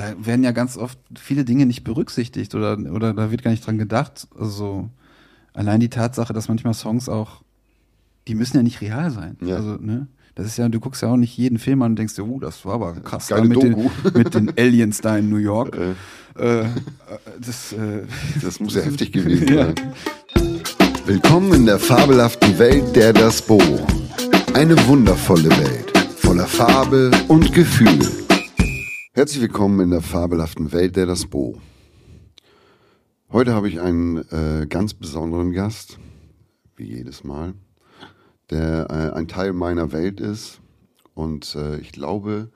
[0.00, 3.66] da werden ja ganz oft viele Dinge nicht berücksichtigt oder, oder da wird gar nicht
[3.66, 4.28] dran gedacht.
[4.38, 4.88] Also
[5.52, 7.42] allein die Tatsache, dass manchmal Songs auch,
[8.26, 9.36] die müssen ja nicht real sein.
[9.44, 9.56] Ja.
[9.56, 10.06] Also, ne?
[10.36, 12.40] Das ist ja, du guckst ja auch nicht jeden Film an und denkst dir, oh,
[12.40, 15.76] das war aber krass da mit, den, mit den Aliens da in New York.
[15.76, 15.92] Äh,
[16.38, 16.66] Äh, äh,
[17.44, 18.04] das, äh,
[18.42, 19.66] das muss ja heftig gewesen Ja.
[19.66, 19.74] sein.
[21.04, 23.60] Willkommen in der fabelhaften Welt der Das Bo.
[24.54, 27.98] Eine wundervolle Welt, voller Farbe und Gefühl.
[29.12, 31.60] Herzlich willkommen in der fabelhaften Welt der Das Bo.
[33.32, 35.98] Heute habe ich einen äh, ganz besonderen Gast,
[36.76, 37.54] wie jedes Mal,
[38.50, 40.60] der äh, ein Teil meiner Welt ist
[41.14, 42.52] und äh, ich glaube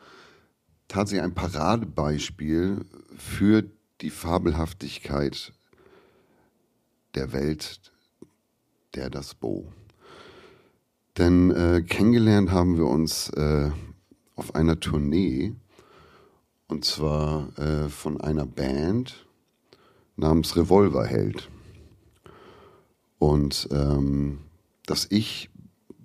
[0.87, 2.85] tatsächlich ein Paradebeispiel
[3.17, 3.65] für
[4.01, 5.53] die Fabelhaftigkeit
[7.17, 7.91] der Welt
[8.95, 9.73] der das Bo.
[11.19, 13.73] Denn äh, kennengelernt haben wir uns äh,
[14.37, 15.57] auf einer Tournee
[16.69, 19.27] und zwar äh, von einer Band
[20.17, 21.51] namens Revolverheld.
[23.19, 24.41] Und ähm,
[24.87, 25.51] dass ich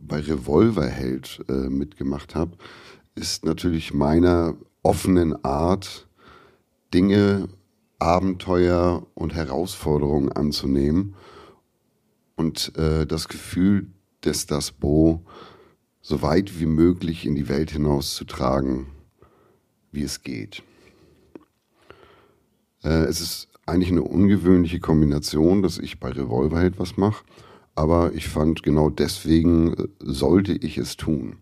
[0.01, 2.57] bei Revolverheld äh, mitgemacht habe,
[3.15, 6.07] ist natürlich meiner offenen Art,
[6.93, 7.49] Dinge,
[7.99, 11.15] Abenteuer und Herausforderungen anzunehmen
[12.35, 13.87] und äh, das Gefühl
[14.23, 15.25] des Das Bo
[16.01, 18.87] so weit wie möglich in die Welt hinauszutragen,
[19.91, 20.63] wie es geht.
[22.83, 27.23] Äh, es ist eigentlich eine ungewöhnliche Kombination, dass ich bei Revolverheld was mache,
[27.75, 31.37] aber ich fand genau deswegen äh, sollte ich es tun.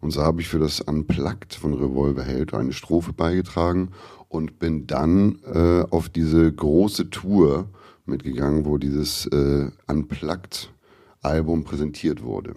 [0.00, 3.90] Und so habe ich für das Unplugged von Revolverheld eine Strophe beigetragen
[4.28, 7.68] und bin dann äh, auf diese große Tour
[8.06, 12.54] mitgegangen, wo dieses äh, Unplugged-Album präsentiert wurde.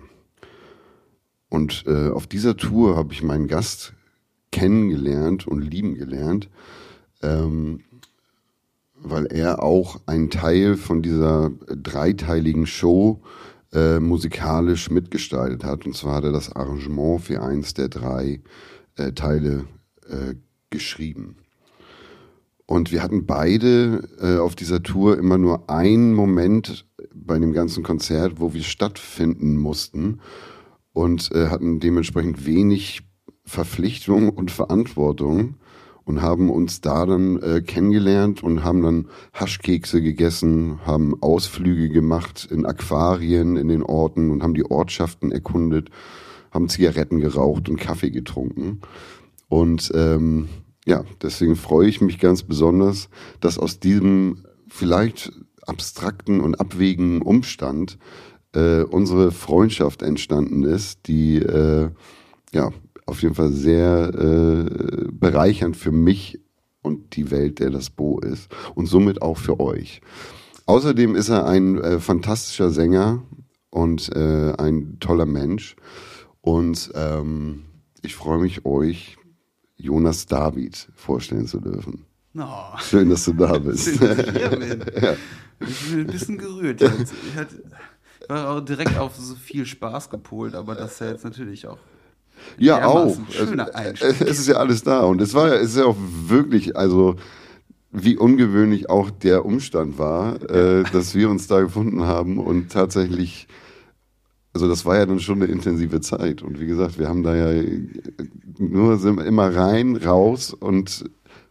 [1.50, 3.94] Und äh, auf dieser Tour habe ich meinen Gast
[4.52, 6.50] kennengelernt und lieben gelernt,
[7.22, 7.82] ähm,
[8.96, 13.22] weil er auch einen Teil von dieser dreiteiligen Show
[13.74, 15.86] äh, musikalisch mitgestaltet hat.
[15.86, 18.42] Und zwar hat er das Arrangement für eins der drei
[18.96, 19.66] äh, Teile
[20.08, 20.36] äh,
[20.70, 21.38] geschrieben.
[22.66, 27.84] Und wir hatten beide äh, auf dieser Tour immer nur einen Moment bei dem ganzen
[27.84, 30.22] Konzert, wo wir stattfinden mussten
[30.94, 33.02] und äh, hatten dementsprechend wenig
[33.52, 35.56] Verpflichtung und Verantwortung
[36.06, 42.48] und haben uns da dann äh, kennengelernt und haben dann Haschkekse gegessen, haben Ausflüge gemacht
[42.50, 45.90] in Aquarien in den Orten und haben die Ortschaften erkundet,
[46.52, 48.82] haben Zigaretten geraucht und Kaffee getrunken.
[49.50, 50.48] Und ähm,
[50.86, 53.10] ja, deswegen freue ich mich ganz besonders,
[53.42, 55.32] dass aus diesem vielleicht
[55.68, 57.98] abstrakten und abwägigen Umstand
[58.56, 61.90] äh, unsere Freundschaft entstanden ist, die äh,
[62.54, 62.72] ja
[63.12, 66.40] auf jeden Fall sehr äh, bereichernd für mich
[66.82, 70.00] und die Welt, der das Bo ist und somit auch für euch.
[70.66, 73.22] Außerdem ist er ein äh, fantastischer Sänger
[73.70, 75.76] und äh, ein toller Mensch
[76.40, 77.64] und ähm,
[78.02, 79.18] ich freue mich, euch
[79.76, 82.06] Jonas David vorstellen zu dürfen.
[82.32, 82.48] no.
[82.80, 83.90] Schön, dass du da bist.
[83.90, 84.86] Schön, dass ich hier bin.
[85.64, 87.14] Ich bin ein bisschen gerührt jetzt.
[87.28, 87.62] Ich hatte,
[88.20, 91.68] ich war auch direkt auf so viel Spaß gepolt, aber das ist ja jetzt natürlich
[91.68, 91.78] auch.
[92.58, 93.18] Ja, auch.
[93.30, 93.70] Schöner
[94.02, 95.02] Es, es ist ja alles da.
[95.02, 95.98] Und es war ja, es ist ja auch
[96.28, 97.16] wirklich, also
[97.92, 103.48] wie ungewöhnlich auch der Umstand war, äh, dass wir uns da gefunden haben und tatsächlich,
[104.54, 106.42] also das war ja dann schon eine intensive Zeit.
[106.42, 107.64] Und wie gesagt, wir haben da ja
[108.58, 111.04] nur sind immer rein, raus und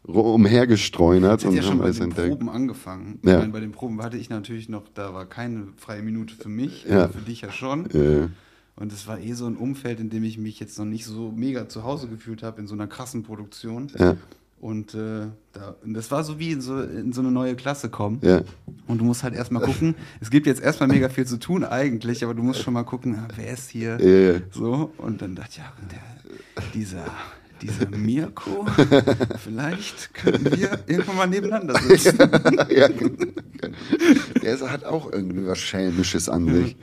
[0.04, 2.28] umhergestreunert und ja schon haben bei alles den entdeckt.
[2.30, 3.18] Proben angefangen.
[3.24, 3.32] Ja.
[3.32, 6.48] Ich meine, bei den Proben hatte ich natürlich noch, da war keine freie Minute für
[6.48, 7.08] mich, Ja.
[7.08, 7.86] für dich ja schon.
[7.90, 8.28] Äh,
[8.80, 11.30] Und es war eh so ein Umfeld, in dem ich mich jetzt noch nicht so
[11.30, 13.92] mega zu Hause gefühlt habe, in so einer krassen Produktion.
[13.98, 14.16] ja,
[14.58, 18.18] Und, äh, da, das war so wie in so, in so eine neue Klasse kommen.
[18.22, 18.40] ja.
[18.86, 22.24] Und du musst halt erstmal gucken, es gibt jetzt erstmal mega viel zu tun eigentlich,
[22.24, 24.00] aber du musst schon mal gucken, ah, wer ist hier?
[24.00, 24.40] Ja, ja.
[24.50, 27.04] So, und dann dachte ich, ja, der, dieser,
[27.62, 28.66] dieser Mirko,
[29.44, 32.18] vielleicht könnten wir irgendwann mal nebeneinander sitzen.
[32.70, 32.88] ja,
[34.42, 36.76] der ist- hat auch irgendwie was Schelmisches an sich.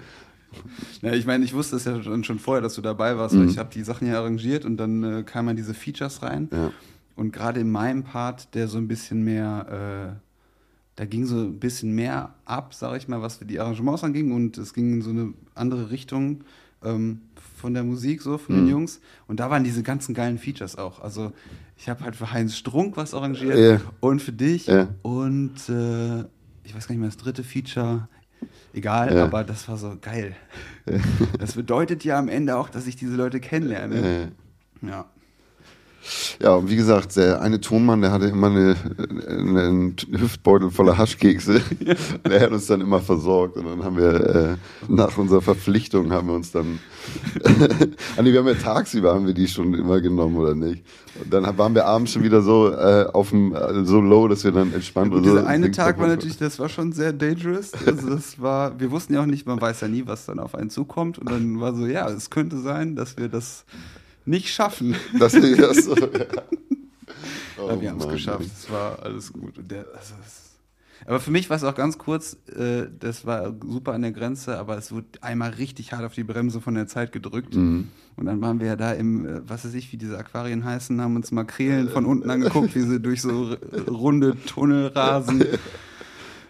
[1.02, 3.40] Ja, ich meine, ich wusste es ja schon, schon vorher, dass du dabei warst, Mhm.
[3.42, 6.50] weil ich habe die Sachen ja arrangiert und dann äh, kamen diese Features rein.
[6.52, 6.72] Ja.
[7.16, 10.20] Und gerade in meinem Part, der so ein bisschen mehr, äh,
[10.96, 14.58] da ging so ein bisschen mehr ab, sag ich mal, was die Arrangements anging und
[14.58, 16.44] es ging in so eine andere Richtung
[16.84, 17.22] ähm,
[17.60, 18.60] von der Musik, so von Mhm.
[18.66, 19.00] den Jungs.
[19.28, 21.00] Und da waren diese ganzen geilen Features auch.
[21.02, 21.32] Also
[21.76, 23.82] ich habe halt für Heinz Strunk was arrangiert Ja.
[24.00, 24.68] und für dich
[25.02, 26.20] und äh,
[26.64, 28.08] ich weiß gar nicht mehr, das dritte Feature.
[28.74, 29.24] Egal, Ja.
[29.26, 30.36] aber das war so geil.
[31.40, 34.32] Das bedeutet ja am Ende auch, dass ich diese Leute kennenlerne.
[34.82, 35.06] Ja.
[36.42, 38.76] Ja, und wie gesagt, der eine Tonmann, der hatte immer eine,
[39.28, 41.62] einen Hüftbeutel voller Haschkekse.
[42.30, 43.58] Der hat uns dann immer versorgt.
[43.58, 44.56] Und dann haben wir äh,
[44.88, 46.80] nach unserer Verpflichtung haben wir uns dann.
[48.18, 50.84] ah, nee, wir haben ja tagsüber haben wir die schon immer genommen, oder nicht?
[51.24, 54.44] Und dann waren wir abends schon wieder so äh, auf dem äh, so low, dass
[54.44, 57.72] wir dann entspannt und Dieser so eine Tag war natürlich, das war schon sehr dangerous.
[57.86, 60.56] Also das war, wir wussten ja auch nicht, man weiß ja nie, was dann auf
[60.56, 61.18] einen zukommt.
[61.18, 63.66] Und dann war so, ja, es könnte sein, dass wir das
[64.28, 64.96] nicht schaffen.
[65.18, 66.26] Das, das so, ja.
[67.58, 68.46] Oh, wir haben es geschafft.
[68.46, 69.56] Es war alles gut.
[69.58, 70.14] Der, also
[71.06, 74.58] aber für mich war es auch ganz kurz, äh, das war super an der Grenze,
[74.58, 77.56] aber es wurde einmal richtig hart auf die Bremse von der Zeit gedrückt.
[77.56, 77.88] Mhm.
[78.16, 81.00] Und dann waren wir ja da im, äh, was weiß ich, wie diese Aquarien heißen,
[81.00, 83.56] haben uns Makrelen von unten angeguckt, wie sie durch so
[83.88, 85.46] runde Tunnel rasen.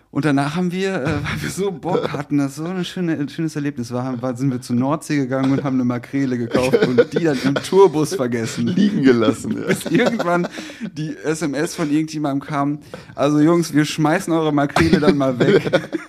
[0.10, 3.56] Und danach haben wir, äh, weil wir so Bock hatten, das so ein schöne, schönes
[3.56, 7.24] Erlebnis war, war, sind wir zur Nordsee gegangen und haben eine Makrele gekauft und die
[7.24, 8.68] dann im Tourbus vergessen.
[8.68, 9.68] Liegen gelassen, ja.
[9.68, 10.48] Bis irgendwann
[10.94, 12.80] die SMS von irgendjemandem kam,
[13.16, 15.72] also Jungs, wir schmeißen eure Makrele dann mal weg.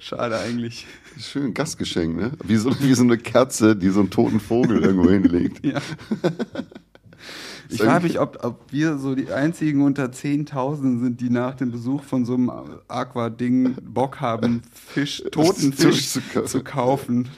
[0.00, 0.86] Schade eigentlich.
[1.18, 2.32] Schön Gastgeschenk, ne?
[2.44, 5.64] Wie so, wie so eine Katze, die so einen toten Vogel irgendwo hinlegt.
[5.64, 5.80] Ja.
[7.74, 11.70] Ich frage mich, ob, ob wir so die einzigen unter 10.000 sind, die nach dem
[11.72, 12.50] Besuch von so einem
[12.88, 17.28] Aqua-Ding Bock haben, Fisch, toten Fisch zu, zu kaufen.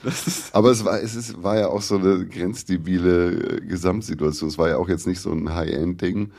[0.53, 4.49] Aber es war, es ist, war ja auch so eine grenzdebile äh, Gesamtsituation.
[4.49, 6.31] Es war ja auch jetzt nicht so ein High-End-Ding.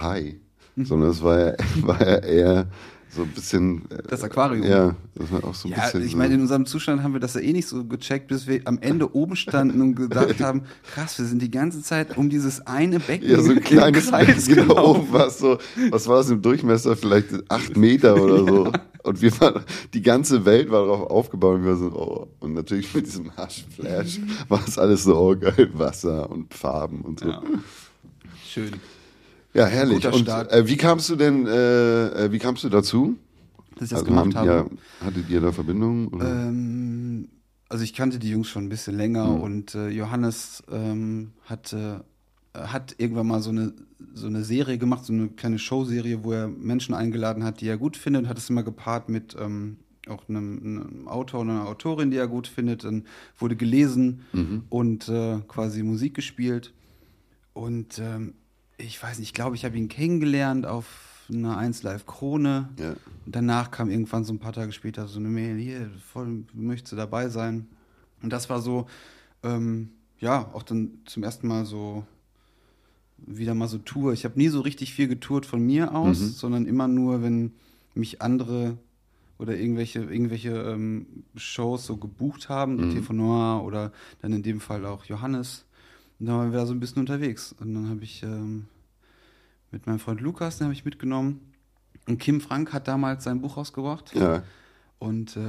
[0.00, 0.34] High.
[0.76, 0.84] Mhm.
[0.84, 2.66] Sondern es war ja, war ja eher
[3.14, 3.82] so ein bisschen.
[3.90, 4.66] Äh, das Aquarium.
[4.66, 6.04] Ja, das war auch so ein ja, bisschen.
[6.04, 8.62] Ich meine, in unserem Zustand haben wir das ja eh nicht so gecheckt, bis wir
[8.64, 10.62] am Ende oben standen und gedacht haben,
[10.94, 13.28] krass, wir sind die ganze Zeit um dieses eine Becken.
[13.28, 15.58] Ja, so ein kleines Becken genau oben was so,
[15.90, 16.96] was war das im Durchmesser?
[16.96, 18.64] Vielleicht acht Meter oder so.
[18.66, 18.72] Ja.
[19.02, 19.64] Und wir waren,
[19.94, 22.28] die ganze Welt war darauf aufgebaut und wir so, oh.
[22.38, 27.20] Und natürlich mit diesem Haschflash war es alles so, oh geil, Wasser und Farben und
[27.20, 27.28] so.
[27.28, 27.42] Ja.
[28.46, 28.70] Schön.
[29.54, 30.06] Ja, herrlich.
[30.06, 33.18] Und äh, wie kamst du denn, äh, äh, wie kamst du dazu?
[33.74, 34.48] Dass ich das also, gemacht habe.
[34.48, 34.66] Ja,
[35.04, 36.20] hattet ihr da Verbindung?
[36.20, 37.28] Ähm,
[37.68, 39.40] also ich kannte die Jungs schon ein bisschen länger mhm.
[39.40, 42.04] und äh, Johannes ähm, hatte,
[42.54, 43.72] hat irgendwann mal so eine,
[44.14, 47.78] so eine Serie gemacht, so eine kleine Showserie, wo er Menschen eingeladen hat, die er
[47.78, 49.78] gut findet, hat es immer gepaart mit ähm,
[50.08, 52.84] auch einem, einem, Autor und einer Autorin, die er gut findet.
[52.84, 53.04] Dann
[53.38, 54.64] wurde gelesen mhm.
[54.68, 56.72] und äh, quasi Musik gespielt.
[57.52, 58.34] Und ähm,
[58.78, 60.86] ich weiß nicht, ich glaube, ich habe ihn kennengelernt auf
[61.32, 62.68] einer 1 Live Krone.
[62.78, 62.94] Ja.
[63.26, 66.96] Danach kam irgendwann so ein paar Tage später so eine Mail, hier, voll, möchtest du
[66.96, 67.68] dabei sein?
[68.22, 68.86] Und das war so,
[69.42, 72.04] ähm, ja, auch dann zum ersten Mal so
[73.18, 74.12] wieder mal so Tour.
[74.12, 76.28] Ich habe nie so richtig viel getourt von mir aus, mhm.
[76.28, 77.52] sondern immer nur, wenn
[77.94, 78.78] mich andere
[79.38, 82.94] oder irgendwelche, irgendwelche ähm, Shows so gebucht haben, mhm.
[82.94, 85.64] TV Noir oder dann in dem Fall auch Johannes.
[86.22, 87.52] Und dann waren wir da so ein bisschen unterwegs.
[87.58, 88.66] Und dann habe ich ähm,
[89.72, 91.40] mit meinem Freund Lukas, den habe ich mitgenommen.
[92.06, 94.14] Und Kim Frank hat damals sein Buch rausgebracht.
[94.14, 94.44] Ja.
[95.00, 95.40] Und äh,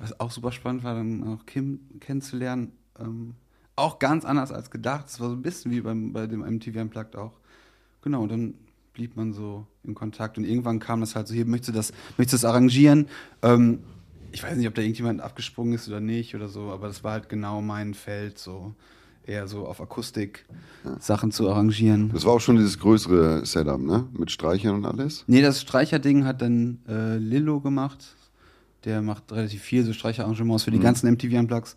[0.00, 2.72] was auch super spannend war, dann auch Kim kennenzulernen.
[2.98, 3.36] Ähm,
[3.74, 5.06] auch ganz anders als gedacht.
[5.08, 7.40] Es war so ein bisschen wie beim, bei dem MTV Unplugged auch.
[8.02, 8.52] Genau, und dann
[8.92, 10.36] blieb man so in Kontakt.
[10.36, 13.08] Und irgendwann kam das halt so, hier, möchtest du das, möchtest du das arrangieren?
[13.40, 13.78] Ähm,
[14.30, 17.12] ich weiß nicht, ob da irgendjemand abgesprungen ist oder nicht oder so, aber das war
[17.12, 18.74] halt genau mein Feld, so
[19.28, 20.46] eher so auf Akustik
[20.84, 20.96] ja.
[21.00, 22.10] Sachen zu arrangieren.
[22.12, 24.06] Das war auch schon dieses größere Setup, ne?
[24.12, 25.24] Mit Streichern und alles?
[25.26, 28.16] Nee, das Streicherding hat dann äh, Lillo gemacht.
[28.84, 30.82] Der macht relativ viel so Streicherarrangements für die mhm.
[30.82, 31.76] ganzen MTV Unplugs.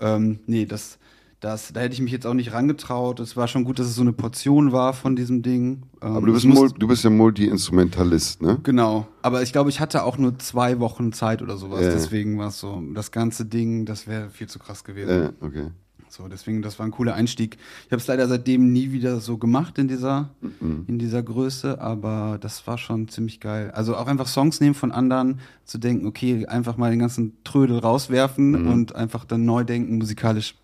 [0.00, 0.98] Ähm, nee, das,
[1.40, 3.18] das, da hätte ich mich jetzt auch nicht rangetraut.
[3.20, 5.82] Es war schon gut, dass es so eine Portion war von diesem Ding.
[6.02, 8.60] Ähm, aber du bist, musst, du bist ja Multi-Instrumentalist, ne?
[8.62, 9.08] Genau.
[9.22, 11.82] Aber ich glaube, ich hatte auch nur zwei Wochen Zeit oder sowas.
[11.82, 11.90] Ja.
[11.90, 15.10] Deswegen war es so, das ganze Ding, das wäre viel zu krass gewesen.
[15.10, 15.70] Ja, okay.
[16.12, 17.56] So, deswegen, das war ein cooler Einstieg.
[17.86, 20.84] Ich habe es leider seitdem nie wieder so gemacht in dieser, mhm.
[20.86, 23.70] in dieser Größe, aber das war schon ziemlich geil.
[23.70, 27.78] Also auch einfach Songs nehmen von anderen, zu denken, okay, einfach mal den ganzen Trödel
[27.78, 28.70] rauswerfen mhm.
[28.70, 30.54] und einfach dann neu denken, musikalisch.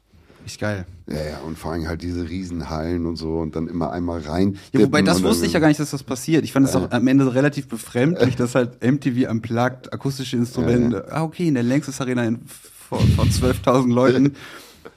[0.45, 0.85] Ist geil.
[1.07, 4.59] Ja, ja, und vor allem halt diese Riesenhallen und so und dann immer einmal rein.
[4.75, 6.45] Ja, wobei das wusste ich ja gar nicht, dass das passiert.
[6.45, 6.79] Ich fand es äh.
[6.79, 11.11] auch am Ende relativ befremdlich, dass halt MTV unplugged, akustische Instrumente, äh.
[11.11, 14.35] ah, okay, in der Längstes Arena in, vor, vor 12.000 Leuten.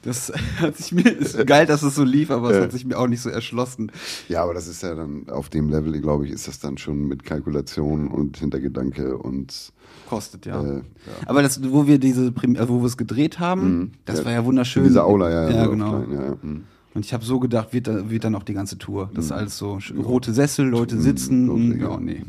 [0.02, 2.98] Das hat sich mir, ist geil, dass es so lief, aber es hat sich mir
[2.98, 3.92] auch nicht so erschlossen.
[4.28, 7.06] Ja, aber das ist ja dann auf dem Level, glaube ich, ist das dann schon
[7.06, 9.72] mit Kalkulation und Hintergedanke und
[10.08, 10.62] kostet, ja.
[10.62, 10.82] Äh, ja.
[11.26, 13.90] Aber das, wo wir diese, äh, wo wir es gedreht haben, mhm.
[14.04, 14.84] das ja, war ja wunderschön.
[14.84, 16.02] Diese Aula, ja, ja, genau.
[16.02, 16.64] Klein, ja, mhm.
[16.94, 19.10] Und ich habe so gedacht, wird, da, wird dann auch die ganze Tour.
[19.14, 19.36] Das ist mhm.
[19.38, 21.48] alles so rote Sessel, Leute sitzen.
[21.48, 22.22] und, ja, nee.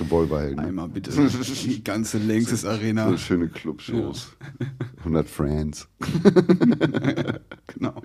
[0.00, 0.58] Revolverhelden.
[0.58, 1.12] Einmal bitte.
[1.64, 3.10] Die ganze Längstes Arena.
[3.10, 4.36] So schöne Clubshows.
[4.60, 4.66] Ja.
[4.98, 5.88] 100 Friends.
[7.68, 8.02] genau.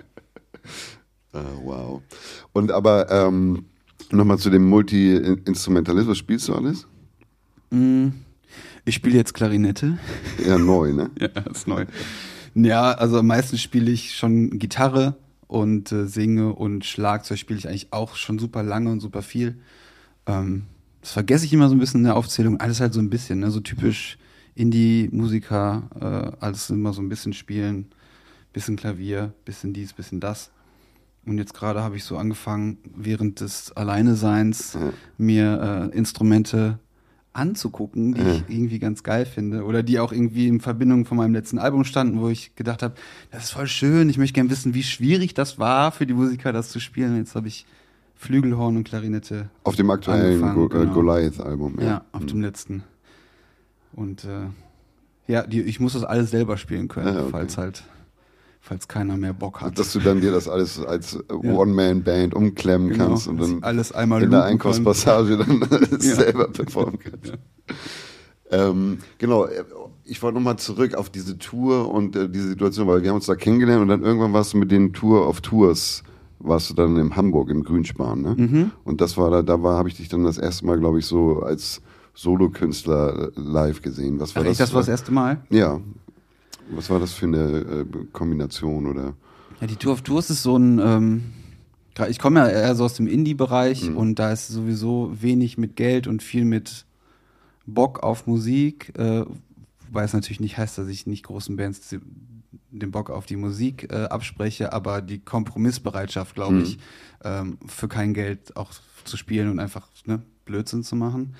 [1.32, 2.02] Ah, wow.
[2.52, 3.64] Und aber ähm,
[4.12, 6.86] nochmal zu dem Multi-Instrumentalismus, spielst du alles?
[7.70, 8.08] Mm,
[8.84, 9.98] ich spiele jetzt Klarinette.
[10.46, 11.10] Ja, neu, ne?
[11.18, 11.86] ja, ist neu.
[12.54, 15.16] Ja, also am meisten spiele ich schon Gitarre
[15.54, 19.56] und äh, singe und Schlagzeug spiele ich eigentlich auch schon super lange und super viel.
[20.26, 20.64] Ähm,
[21.00, 22.58] das vergesse ich immer so ein bisschen in der Aufzählung.
[22.58, 23.52] Alles halt so ein bisschen, ne?
[23.52, 24.18] so typisch
[24.56, 25.84] Indie-Musiker,
[26.40, 27.86] äh, alles immer so ein bisschen spielen,
[28.52, 30.50] bisschen Klavier, bisschen dies, bisschen das.
[31.24, 34.76] Und jetzt gerade habe ich so angefangen, während des Alleineseins
[35.18, 36.80] mir äh, Instrumente
[37.34, 38.32] anzugucken, die Ja.
[38.34, 39.64] ich irgendwie ganz geil finde.
[39.64, 42.94] Oder die auch irgendwie in Verbindung von meinem letzten Album standen, wo ich gedacht habe,
[43.30, 46.52] das ist voll schön, ich möchte gerne wissen, wie schwierig das war für die Musiker,
[46.52, 47.16] das zu spielen.
[47.16, 47.66] Jetzt habe ich
[48.14, 49.50] Flügelhorn und Klarinette.
[49.64, 50.92] Auf dem aktuellen Go äh, genau.
[50.94, 51.76] Goliath-Album.
[51.80, 52.84] Ja, Ja, auf dem letzten.
[53.92, 54.46] Und äh,
[55.26, 57.28] ja, die, ich muss das alles selber spielen können, Ah, okay.
[57.30, 57.84] falls halt,
[58.64, 59.78] falls keiner mehr Bock hat.
[59.78, 63.92] Dass du dann dir das alles als äh, One-Man-Band umklemmen Genau, kannst und dann alles
[63.92, 64.72] einmal in der loopen kann.
[64.72, 67.34] Einkaufspassage dann selber performen kannst.
[68.50, 69.64] Ähm, genau, äh,
[70.04, 73.26] ich wollte nochmal zurück auf diese Tour und äh, diese Situation, weil wir haben uns
[73.26, 76.02] da kennengelernt und dann irgendwann warst du mit den Tour auf Tours,
[76.38, 78.34] warst du dann in Hamburg im Grünspan, ne?
[78.36, 78.70] Mhm.
[78.84, 81.06] Und das war da, da war, habe ich dich dann das erste Mal, glaube ich,
[81.06, 81.82] so als
[82.14, 84.20] Solokünstler äh, live gesehen.
[84.20, 84.58] Was war Ach, das?
[84.58, 85.42] das war das erste Mal?
[85.50, 85.80] Ja.
[86.70, 89.14] Was war das für eine äh, Kombination oder?
[89.60, 91.22] Ja, die Tour of Tours ist so ein, ähm,
[92.08, 93.96] ich komme ja eher so aus dem Indie-Bereich Mhm.
[93.96, 96.86] und da ist sowieso wenig mit Geld und viel mit
[97.66, 99.24] Bock auf Musik, äh,
[99.86, 101.94] wobei es natürlich nicht heißt, dass ich nicht großen Bands
[102.70, 106.62] den Bock auf die Musik äh, abspreche, aber die Kompromissbereitschaft, glaube Mhm.
[106.62, 106.78] ich,
[107.22, 108.72] ähm, für kein Geld auch
[109.04, 111.34] zu spielen und einfach ne, Blödsinn zu machen.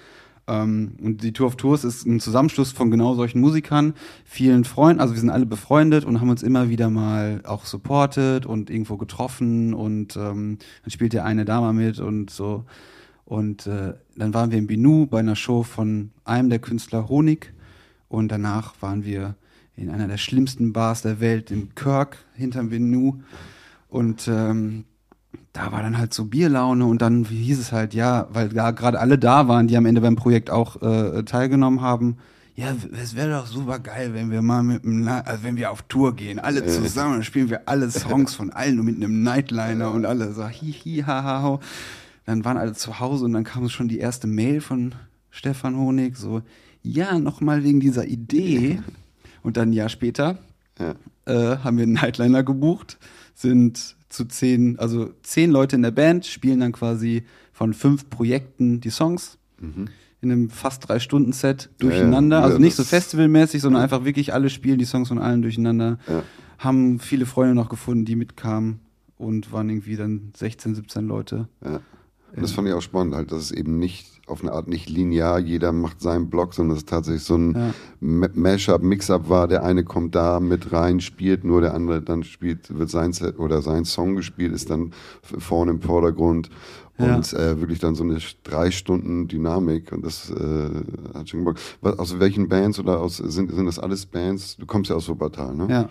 [0.47, 5.01] Ähm, und die Tour of Tours ist ein Zusammenschluss von genau solchen Musikern, vielen Freunden,
[5.01, 8.97] also wir sind alle befreundet und haben uns immer wieder mal auch supportet und irgendwo
[8.97, 12.65] getroffen und ähm, dann spielt der eine da mal mit und so.
[13.25, 17.55] Und äh, dann waren wir in Binu bei einer Show von einem der Künstler Honig
[18.09, 19.37] und danach waren wir
[19.77, 23.21] in einer der schlimmsten Bars der Welt, in Kirk, hinterm Binu.
[23.89, 24.85] Und ähm,
[25.55, 28.99] da war dann halt so Bierlaune und dann hieß es halt, ja, weil da gerade
[29.01, 32.19] alle da waren, die am Ende beim Projekt auch äh, teilgenommen haben.
[32.57, 35.83] Ja, es wäre doch super geil, wenn wir mal mit einem, also wenn wir auf
[35.83, 39.91] Tour gehen, alle zusammen, dann spielen wir alle Songs von allen und mit einem Nightliner
[39.93, 41.61] und alle so hi hi ha ha ho.
[42.27, 44.95] Dann waren alle zu Hause und dann kam schon die erste Mail von
[45.31, 46.43] Stefan Honig, so,
[46.83, 48.81] ja, nochmal wegen dieser Idee.
[49.43, 50.39] Und dann ein Jahr später
[50.79, 50.95] Ja.
[51.27, 52.99] äh, haben wir einen Nightliner gebucht,
[53.35, 58.81] sind zu zehn, also zehn Leute in der Band, spielen dann quasi von fünf Projekten
[58.81, 59.39] die Songs
[60.25, 62.39] in einem fast drei Stunden Set durcheinander.
[62.39, 62.43] Mhm.
[62.43, 65.99] ja, also nicht so festivalmäßig, sondern einfach wirklich alle spielen die Songs von allen durcheinander.
[66.09, 66.23] Ja.
[66.59, 68.81] Haben viele Freunde noch gefunden, die mitkamen
[69.19, 71.49] und waren irgendwie dann 16, 17 Leute.
[71.65, 71.81] Ja.
[72.37, 75.39] Das fand ich auch spannend, halt, dass es eben nicht auf eine Art nicht linear,
[75.39, 77.75] jeder macht seinen Block, sondern dass es tatsächlich so ein Ja.
[78.01, 79.49] Ma- Mashup, Mix-up war.
[79.49, 83.39] Der eine kommt da mit rein, spielt, nur der andere dann spielt, wird sein Set
[83.39, 86.49] oder sein Song gespielt, ist dann vorne im Vordergrund.
[86.97, 87.17] Ja.
[87.17, 90.71] Und äh, wirklich dann so eine drei Stunden Dynamik und das äh,
[91.13, 91.57] hat schon Bock.
[91.81, 94.57] Was, aus welchen Bands oder aus sind, sind das alles Bands?
[94.57, 95.67] Du kommst ja aus Wuppertal, ne?
[95.69, 95.89] Ja.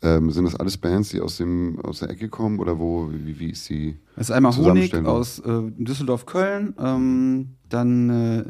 [0.00, 3.10] Ähm, sind das alles Bands, die aus dem aus der Ecke kommen oder wo?
[3.12, 3.96] Wie, wie ist die?
[4.16, 8.44] Das ist einmal Honig aus äh, Düsseldorf-Köln, ähm, dann äh,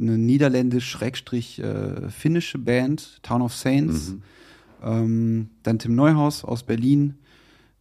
[0.00, 4.22] eine niederländisch-finnische Band, Town of Saints, Mhm.
[4.82, 7.14] ähm, dann Tim Neuhaus aus Berlin,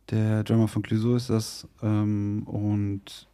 [0.10, 3.28] der Drummer von Clouseau ist das, ähm, und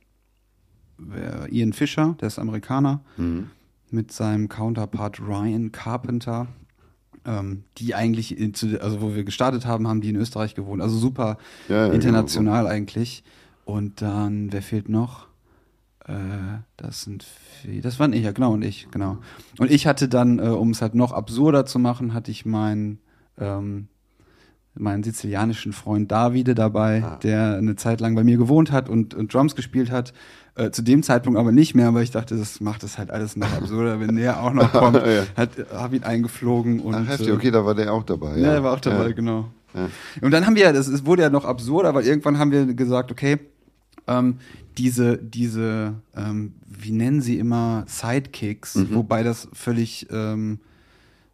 [1.51, 3.49] Ian Fischer, der ist Amerikaner, Mhm.
[3.91, 6.47] mit seinem Counterpart Ryan Carpenter.
[7.25, 10.81] Ähm, die eigentlich, in, also wo wir gestartet haben, haben die in Österreich gewohnt.
[10.81, 11.37] Also super
[11.67, 13.21] Ja, ja, international eigentlich.
[13.65, 15.27] Und dann, wer fehlt noch?
[16.07, 16.13] Äh,
[16.77, 17.25] das sind,
[17.65, 19.17] vi- das waren ich, ja genau, und ich, genau.
[19.59, 22.99] Und ich hatte dann, äh, um es halt noch absurder zu machen, hatte ich meinen,
[23.37, 23.87] ähm,
[24.73, 27.15] meinen sizilianischen Freund Davide dabei, Ah.
[27.23, 30.13] der eine Zeit lang bei mir gewohnt hat und, und Drums gespielt hat.
[30.55, 33.35] Äh, zu dem Zeitpunkt aber nicht mehr, weil ich dachte, das macht es halt alles
[33.35, 34.97] noch absurder, wenn der auch noch kommt.
[34.97, 35.23] Ja.
[35.35, 36.95] Hat, hab ihn eingeflogen und.
[36.95, 38.37] Ach, heftig, äh, okay, da war der auch dabei.
[38.37, 39.11] ja, er war auch dabei, Ja.
[39.13, 39.49] genau.
[39.73, 39.89] Ja.
[40.21, 43.11] Und dann haben wir, das es wurde ja noch absurder, weil irgendwann haben wir gesagt,
[43.11, 43.37] okay,
[44.07, 44.37] ähm,
[44.77, 48.95] diese, diese, ähm, wie nennen sie immer, Sidekicks, Mhm.
[48.95, 50.59] wobei das völlig, ähm,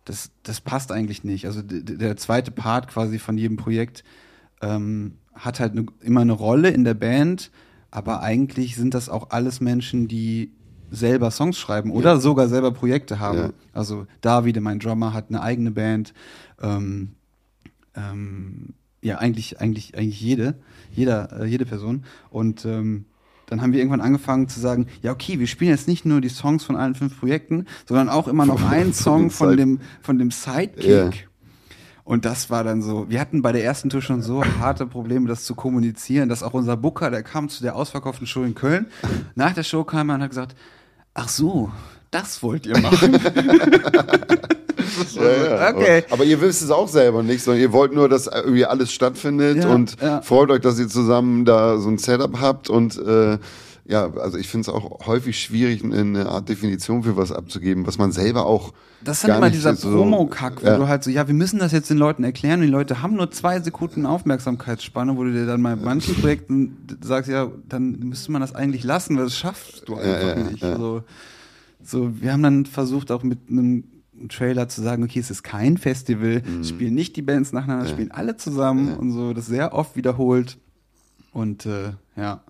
[0.06, 1.46] das, das passt eigentlich nicht.
[1.46, 4.03] Also der zweite Part quasi von jedem Projekt
[4.62, 7.51] ähm, hat halt ne, immer eine Rolle in der Band,
[7.92, 10.51] aber eigentlich sind das auch alles Menschen, die
[10.89, 13.38] selber Songs schreiben oder sogar selber Projekte haben.
[13.38, 13.50] Ja.
[13.74, 16.13] Also Davide, mein Drummer, hat eine eigene Band.
[16.62, 17.13] Ähm,
[17.96, 20.55] ähm, ja, eigentlich, eigentlich, eigentlich jede,
[20.91, 22.03] jeder, äh, jede Person.
[22.29, 23.05] Und ähm,
[23.48, 26.29] dann haben wir irgendwann angefangen zu sagen, ja okay, wir spielen jetzt nicht nur die
[26.29, 30.31] Songs von allen fünf Projekten, sondern auch immer noch einen Song von dem, von dem
[30.31, 30.86] Sidekick.
[30.86, 31.12] Yeah.
[32.05, 35.27] Und das war dann so, wir hatten bei der ersten Tour schon so harte Probleme,
[35.27, 38.88] das zu kommunizieren, dass auch unser Booker, der kam zu der ausverkauften Show in Köln,
[39.36, 40.55] nach der Show kam er und hat gesagt,
[41.13, 41.72] ach so,
[42.12, 43.17] das wollt ihr machen.
[45.16, 45.70] ja, ja.
[45.75, 46.04] Okay.
[46.10, 49.63] Aber ihr wisst es auch selber nicht, sondern ihr wollt nur, dass irgendwie alles stattfindet
[49.63, 53.38] ja, und freut euch, dass ihr zusammen da so ein Setup habt und äh,
[53.86, 57.98] ja, also ich finde es auch häufig schwierig, eine Art Definition für was abzugeben, was
[57.98, 58.74] man selber auch.
[59.04, 60.78] Das ist dann immer dieser so, Promo-Kack, wo ja.
[60.78, 63.16] du halt so, ja, wir müssen das jetzt den Leuten erklären und die Leute haben
[63.16, 68.00] nur zwei Sekunden Aufmerksamkeitsspanne, wo du dir dann mal bei manchen Projekten sagst, ja, dann
[68.00, 70.62] müsste man das eigentlich lassen, weil das schaffst du einfach ja, nicht.
[70.62, 71.04] So,
[71.84, 73.84] so, wir haben dann versucht, auch mit einem
[74.29, 76.63] Trailer zu sagen, okay, es ist kein Festival, mhm.
[76.63, 80.58] spielen nicht die Bands nacheinander, spielen alle zusammen und so, das sehr oft wiederholt.
[81.32, 82.43] Und äh, ja.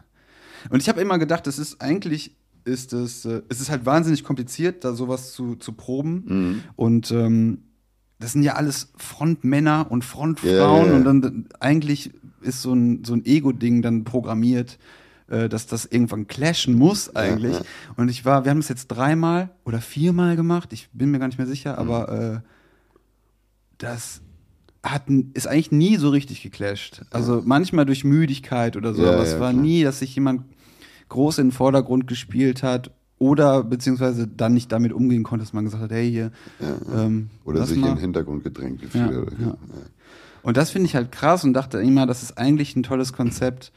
[0.70, 4.24] Und ich habe immer gedacht, es ist eigentlich ist es, äh, es ist halt wahnsinnig
[4.24, 6.24] kompliziert, da sowas zu, zu proben.
[6.26, 6.62] Mhm.
[6.76, 7.60] Und ähm,
[8.20, 10.96] das sind ja alles Frontmänner und Frontfrauen yeah, yeah.
[10.96, 14.78] und dann eigentlich ist so ein, so ein Ego-Ding dann programmiert,
[15.34, 17.58] äh, dass das irgendwann clashen muss eigentlich.
[17.98, 21.28] Und ich war, wir haben es jetzt dreimal oder viermal gemacht, ich bin mir gar
[21.28, 21.80] nicht mehr sicher, mhm.
[21.80, 22.40] aber äh,
[23.80, 24.22] das
[24.84, 27.02] hat, ist eigentlich nie so richtig geclasht.
[27.10, 29.62] Also manchmal durch Müdigkeit oder so, ja, aber es war klar.
[29.62, 30.44] nie, dass sich jemand
[31.10, 35.66] groß in den Vordergrund gespielt hat oder beziehungsweise dann nicht damit umgehen konnte, dass man
[35.66, 36.32] gesagt hat, hey hier.
[36.60, 37.90] Ja, ähm, oder sich mal.
[37.90, 39.32] in den Hintergrund gedrängt gefühlt.
[40.44, 43.72] Und das finde ich halt krass und dachte immer, das ist eigentlich ein tolles Konzept,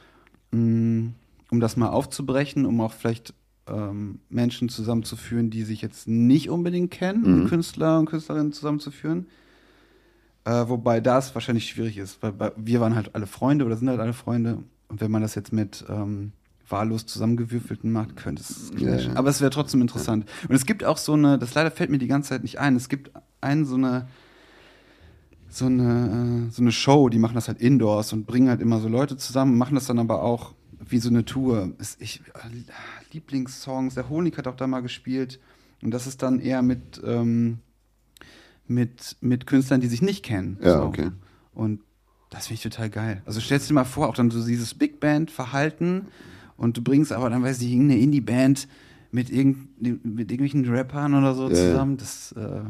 [0.51, 1.13] mh,
[1.51, 3.35] um das mal aufzubrechen, um auch vielleicht
[3.69, 7.43] ähm, Menschen zusammenzuführen, die sich jetzt nicht unbedingt kennen, mhm.
[7.43, 9.27] um Künstler und Künstlerinnen zusammenzuführen.
[10.45, 13.89] Äh, wobei das wahrscheinlich schwierig ist, weil, weil, wir waren halt alle Freunde oder sind
[13.89, 14.63] halt alle Freunde.
[14.89, 16.33] Und wenn man das jetzt mit ähm,
[16.69, 19.13] wahllos zusammengewürfelten macht, könnte es clashen.
[19.13, 19.19] Ja.
[19.19, 20.25] Aber es wäre trotzdem interessant.
[20.25, 20.49] Ja.
[20.49, 22.77] Und es gibt auch so eine, das leider fällt mir die ganze Zeit nicht ein,
[22.77, 23.11] es gibt
[23.41, 24.07] einen so eine
[25.49, 28.81] so eine, äh, so eine Show, die machen das halt indoors und bringen halt immer
[28.81, 30.55] so Leute zusammen, machen das dann aber auch
[30.89, 31.73] wie so eine Tour.
[31.99, 32.23] Ich,
[33.13, 35.41] Lieblingssongs, der Honig hat auch da mal gespielt.
[35.83, 37.59] Und das ist dann eher mit, ähm,
[38.67, 40.59] mit, mit Künstlern, die sich nicht kennen.
[40.63, 40.85] Ja, so.
[40.85, 41.11] okay.
[41.53, 41.81] Und
[42.31, 43.23] das finde ich total geil.
[43.25, 46.09] Also stellst dir mal vor, auch dann so dieses Big Band-Verhalten
[46.57, 48.69] und du bringst aber dann, weiß ich, irgendeine Indie-Band
[49.11, 51.97] mit, irgend, mit irgendwelchen Rappern oder so ja, zusammen.
[51.97, 52.61] Das, äh,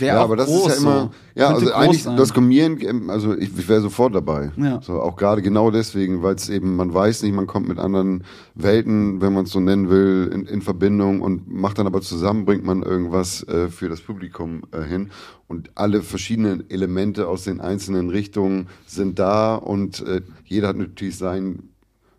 [0.00, 1.40] ja, aber das ist ja immer, so.
[1.40, 2.16] ja, also eigentlich sein.
[2.16, 4.50] das Kombinieren, also ich, ich wäre sofort dabei.
[4.56, 4.80] Ja.
[4.82, 8.24] So, auch gerade genau deswegen, weil es eben, man weiß nicht, man kommt mit anderen
[8.54, 12.44] Welten, wenn man es so nennen will, in, in, Verbindung und macht dann aber zusammen,
[12.44, 15.10] bringt man irgendwas äh, für das Publikum äh, hin.
[15.48, 21.18] Und alle verschiedenen Elemente aus den einzelnen Richtungen sind da und äh, jeder hat natürlich
[21.18, 21.70] seinen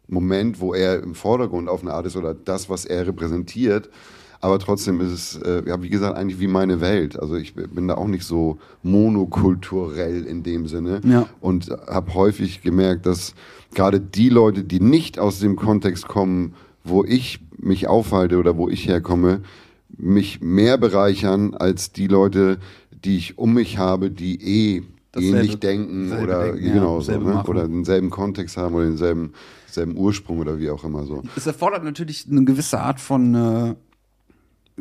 [0.08, 3.90] Moment, wo er im Vordergrund auf eine Art ist oder das, was er repräsentiert.
[4.46, 7.20] Aber trotzdem ist es, äh, ja, wie gesagt, eigentlich wie meine Welt.
[7.20, 11.02] Also ich bin da auch nicht so monokulturell in dem Sinne.
[11.04, 11.28] Ja.
[11.42, 13.34] Und habe häufig gemerkt, dass
[13.74, 16.54] gerade die Leute, die nicht aus dem Kontext kommen,
[16.84, 19.42] wo ich mich aufhalte oder wo ich herkomme,
[19.98, 22.60] mich mehr bereichern als die Leute,
[22.92, 27.20] die ich um mich habe, die eh dasselbe, ähnlich denken oder denken, genau ja, so,
[27.20, 27.44] ne?
[27.48, 29.34] oder denselben Kontext haben oder denselben,
[29.66, 31.24] denselben Ursprung oder wie auch immer so.
[31.36, 33.76] Es erfordert natürlich eine gewisse Art von äh,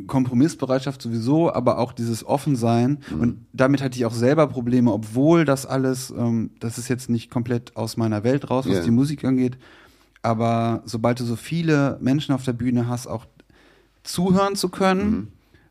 [0.07, 2.99] Kompromissbereitschaft sowieso, aber auch dieses Offensein.
[3.11, 3.21] Mhm.
[3.21, 7.31] Und damit hatte ich auch selber Probleme, obwohl das alles, ähm, das ist jetzt nicht
[7.31, 8.85] komplett aus meiner Welt raus, was yeah.
[8.85, 9.57] die Musik angeht.
[10.23, 13.27] Aber sobald du so viele Menschen auf der Bühne hast, auch
[14.03, 15.29] zuhören zu können, mhm.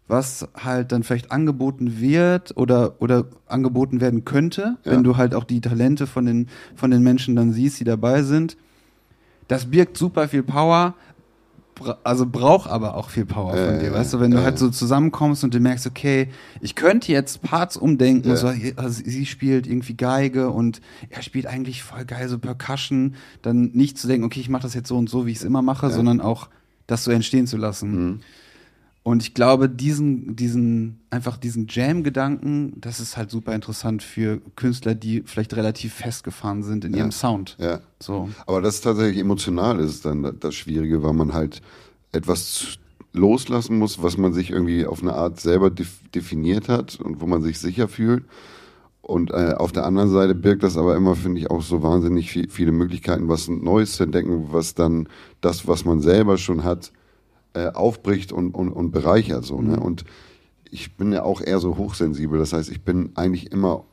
[0.07, 4.91] was halt dann vielleicht angeboten wird oder, oder angeboten werden könnte, ja.
[4.91, 8.23] wenn du halt auch die Talente von den, von den Menschen dann siehst, die dabei
[8.23, 8.55] sind.
[9.49, 10.95] Das birgt super viel Power,
[12.03, 15.43] also braucht aber auch viel Power von dir, weißt du, wenn du halt so zusammenkommst
[15.43, 16.29] und du merkst, okay,
[16.61, 18.35] ich könnte jetzt Parts umdenken, ja.
[18.35, 23.71] so, also sie spielt irgendwie Geige und er spielt eigentlich voll geil so Percussion, dann
[23.73, 25.61] nicht zu denken, okay, ich mache das jetzt so und so, wie ich es immer
[25.61, 25.91] mache, ja.
[25.91, 26.49] sondern auch
[26.87, 27.91] das so entstehen zu lassen.
[27.91, 28.19] Mhm.
[29.03, 34.95] Und ich glaube, diesen, diesen, einfach diesen Jam-Gedanken, das ist halt super interessant für Künstler,
[34.95, 37.57] die vielleicht relativ festgefahren sind in ja, ihrem Sound.
[37.59, 37.81] Ja.
[37.99, 38.29] So.
[38.47, 41.61] Aber das ist tatsächlich emotional, ist dann das Schwierige, weil man halt
[42.13, 42.77] etwas
[43.11, 47.41] loslassen muss, was man sich irgendwie auf eine Art selber definiert hat und wo man
[47.41, 48.23] sich sicher fühlt.
[49.01, 52.31] Und äh, auf der anderen Seite birgt das aber immer, finde ich, auch so wahnsinnig
[52.31, 55.09] viel, viele Möglichkeiten, was Neues zu entdecken, was dann
[55.41, 56.93] das, was man selber schon hat,
[57.53, 59.45] äh, aufbricht und, und, und bereichert.
[59.45, 59.77] So, ne?
[59.77, 59.81] Mhm.
[59.81, 60.05] Und
[60.69, 62.39] ich bin ja auch eher so hochsensibel.
[62.39, 63.85] Das heißt, ich bin eigentlich immer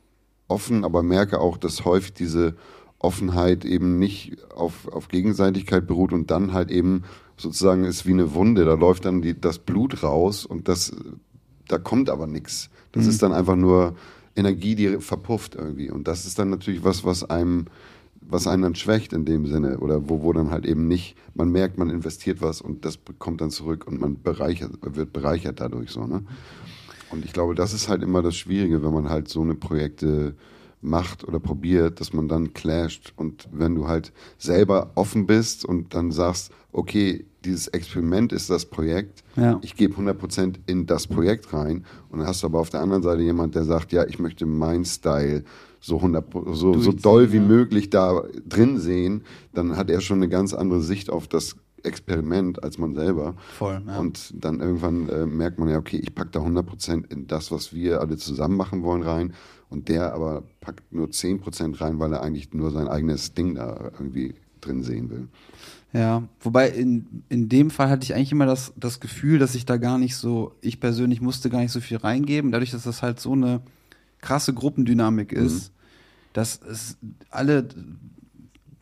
[0.47, 2.55] offen, aber merke auch, dass häufig diese
[2.99, 7.03] Offenheit eben nicht auf, auf Gegenseitigkeit beruht und dann halt eben
[7.37, 8.65] sozusagen ist wie eine Wunde.
[8.65, 10.93] Da läuft dann die, das Blut raus und das,
[11.67, 12.69] da kommt aber nichts.
[12.91, 13.09] Das mhm.
[13.09, 13.95] ist dann einfach nur
[14.35, 15.89] Energie, die verpufft irgendwie.
[15.89, 17.65] Und das ist dann natürlich was, was einem,
[18.31, 21.49] was einen dann schwächt in dem Sinne oder wo, wo dann halt eben nicht, man
[21.49, 25.91] merkt, man investiert was und das kommt dann zurück und man bereichert, wird bereichert dadurch
[25.91, 26.23] so, ne?
[27.11, 30.33] Und ich glaube, das ist halt immer das Schwierige, wenn man halt so eine Projekte
[30.81, 33.13] macht oder probiert, dass man dann clasht.
[33.15, 38.65] Und wenn du halt selber offen bist und dann sagst, okay, dieses Experiment ist das
[38.65, 39.59] Projekt, ja.
[39.61, 43.03] ich gebe 100% in das Projekt rein und dann hast du aber auf der anderen
[43.03, 45.43] Seite jemand, der sagt, ja, ich möchte mein Style
[45.81, 47.43] so 100 so, so doll wie ja.
[47.43, 52.63] möglich da drin sehen, dann hat er schon eine ganz andere Sicht auf das Experiment
[52.63, 53.35] als man selber.
[53.57, 53.81] Voll.
[53.85, 53.97] Ja.
[53.97, 57.73] Und dann irgendwann äh, merkt man ja, okay, ich packe da 100% in das, was
[57.73, 59.33] wir alle zusammen machen wollen, rein.
[59.69, 63.91] Und der aber packt nur 10% rein, weil er eigentlich nur sein eigenes Ding da
[63.93, 65.27] irgendwie drin sehen will.
[65.93, 69.65] Ja, wobei in, in dem Fall hatte ich eigentlich immer das, das Gefühl, dass ich
[69.65, 73.01] da gar nicht so, ich persönlich musste gar nicht so viel reingeben, dadurch, dass das
[73.01, 73.61] halt so eine
[74.21, 75.75] krasse Gruppendynamik ist, mhm.
[76.33, 76.97] dass es
[77.29, 77.67] alle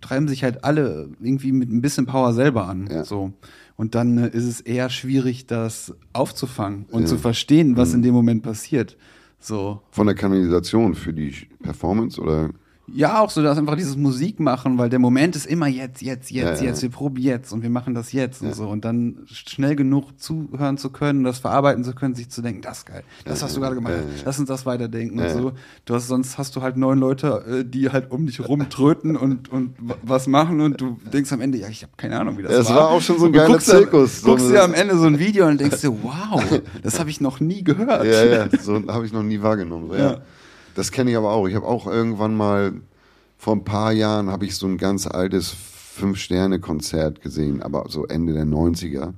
[0.01, 2.87] treiben sich halt alle irgendwie mit ein bisschen Power selber an.
[2.89, 3.03] Ja.
[3.03, 3.33] So.
[3.75, 7.07] Und dann äh, ist es eher schwierig, das aufzufangen und ja.
[7.07, 7.95] zu verstehen, was mhm.
[7.95, 8.97] in dem Moment passiert.
[9.39, 9.81] So.
[9.91, 12.49] Von der Kanalisation für die Performance oder?
[12.95, 16.31] Ja, auch so, dass einfach dieses Musik machen, weil der Moment ist immer jetzt, jetzt,
[16.31, 18.67] jetzt, ja, jetzt, wir proben jetzt und wir machen das jetzt und so.
[18.67, 22.79] Und dann schnell genug zuhören zu können, das verarbeiten zu können, sich zu denken, das
[22.79, 23.93] ist geil, das hast du gerade gemacht,
[24.25, 25.51] lass uns das weiterdenken und so.
[25.85, 29.51] Du hast, sonst hast du halt neun Leute, äh, die halt um dich rumtröten und,
[29.51, 32.51] und was machen und du denkst am Ende, ja, ich habe keine Ahnung, wie das,
[32.51, 32.75] das war.
[32.75, 34.21] Das war auch schon so ein geiler Zirkus.
[34.21, 36.43] Du guckst dir am Ende so ein Video und denkst dir, wow,
[36.81, 38.05] das habe ich noch nie gehört.
[38.05, 39.89] Ja, ja, so habe ich noch nie wahrgenommen.
[39.89, 40.17] So, ja.
[40.75, 41.47] Das kenne ich aber auch.
[41.47, 42.73] Ich habe auch irgendwann mal
[43.37, 48.33] vor ein paar Jahren habe ich so ein ganz altes Fünf-Sterne-Konzert gesehen, aber so Ende
[48.33, 49.13] der 90er.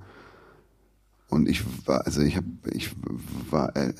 [1.31, 2.91] Und ich war, also ich habe, ich
[3.49, 3.93] war, äh,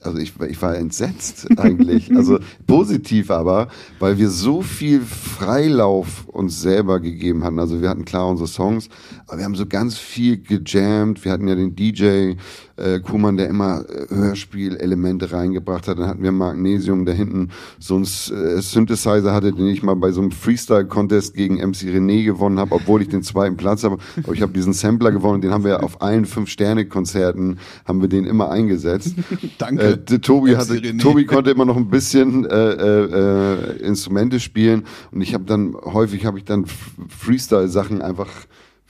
[0.00, 6.62] also ich, ich war entsetzt eigentlich, also positiv aber, weil wir so viel Freilauf uns
[6.62, 7.58] selber gegeben hatten.
[7.58, 8.88] Also wir hatten klar unsere Songs,
[9.30, 11.24] aber wir haben so ganz viel gejammt.
[11.24, 12.34] Wir hatten ja den DJ
[12.74, 16.00] äh, Kuhmann, der immer äh, Hörspielelemente reingebracht hat.
[16.00, 20.10] Dann hatten wir Magnesium, der hinten so ein äh, Synthesizer hatte, den ich mal bei
[20.10, 23.98] so einem Freestyle-Contest gegen MC René gewonnen habe, obwohl ich den zweiten Platz habe.
[24.24, 28.24] Aber ich habe diesen Sampler gewonnen, den haben wir auf allen Fünf-Sterne-Konzerten, haben wir den
[28.24, 29.14] immer eingesetzt.
[29.58, 30.02] Danke.
[30.10, 35.20] Äh, Tobi, hatte, Tobi konnte immer noch ein bisschen äh, äh, äh Instrumente spielen und
[35.20, 36.64] ich habe dann, häufig habe ich dann
[37.08, 38.28] Freestyle-Sachen einfach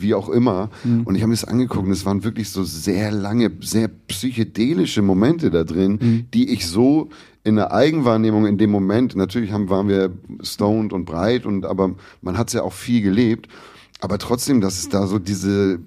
[0.01, 0.71] wie auch immer.
[0.85, 1.03] Mhm.
[1.05, 5.03] Und ich habe mir das angeguckt und es waren wirklich so sehr lange, sehr psychedelische
[5.03, 6.27] Momente da drin, mhm.
[6.33, 7.11] die ich so
[7.43, 11.95] in der Eigenwahrnehmung in dem Moment, natürlich haben, waren wir stoned und breit und aber
[12.21, 13.49] man hat es ja auch viel gelebt.
[14.01, 15.81] Aber trotzdem, dass es da so diese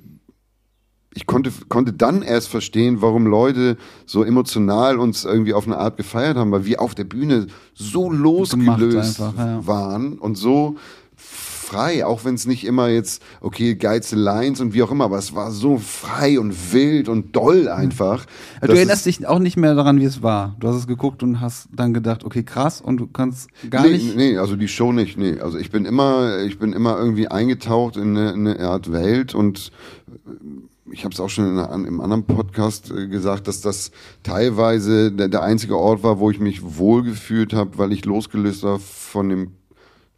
[1.15, 5.97] ich konnte, konnte dann erst verstehen, warum Leute so emotional uns irgendwie auf eine Art
[5.97, 9.67] gefeiert haben, weil wir auf der Bühne so losgelöst einfach, ja.
[9.67, 10.75] waren und so
[11.73, 15.17] frei, auch wenn es nicht immer jetzt, okay, geilste Lines und wie auch immer, aber
[15.17, 18.25] es war so frei und wild und doll einfach.
[18.61, 20.55] Ja, du erinnerst dich auch nicht mehr daran, wie es war.
[20.59, 23.93] Du hast es geguckt und hast dann gedacht, okay, krass, und du kannst gar nee,
[23.93, 24.15] nicht.
[24.15, 25.39] Nee, also die Show nicht, nee.
[25.39, 29.33] Also ich bin immer, ich bin immer irgendwie eingetaucht in eine, in eine Art Welt
[29.33, 29.71] und
[30.91, 35.11] ich habe es auch schon in einer, im anderen Podcast äh, gesagt, dass das teilweise
[35.11, 39.29] der, der einzige Ort war, wo ich mich wohlgefühlt habe, weil ich losgelöst war von
[39.29, 39.51] dem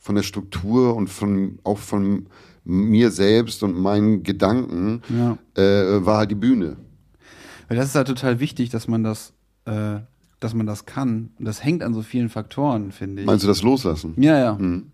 [0.05, 2.27] von der Struktur und von auch von
[2.63, 5.35] mir selbst und meinen Gedanken ja.
[5.55, 6.77] äh, war halt die Bühne.
[7.67, 9.33] Weil das ist halt total wichtig, dass man das,
[9.65, 9.97] äh,
[10.39, 11.31] dass man das kann.
[11.39, 13.25] Und das hängt an so vielen Faktoren, finde ich.
[13.25, 14.13] Meinst du das loslassen?
[14.17, 14.53] Ja, ja.
[14.53, 14.91] Mhm.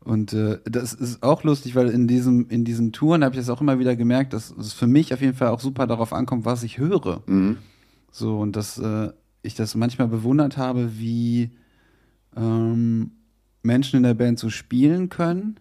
[0.00, 3.48] Und äh, das ist auch lustig, weil in diesem in diesen Touren habe ich das
[3.48, 6.44] auch immer wieder gemerkt, dass es für mich auf jeden Fall auch super darauf ankommt,
[6.44, 7.22] was ich höre.
[7.24, 7.56] Mhm.
[8.10, 11.52] So und dass äh, ich das manchmal bewundert habe, wie
[12.36, 13.12] ähm,
[13.62, 15.56] Menschen in der Band so spielen können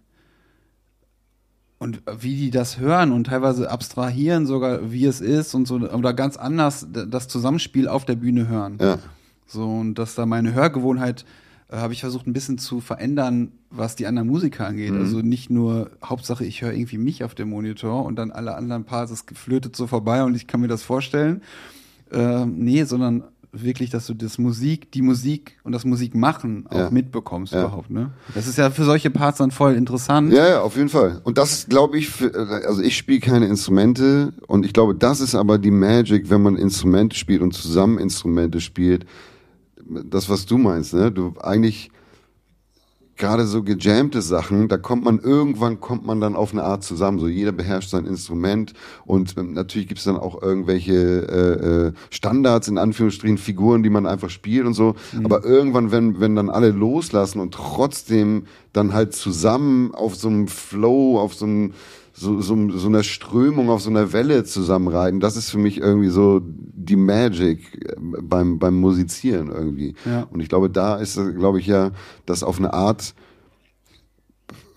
[1.80, 6.14] und wie die das hören und teilweise abstrahieren sogar, wie es ist und so, oder
[6.14, 8.78] ganz anders das Zusammenspiel auf der Bühne hören.
[8.80, 9.00] Ja.
[9.48, 11.26] So, und dass da meine Hörgewohnheit
[11.72, 14.92] äh, habe ich versucht ein bisschen zu verändern, was die anderen Musiker angeht.
[14.92, 15.00] Mhm.
[15.00, 18.84] Also nicht nur Hauptsache, ich höre irgendwie mich auf dem Monitor und dann alle anderen
[18.84, 21.42] Parts, es flötet so vorbei und ich kann mir das vorstellen.
[22.12, 26.90] Äh, nee, sondern wirklich, dass du das Musik, die Musik und das Musikmachen auch ja.
[26.90, 27.62] mitbekommst ja.
[27.62, 28.12] überhaupt, ne?
[28.34, 30.32] Das ist ja für solche Parts dann voll interessant.
[30.32, 31.22] Ja, ja, auf jeden Fall.
[31.24, 32.34] Und das glaube ich, für,
[32.66, 36.56] also ich spiele keine Instrumente und ich glaube, das ist aber die Magic, wenn man
[36.56, 39.06] Instrumente spielt und zusammen Instrumente spielt,
[39.86, 41.12] das, was du meinst, ne?
[41.12, 41.92] Du eigentlich
[43.18, 47.20] gerade so gejammte Sachen, da kommt man irgendwann kommt man dann auf eine Art zusammen.
[47.20, 48.74] So jeder beherrscht sein Instrument
[49.06, 54.06] und ähm, natürlich gibt's dann auch irgendwelche äh, äh, Standards in Anführungsstrichen Figuren, die man
[54.06, 54.96] einfach spielt und so.
[55.14, 55.26] Mhm.
[55.26, 60.48] Aber irgendwann, wenn wenn dann alle loslassen und trotzdem dann halt zusammen auf so einem
[60.48, 61.74] Flow, auf so einem
[62.22, 66.10] so, so, so einer Strömung auf so einer Welle zusammenreiten, das ist für mich irgendwie
[66.10, 69.96] so die Magic äh, beim, beim Musizieren irgendwie.
[70.06, 70.28] Ja.
[70.32, 71.92] Und ich glaube, da ist, glaube ich, ja,
[72.26, 73.16] das auf eine Art,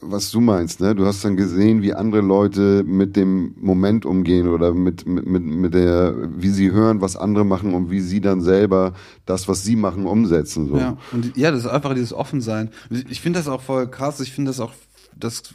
[0.00, 0.94] was du meinst, ne?
[0.94, 5.42] Du hast dann gesehen, wie andere Leute mit dem Moment umgehen oder mit, mit, mit,
[5.42, 8.92] mit der, wie sie hören, was andere machen und wie sie dann selber
[9.24, 10.68] das, was sie machen, umsetzen.
[10.68, 10.76] So.
[10.76, 12.70] Ja, und ja, das ist einfach dieses Offensein.
[12.90, 14.72] Ich finde das auch voll krass, ich finde das auch,
[15.16, 15.54] das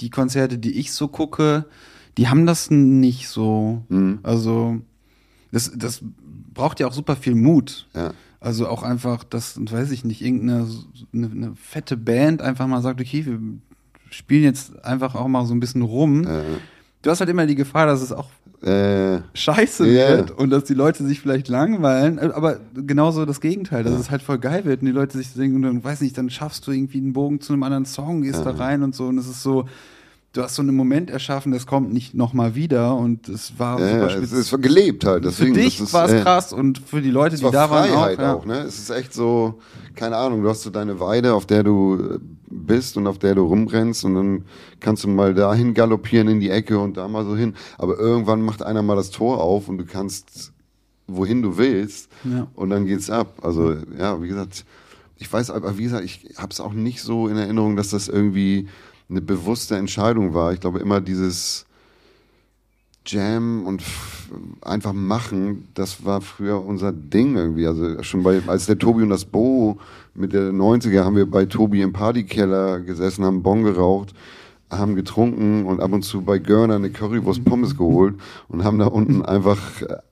[0.00, 1.66] die Konzerte, die ich so gucke,
[2.18, 3.82] die haben das nicht so.
[3.88, 4.20] Mhm.
[4.22, 4.80] Also,
[5.52, 6.02] das, das
[6.52, 7.88] braucht ja auch super viel Mut.
[7.94, 8.12] Ja.
[8.40, 10.66] Also auch einfach, dass, weiß ich nicht, irgendeine
[11.12, 13.38] eine, eine fette Band einfach mal sagt, okay, wir
[14.08, 16.26] spielen jetzt einfach auch mal so ein bisschen rum.
[16.26, 16.42] Äh.
[17.02, 18.30] Du hast halt immer die Gefahr, dass es auch
[18.62, 20.18] äh, scheiße yeah.
[20.18, 24.00] wird und dass die Leute sich vielleicht langweilen, aber genauso das Gegenteil, dass ja.
[24.00, 26.66] es halt voll geil wird und die Leute sich denken, dann weiß nicht, dann schaffst
[26.66, 28.44] du irgendwie einen Bogen zu einem anderen Song, gehst ja.
[28.44, 29.66] da rein und so und es ist so,
[30.32, 34.06] du hast so einen Moment erschaffen, das kommt nicht nochmal wieder und es war ja,
[34.06, 35.24] es ist gelebt halt.
[35.24, 38.36] Deswegen, für dich war es äh, krass und für die Leute, die da Freiheit waren
[38.36, 38.42] auch.
[38.42, 38.54] auch ja.
[38.54, 38.60] ne?
[38.60, 39.60] Es ist echt so,
[39.96, 43.34] keine Ahnung, du hast so deine Weide, auf der du äh, bist und auf der
[43.34, 44.44] du rumrennst und dann
[44.78, 47.54] kannst du mal dahin galoppieren in die Ecke und da mal so hin.
[47.78, 50.52] Aber irgendwann macht einer mal das Tor auf und du kannst
[51.12, 52.46] wohin du willst ja.
[52.54, 53.38] und dann geht's ab.
[53.42, 54.64] Also ja, wie gesagt,
[55.18, 58.08] ich weiß aber, wie gesagt, ich habe es auch nicht so in Erinnerung, dass das
[58.08, 58.68] irgendwie
[59.10, 60.52] eine bewusste Entscheidung war.
[60.52, 61.66] Ich glaube immer dieses
[63.06, 63.82] Jam und
[64.62, 67.66] einfach machen, das war früher unser Ding irgendwie.
[67.66, 69.78] Also schon bei, als der Tobi und das Bo
[70.14, 74.14] mit der 90er haben wir bei Tobi im Partykeller gesessen, haben Bon geraucht,
[74.70, 78.14] haben getrunken und ab und zu bei Görner eine Currywurst Pommes geholt
[78.48, 79.58] und haben da unten einfach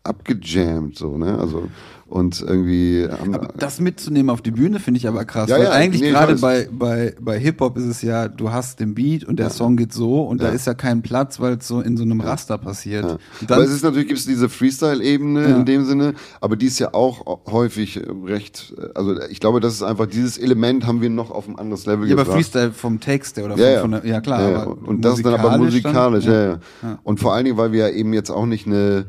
[0.03, 1.39] abgejammt, so, ne?
[1.39, 1.69] Also,
[2.09, 3.07] und irgendwie.
[3.07, 5.49] Aber das mitzunehmen auf die Bühne finde ich aber krass.
[5.49, 8.81] Ja, weil ja, eigentlich nee, gerade bei, bei, bei Hip-Hop ist es ja, du hast
[8.81, 9.53] den Beat und der ja.
[9.53, 12.21] Song geht so und da ist ja kein Platz, weil es so in so einem
[12.21, 13.19] Raster passiert.
[13.49, 16.95] aber es ist natürlich, gibt es diese Freestyle-Ebene in dem Sinne, aber die ist ja
[16.95, 21.47] auch häufig recht, also ich glaube, das ist einfach, dieses Element haben wir noch auf
[21.47, 22.29] ein anderes Level ja, gebracht.
[22.29, 24.51] Ja, aber Freestyle vom Text oder von, von der, ja klar.
[24.51, 26.99] Ja, und das ist dann aber musikalisch, dann, ja, ja.
[27.03, 29.07] Und vor allen Dingen, weil wir ja eben jetzt auch nicht eine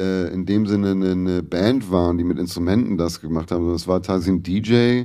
[0.00, 3.70] äh, in dem Sinne eine, eine, Band waren, die mit Instrumenten das gemacht haben.
[3.70, 5.04] Das war tatsächlich ein DJ,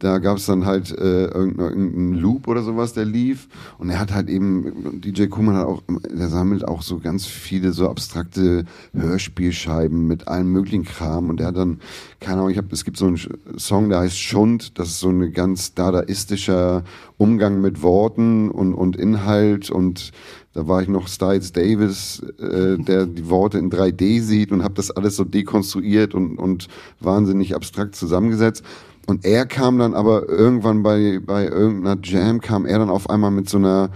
[0.00, 3.48] da gab es dann halt äh, irgendeinen Loop oder sowas, der lief.
[3.76, 7.72] Und er hat halt eben, DJ Kuhlmann hat auch, der sammelt auch so ganz viele
[7.72, 11.28] so abstrakte Hörspielscheiben mit allem möglichen Kram.
[11.28, 11.80] Und er hat dann,
[12.18, 13.20] keine Ahnung, ich habe, es gibt so einen
[13.58, 14.78] Song, der heißt Schund.
[14.78, 16.82] Das ist so ein ganz dadaistischer
[17.18, 20.12] Umgang mit Worten und, und Inhalt und
[20.52, 24.74] da war ich noch Styles Davis, äh, der die Worte in 3D sieht und habe
[24.74, 26.66] das alles so dekonstruiert und, und
[26.98, 28.64] wahnsinnig abstrakt zusammengesetzt.
[29.06, 33.30] Und er kam dann aber irgendwann bei, bei irgendeiner Jam, kam er dann auf einmal
[33.30, 33.90] mit so einer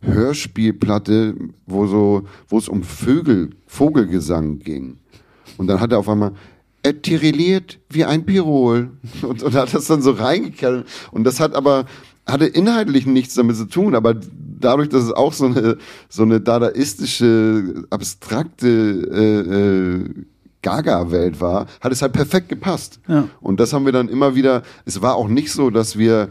[0.00, 1.34] Hörspielplatte,
[1.66, 4.98] wo so, wo es um Vögel, Vogelgesang ging.
[5.58, 6.32] Und dann hat er auf einmal,
[6.82, 8.90] er tirilliert wie ein Pirol.
[9.22, 10.86] Und, und hat das dann so reingekehrt.
[11.10, 11.84] Und das hat aber,
[12.26, 14.14] hatte inhaltlich nichts damit zu tun, aber
[14.60, 20.24] dadurch, dass es auch so eine, so eine dadaistische, abstrakte äh, äh,
[20.62, 23.00] Gaga-Welt war, hat es halt perfekt gepasst.
[23.06, 23.28] Ja.
[23.40, 26.28] Und das haben wir dann immer wieder, es war auch nicht so, dass wir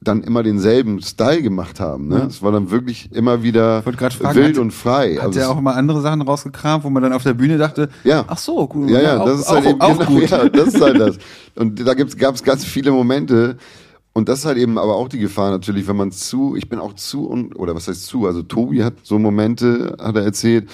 [0.00, 2.08] dann immer denselben Style gemacht haben.
[2.08, 2.18] Ne?
[2.18, 2.26] Ja.
[2.26, 5.16] Es war dann wirklich immer wieder fragen, wild hat, und frei.
[5.16, 7.88] Hat also er auch immer andere Sachen rausgekramt, wo man dann auf der Bühne dachte,
[8.04, 8.24] ja.
[8.28, 8.90] ach so, cool.
[8.90, 10.30] Ja, ja, auch, das ist halt auch, eben auch genau, gut.
[10.30, 11.18] Ja, das ist halt das.
[11.56, 13.56] Und da gab es ganz viele Momente,
[14.18, 16.80] und das ist halt eben aber auch die Gefahr natürlich, wenn man zu, ich bin
[16.80, 20.68] auch zu, und, oder was heißt zu, also Tobi hat so Momente, hat er erzählt,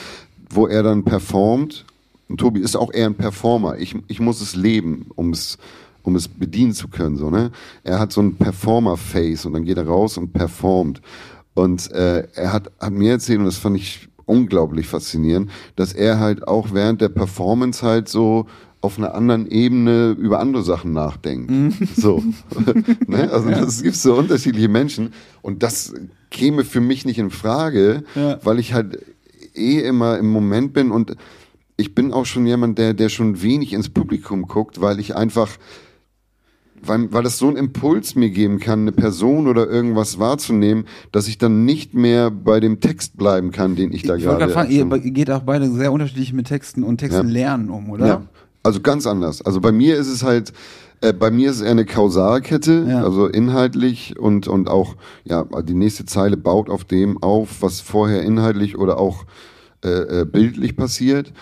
[0.48, 1.84] wo er dann performt.
[2.30, 3.76] Und Tobi ist auch eher ein Performer.
[3.76, 5.58] Ich, ich muss es leben, um es,
[6.02, 7.50] um es bedienen zu können, so, ne?
[7.82, 11.02] Er hat so ein Performer-Face und dann geht er raus und performt.
[11.52, 16.18] Und äh, er hat, hat mir erzählt, und das fand ich unglaublich faszinierend, dass er
[16.18, 18.46] halt auch während der Performance halt so
[18.84, 21.50] auf einer anderen Ebene über andere Sachen nachdenkt.
[21.50, 21.72] Mhm.
[21.96, 22.22] So.
[23.06, 23.30] ne?
[23.32, 23.60] Also ja.
[23.60, 25.94] das gibt so unterschiedliche Menschen und das
[26.30, 28.38] käme für mich nicht in Frage, ja.
[28.44, 28.98] weil ich halt
[29.54, 31.16] eh immer im Moment bin und
[31.76, 35.48] ich bin auch schon jemand, der, der schon wenig ins Publikum guckt, weil ich einfach,
[36.82, 41.26] weil, weil das so einen Impuls mir geben kann, eine Person oder irgendwas wahrzunehmen, dass
[41.26, 44.50] ich dann nicht mehr bei dem Text bleiben kann, den ich da ich gerade.
[44.50, 47.32] Fragen, ihr geht auch beide sehr unterschiedlich mit Texten und Texten ja.
[47.32, 48.06] lernen um, oder?
[48.06, 48.22] Ja.
[48.64, 49.40] Also ganz anders.
[49.42, 50.52] Also bei mir ist es halt,
[51.02, 53.04] äh, bei mir ist es eher eine Kausalkette, Ja.
[53.04, 58.22] also inhaltlich und, und auch, ja, die nächste Zeile baut auf dem auf, was vorher
[58.22, 59.24] inhaltlich oder auch
[59.84, 61.32] äh, äh, bildlich passiert.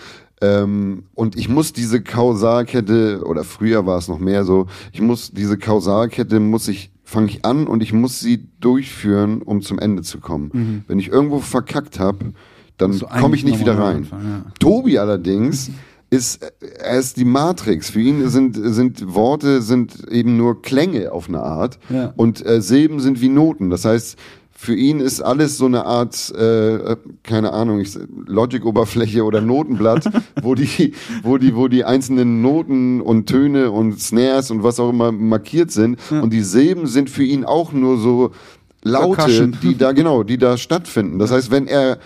[0.41, 5.31] Ähm, und ich muss diese Kausalkette, oder früher war es noch mehr so, ich muss
[5.31, 10.01] diese Kausalkette, muss ich, fange ich an und ich muss sie durchführen, um zum Ende
[10.01, 10.83] zu kommen.
[10.87, 12.33] Wenn ich irgendwo verkackt habe,
[12.77, 13.97] dann du komme ich nicht wieder rein.
[13.97, 14.51] anfangen, ja.
[14.59, 15.69] Tobi allerdings
[16.13, 16.41] ist,
[16.79, 17.89] er ist die Matrix.
[17.89, 22.13] Für ihn sind, sind Worte sind eben nur Klänge auf eine Art Ja.
[22.15, 23.69] und äh, Silben sind wie Noten.
[23.69, 24.17] Das heißt,
[24.55, 27.97] für ihn ist alles so eine Art, äh, keine Ahnung, ich,
[28.27, 30.09] Logic-Oberfläche oder Notenblatt,
[30.41, 34.89] wo die, wo die, wo die einzelnen Noten und Töne und Snares und was auch
[34.91, 35.99] immer markiert sind.
[36.11, 38.31] Und die Silben sind für ihn auch nur so
[38.83, 39.57] Laute, Percussion.
[39.63, 41.17] die da genau, die da stattfinden.
[41.19, 41.97] Das heißt, wenn er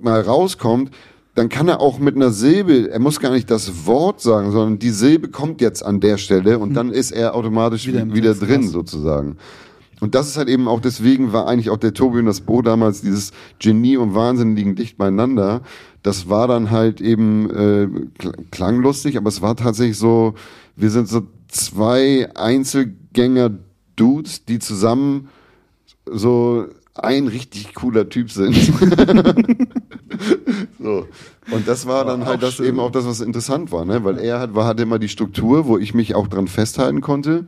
[0.00, 0.90] mal rauskommt,
[1.36, 4.78] dann kann er auch mit einer Silbe, er muss gar nicht das Wort sagen, sondern
[4.78, 8.62] die Silbe kommt jetzt an der Stelle und dann ist er automatisch Wieder wieder, drin
[8.62, 8.70] krass.
[8.72, 9.36] sozusagen.
[10.00, 12.62] Und das ist halt eben auch deswegen war eigentlich auch der Tobi und das Bo
[12.62, 15.60] damals dieses Genie und Wahnsinn liegen dicht beieinander.
[16.02, 20.34] Das war dann halt eben äh, kl- klanglustig, aber es war tatsächlich so,
[20.74, 25.28] wir sind so zwei Einzelgänger-Dudes, die zusammen
[26.10, 28.54] so ein richtig cooler Typ sind.
[30.78, 31.06] so.
[31.50, 32.66] Und das war dann Auch halt das schön.
[32.66, 34.04] eben auch das, was interessant war, ne?
[34.04, 37.46] Weil er hat, war, hatte immer die Struktur, wo ich mich auch dran festhalten konnte.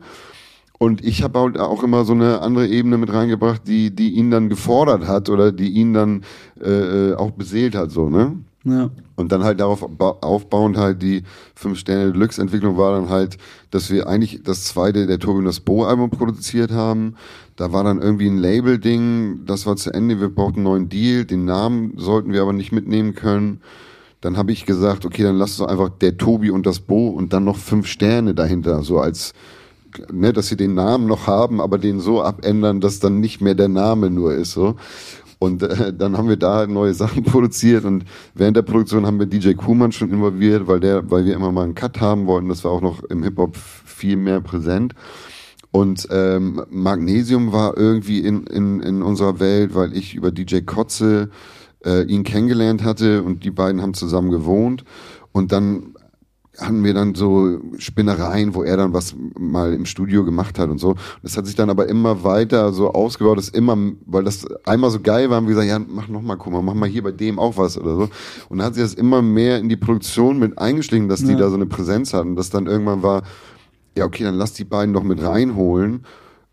[0.77, 4.31] Und ich habe halt auch immer so eine andere Ebene mit reingebracht, die, die ihn
[4.31, 6.23] dann gefordert hat oder die ihn dann
[6.61, 6.69] äh,
[7.09, 8.37] äh, auch beseelt hat, so, ne?
[8.65, 8.89] Ja.
[9.15, 11.23] Und dann halt darauf ba- aufbauend halt die
[11.55, 13.37] fünf Sterne Deluxe Entwicklung war dann halt,
[13.71, 17.15] dass wir eigentlich das zweite der Tobi und das Bo Album produziert haben.
[17.55, 20.89] Da war dann irgendwie ein Label Ding, das war zu Ende, wir brauchten einen neuen
[20.89, 23.61] Deal, den Namen sollten wir aber nicht mitnehmen können.
[24.21, 27.31] Dann habe ich gesagt, okay, dann lass doch einfach der Tobi und das Bo und
[27.31, 29.33] dann noch fünf Sterne dahinter, so als
[30.11, 33.55] ne, dass sie den Namen noch haben, aber den so abändern, dass dann nicht mehr
[33.55, 34.75] der Name nur ist, so.
[35.39, 38.03] Und äh, dann haben wir da neue Sachen produziert und
[38.35, 41.63] während der Produktion haben wir DJ Kuhmann schon involviert, weil der, weil wir immer mal
[41.63, 42.49] einen Cut haben wollten.
[42.49, 44.93] Das war auch noch im Hip Hop viel mehr präsent.
[45.71, 51.29] Und ähm, Magnesium war irgendwie in, in, in unserer Welt, weil ich über DJ Kotze
[51.85, 54.83] äh, ihn kennengelernt hatte und die beiden haben zusammen gewohnt.
[55.31, 55.93] Und dann
[56.59, 60.77] hatten wir dann so Spinnereien, wo er dann was mal im Studio gemacht hat und
[60.77, 60.95] so.
[61.23, 64.99] Das hat sich dann aber immer weiter so ausgebaut, dass immer, weil das einmal so
[64.99, 67.11] geil war, haben wir gesagt, ja, mach noch mal, guck mal, mach mal hier bei
[67.11, 68.09] dem auch was oder so.
[68.49, 71.37] Und dann hat sich das immer mehr in die Produktion mit eingeschlichen, dass die Ja.
[71.39, 73.23] da so eine Präsenz hatten, dass dann irgendwann war,
[73.97, 76.05] ja, okay, dann lass die beiden doch mit reinholen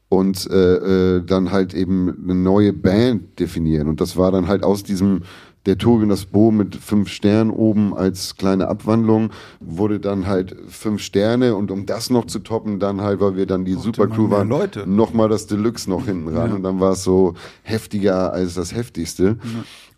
[0.09, 3.89] und äh, äh, dann halt eben eine neue Band definieren.
[3.89, 5.23] Und das war dann halt aus diesem
[5.67, 11.03] der und das Bo mit fünf Sternen oben als kleine Abwandlung wurde dann halt fünf
[11.03, 14.49] Sterne und um das noch zu toppen, dann halt, weil wir dann die Supercrew waren,
[14.49, 14.85] Leute.
[14.89, 16.57] nochmal das Deluxe noch hinten ran Ja.
[16.57, 19.37] und dann war es so heftiger als das heftigste.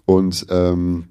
[0.06, 1.04] Und ähm,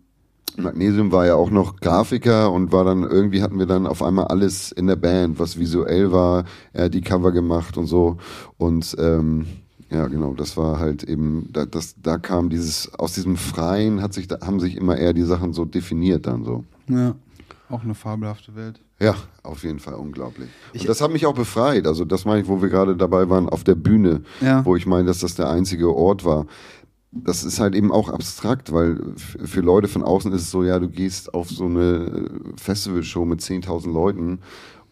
[0.58, 4.26] Magnesium war ja auch noch Grafiker und war dann irgendwie hatten wir dann auf einmal
[4.26, 6.46] alles in der Band, was visuell war.
[6.74, 8.18] Er hat die Cover gemacht und so.
[8.58, 9.46] Und ähm,
[9.90, 14.14] ja, genau, das war halt eben, da, das, da kam dieses, aus diesem Freien hat
[14.14, 16.64] sich, da haben sich immer eher die Sachen so definiert dann so.
[16.88, 17.16] ja.
[17.70, 18.80] Auch eine fabelhafte Welt.
[18.98, 20.48] Ja, auf jeden Fall unglaublich.
[20.74, 21.86] Und das hat mich auch befreit.
[21.86, 24.64] Also das meine ich, wo wir gerade dabei waren, auf der Bühne, Ja.
[24.64, 26.46] wo ich meine, dass das der einzige Ort war.
[27.12, 30.80] Das ist halt eben auch abstrakt, weil für Leute von außen ist es so, ja,
[30.80, 34.40] du gehst auf so eine Festivalshow mit 10.000 Leuten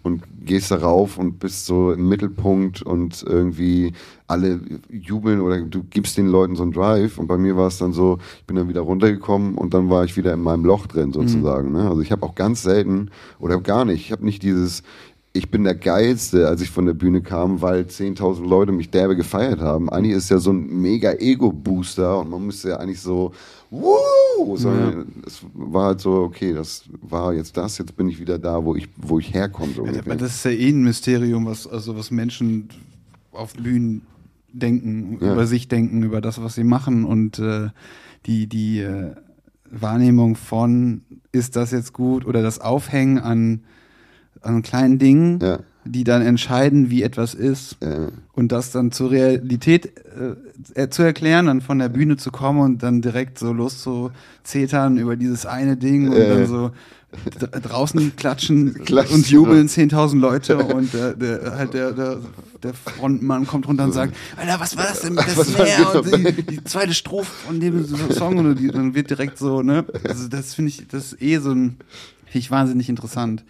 [0.05, 3.93] und gehst darauf und bist so im Mittelpunkt und irgendwie
[4.27, 7.79] alle jubeln oder du gibst den Leuten so einen Drive und bei mir war es
[7.79, 10.85] dann so, ich bin dann wieder runtergekommen und dann war ich wieder in meinem Loch
[10.85, 11.71] drin sozusagen.
[11.71, 11.89] Ne?
[11.89, 14.83] Also ich habe auch ganz selten oder gar nicht, ich habe nicht dieses,
[15.33, 19.15] ich bin der Geilste, als ich von der Bühne kam, weil 10.000 Leute mich derbe
[19.15, 19.89] gefeiert haben.
[19.89, 23.31] Eigentlich ist ja so ein mega Ego-Booster und man müsste ja eigentlich so,
[23.71, 28.38] wuh, sondern es war halt so, okay, das war jetzt das, jetzt bin ich wieder
[28.39, 29.73] da, wo ich, wo ich herkomme.
[29.73, 32.69] So Ja, aber das ist ja eh ein Mysterium, was, also was Menschen
[33.32, 34.01] auf Bühnen
[34.54, 35.34] denken, Ja.
[35.34, 37.70] über sich denken, über das, was sie machen und äh,
[38.26, 39.11] die, die äh,
[39.70, 41.01] Wahrnehmung von,
[41.32, 43.61] ist das jetzt gut oder das Aufhängen an,
[44.41, 45.59] an kleinen Dingen, Ja.
[45.86, 49.91] Die dann entscheiden, wie etwas ist Äh, und das dann zur Realität
[50.75, 55.15] äh, zu erklären, dann von der Bühne zu kommen und dann direkt so loszuzetern über
[55.15, 56.29] dieses eine Ding und Äh.
[56.29, 56.71] dann so
[57.61, 62.17] draußen klatschen Klatschen, und jubeln 10.000 Leute und der, der, halt der, der,
[62.61, 66.43] der Frontmann kommt runter und sagt, Alter, was war das denn mit das und die,
[66.43, 70.69] die zweite Strophe von dem Song und dann wird direkt so, ne, also das finde
[70.69, 71.77] ich, das ist eh so ein,
[72.25, 73.43] finde ich wahnsinnig interessant.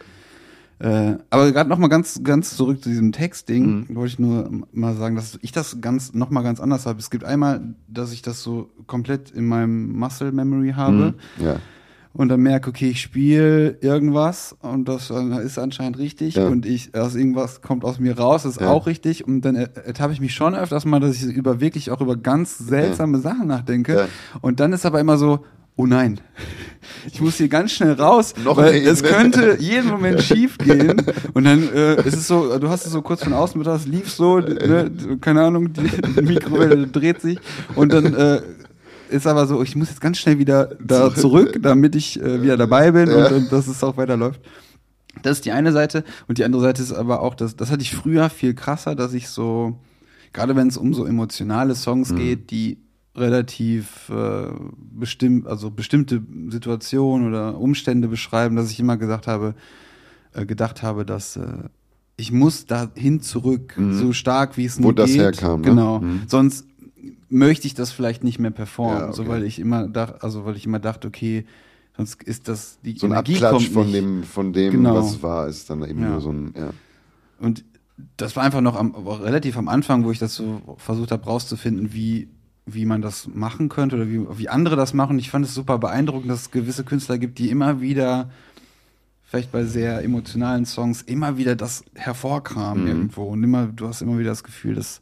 [0.79, 3.95] Äh, aber gerade noch mal ganz, ganz zurück zu diesem Textding, mhm.
[3.95, 6.99] wollte ich nur mal sagen, dass ich das ganz, noch mal ganz anders habe.
[6.99, 11.15] Es gibt einmal, dass ich das so komplett in meinem Muscle Memory habe.
[11.37, 11.45] Mhm.
[11.45, 11.55] Ja.
[12.11, 16.47] Und dann merke, okay, ich spiele irgendwas und das ist anscheinend richtig ja.
[16.47, 18.69] und ich, aus irgendwas kommt aus mir raus, ist ja.
[18.69, 21.99] auch richtig und dann ertappe ich mich schon öfters mal, dass ich über wirklich auch
[21.99, 24.07] über ganz seltsame Sachen nachdenke
[24.39, 25.43] und dann ist aber immer so,
[25.75, 26.19] oh nein,
[27.11, 31.01] ich muss hier ganz schnell raus, Noch weil es könnte jeden Moment schief gehen.
[31.33, 33.85] Und dann äh, ist es so, du hast es so kurz von außen mit, das
[33.85, 37.39] lief so, ne, keine Ahnung, die Mikrowelle dreht sich
[37.75, 38.41] und dann äh,
[39.09, 42.57] ist aber so, ich muss jetzt ganz schnell wieder da zurück, damit ich äh, wieder
[42.57, 43.27] dabei bin ja.
[43.27, 44.41] und, und dass es auch weiterläuft.
[45.21, 47.83] Das ist die eine Seite und die andere Seite ist aber auch, das, das hatte
[47.83, 49.79] ich früher viel krasser, dass ich so,
[50.33, 52.15] gerade wenn es um so emotionale Songs mhm.
[52.17, 52.84] geht, die
[53.15, 54.47] relativ äh,
[54.77, 59.55] bestimmt, also bestimmte Situationen oder Umstände beschreiben, dass ich immer gesagt habe,
[60.33, 61.69] äh, gedacht habe, dass äh,
[62.17, 63.93] ich muss dahin zurück, mhm.
[63.93, 64.97] so stark wie es nur geht.
[64.97, 65.61] Wo das herkam.
[65.61, 65.67] Ne?
[65.67, 65.99] Genau.
[65.99, 66.23] Mhm.
[66.27, 66.65] Sonst
[67.29, 69.15] möchte ich das vielleicht nicht mehr performen, ja, okay.
[69.15, 71.45] so weil ich immer dachte, also weil ich immer dachte, okay,
[71.97, 74.95] sonst ist das die so ein Energie Abklatsch von dem von dem genau.
[74.95, 76.09] was war, ist dann eben ja.
[76.09, 76.69] nur so ein ja.
[77.39, 77.65] Und
[78.17, 81.93] das war einfach noch am, relativ am Anfang, wo ich das so versucht habe rauszufinden,
[81.93, 82.27] wie
[82.65, 85.19] wie man das machen könnte oder wie, wie andere das machen.
[85.19, 88.29] Ich fand es super beeindruckend, dass es gewisse Künstler gibt, die immer wieder,
[89.23, 92.89] vielleicht bei sehr emotionalen Songs, immer wieder das hervorkramen mhm.
[92.89, 93.23] irgendwo.
[93.23, 95.01] Und immer, du hast immer wieder das Gefühl, dass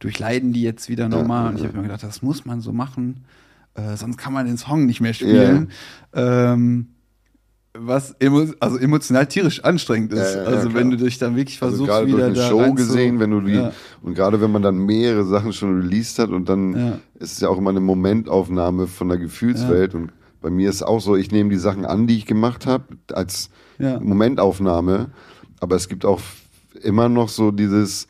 [0.00, 1.44] durchleiden die jetzt wieder normal.
[1.44, 3.24] Ja, und ich habe mir gedacht, das muss man so machen,
[3.74, 5.70] äh, sonst kann man den Song nicht mehr spielen.
[6.14, 6.52] Ja.
[6.52, 6.88] Ähm,
[7.80, 10.34] was emo also emotional tierisch anstrengend ist.
[10.34, 12.74] Ja, ja, also wenn du dich dann wirklich also versuchst, also wieder durch eine Show
[12.74, 13.62] gesehen, wenn du die
[14.02, 17.48] und gerade wenn man dann mehrere Sachen schon released hat und dann ist es ja
[17.48, 21.50] auch immer eine Momentaufnahme von der Gefühlswelt und bei mir ist auch so, ich nehme
[21.50, 25.10] die Sachen an, die ich gemacht habe, als Momentaufnahme,
[25.60, 26.20] aber es gibt auch
[26.82, 28.06] immer noch so dieses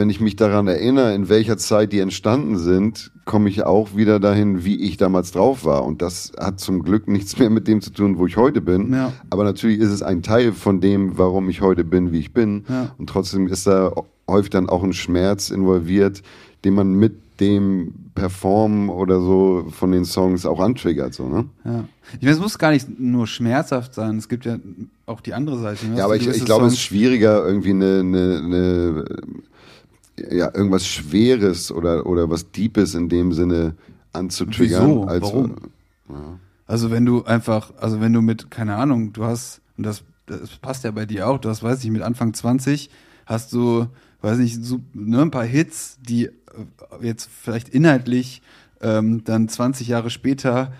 [0.00, 4.18] wenn ich mich daran erinnere, in welcher Zeit die entstanden sind, komme ich auch wieder
[4.18, 5.84] dahin, wie ich damals drauf war.
[5.84, 8.94] Und das hat zum Glück nichts mehr mit dem zu tun, wo ich heute bin.
[8.94, 9.12] Ja.
[9.28, 12.64] Aber natürlich ist es ein Teil von dem, warum ich heute bin, wie ich bin.
[12.66, 12.94] Ja.
[12.96, 13.92] Und trotzdem ist da
[14.26, 16.22] häufig dann auch ein Schmerz involviert,
[16.64, 21.44] den man mit dem Performen oder so von den Songs auch antriggert, so, ne?
[21.64, 21.84] Ja.
[22.14, 24.58] Ich meine, es muss gar nicht nur schmerzhaft sein, es gibt ja
[25.04, 25.86] auch die andere Seite.
[25.86, 25.98] Ne?
[25.98, 29.04] Ja, aber ich, ich glaube, es ist schwieriger, irgendwie eine, eine, eine
[30.30, 33.74] ja, irgendwas Schweres oder, oder was Deepes in dem Sinne
[34.12, 34.88] anzutriggern.
[34.88, 35.04] Wieso?
[35.04, 35.56] Als, Warum?
[36.08, 36.38] Ja.
[36.66, 40.50] Also wenn du einfach, also wenn du mit, keine Ahnung, du hast, und das, das
[40.58, 42.90] passt ja bei dir auch, du hast, weiß ich, mit Anfang 20
[43.26, 43.86] hast du,
[44.22, 46.30] weiß nicht, so, ne, ein paar Hits, die äh,
[47.00, 48.42] jetzt vielleicht inhaltlich
[48.80, 50.72] ähm, dann 20 Jahre später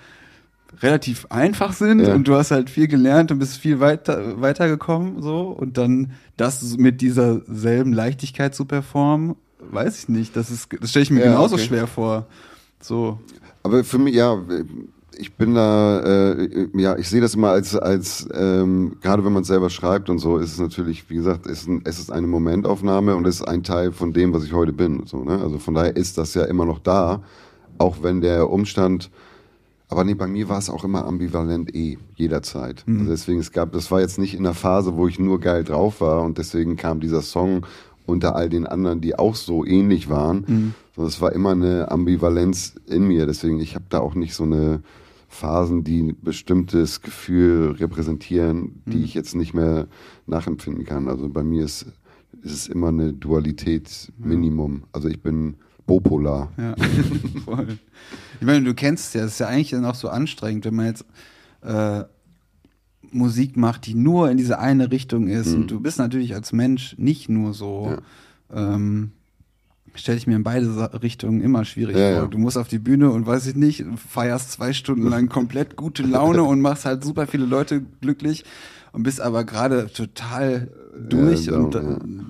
[0.83, 2.14] relativ einfach sind ja.
[2.14, 6.76] und du hast halt viel gelernt und bist viel weiter weitergekommen so und dann das
[6.78, 9.37] mit dieser selben Leichtigkeit zu performen,
[9.70, 11.64] weiß ich nicht, das ist das stelle ich mir ja, genauso okay.
[11.64, 12.26] schwer vor.
[12.81, 13.18] So.
[13.62, 14.43] Aber für mich ja,
[15.18, 19.43] ich bin da äh, ja, ich sehe das immer als als ähm, gerade wenn man
[19.43, 22.26] es selber schreibt und so, ist es natürlich, wie gesagt, ist ein, es ist eine
[22.26, 25.41] Momentaufnahme und es ist ein Teil von dem, was ich heute bin, so, ne?
[25.43, 27.22] Also von daher ist das ja immer noch da,
[27.76, 29.11] auch wenn der Umstand
[29.91, 32.84] aber nee, bei mir war es auch immer ambivalent eh, jederzeit.
[32.86, 33.01] Mhm.
[33.01, 35.64] Also deswegen, es gab, das war jetzt nicht in der Phase, wo ich nur geil
[35.64, 37.66] drauf war und deswegen kam dieser Song
[38.07, 40.45] unter all den anderen, die auch so ähnlich waren.
[40.47, 40.74] Mhm.
[40.95, 43.26] Sondern es war immer eine Ambivalenz in mir.
[43.26, 44.82] Deswegen, ich habe da auch nicht so eine
[45.28, 49.05] Phasen, die ein bestimmtes Gefühl repräsentieren, die mhm.
[49.05, 49.88] ich jetzt nicht mehr
[50.26, 51.09] nachempfinden kann.
[51.09, 51.86] Also bei mir ist,
[52.43, 54.84] ist es immer eine Dualität Minimum.
[54.93, 55.57] Also ich bin
[55.91, 56.53] Bopolar.
[56.57, 56.76] Ja,
[57.45, 57.78] voll.
[58.41, 60.76] Ich meine, du kennst es ja, es ist ja eigentlich dann auch so anstrengend, wenn
[60.76, 61.05] man jetzt
[61.62, 62.05] äh,
[63.11, 65.49] Musik macht, die nur in diese eine Richtung ist.
[65.49, 65.62] Mhm.
[65.62, 67.97] Und du bist natürlich als Mensch nicht nur so.
[68.55, 68.76] Ja.
[68.76, 69.11] Ähm,
[69.97, 72.22] stelle ich mir in beide Richtungen immer schwierig ja, vor.
[72.22, 72.26] Ja.
[72.28, 76.05] Du musst auf die Bühne und weiß ich nicht, feierst zwei Stunden lang komplett gute
[76.05, 78.45] Laune und machst halt super viele Leute glücklich
[78.93, 80.68] und bist aber gerade total
[81.09, 81.80] durch ja, und ja.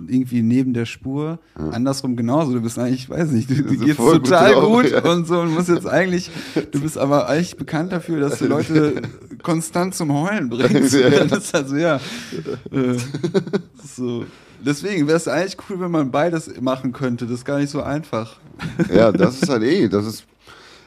[0.09, 1.39] irgendwie neben der Spur.
[1.59, 1.71] Ja.
[1.71, 2.53] Andersrum genauso.
[2.53, 5.69] Du bist eigentlich, weiß nicht, du, dir geht's total gut, gut und so und musst
[5.69, 6.31] jetzt eigentlich,
[6.71, 9.03] du bist aber eigentlich bekannt dafür, dass du Leute
[9.43, 10.97] konstant zum Heulen bringst.
[11.31, 11.97] Das ist also ja.
[12.71, 12.97] Äh,
[13.97, 14.25] so.
[14.65, 17.27] Deswegen wäre es eigentlich cool, wenn man beides machen könnte.
[17.27, 18.39] Das ist gar nicht so einfach.
[18.93, 20.27] Ja, das ist halt eh, das ist,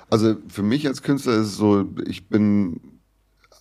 [0.10, 2.80] also für mich als Künstler ist es so, ich bin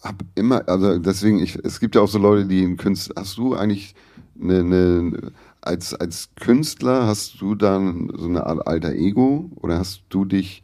[0.03, 3.39] hab immer, also deswegen, ich, es gibt ja auch so Leute, die in Künstler, hast
[3.39, 3.95] du eigentlich
[4.41, 10.03] eine, eine, als, als Künstler, hast du dann so eine Art alter Ego oder hast
[10.09, 10.63] du dich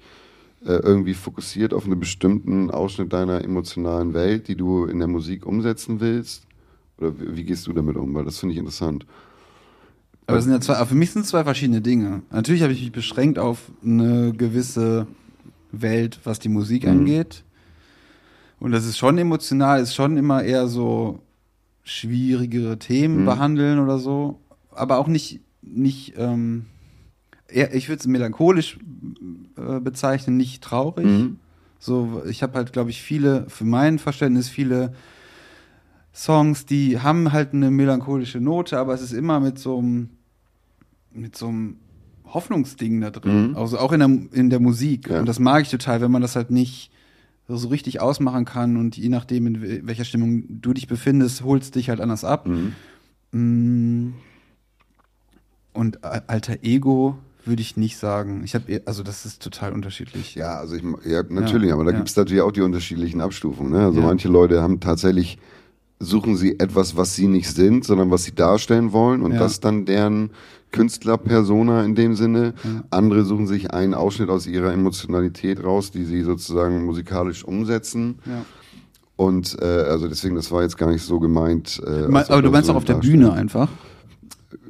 [0.64, 5.46] äh, irgendwie fokussiert auf einen bestimmten Ausschnitt deiner emotionalen Welt, die du in der Musik
[5.46, 6.44] umsetzen willst?
[6.98, 8.12] Oder wie, wie gehst du damit um?
[8.14, 9.06] Weil das finde ich interessant.
[10.26, 12.22] Aber es sind ja zwei, für mich sind es zwei verschiedene Dinge.
[12.30, 15.06] Natürlich habe ich mich beschränkt auf eine gewisse
[15.72, 16.90] Welt, was die Musik Mhm.
[16.90, 17.44] angeht.
[18.60, 21.20] Und das ist schon emotional, ist schon immer eher so
[21.84, 23.24] schwierigere Themen Mhm.
[23.26, 24.40] behandeln oder so.
[24.70, 26.66] Aber auch nicht, nicht ähm,
[27.48, 28.78] eher, ich würde es melancholisch
[29.56, 31.06] äh, bezeichnen, nicht traurig.
[31.06, 31.38] Mhm.
[31.78, 34.92] So, ich habe halt, glaube ich, viele, für mein Verständnis, viele
[36.12, 40.08] Songs, die haben halt eine melancholische Note, aber es ist immer mit so einem,
[41.12, 41.76] mit so einem
[42.26, 43.50] Hoffnungsding da drin.
[43.50, 43.56] Mhm.
[43.56, 45.08] Also auch in der, in der Musik.
[45.08, 45.20] Ja.
[45.20, 46.90] Und das mag ich total, wenn man das halt nicht
[47.56, 51.74] so richtig ausmachen kann und je nachdem, in wel- welcher Stimmung du dich befindest, holst
[51.74, 52.46] dich halt anders ab.
[52.46, 52.74] Mhm.
[53.32, 54.14] Mm.
[55.72, 58.42] Und alter Ego würde ich nicht sagen.
[58.44, 60.34] Ich habe, also das ist total unterschiedlich.
[60.34, 61.96] Ja, also ich, ja, natürlich, Ja, aber da ja.
[61.96, 63.72] gibt es natürlich auch die unterschiedlichen Abstufungen.
[63.72, 63.84] Ne?
[63.84, 64.06] Also Ja.
[64.06, 65.38] manche Leute haben tatsächlich,
[66.00, 69.84] suchen sie etwas, was sie nicht sind, sondern was sie darstellen wollen und das dann
[69.86, 70.30] deren
[70.72, 72.54] Künstlerpersona in dem Sinne.
[72.64, 72.84] Ja.
[72.90, 78.18] Andere suchen sich einen Ausschnitt aus ihrer Emotionalität raus, die sie sozusagen musikalisch umsetzen.
[78.26, 78.44] Ja.
[79.16, 81.82] Und äh, also deswegen, das war jetzt gar nicht so gemeint.
[81.84, 82.94] Äh, aber du meinst auch auf der.
[82.94, 83.68] Bühne einfach.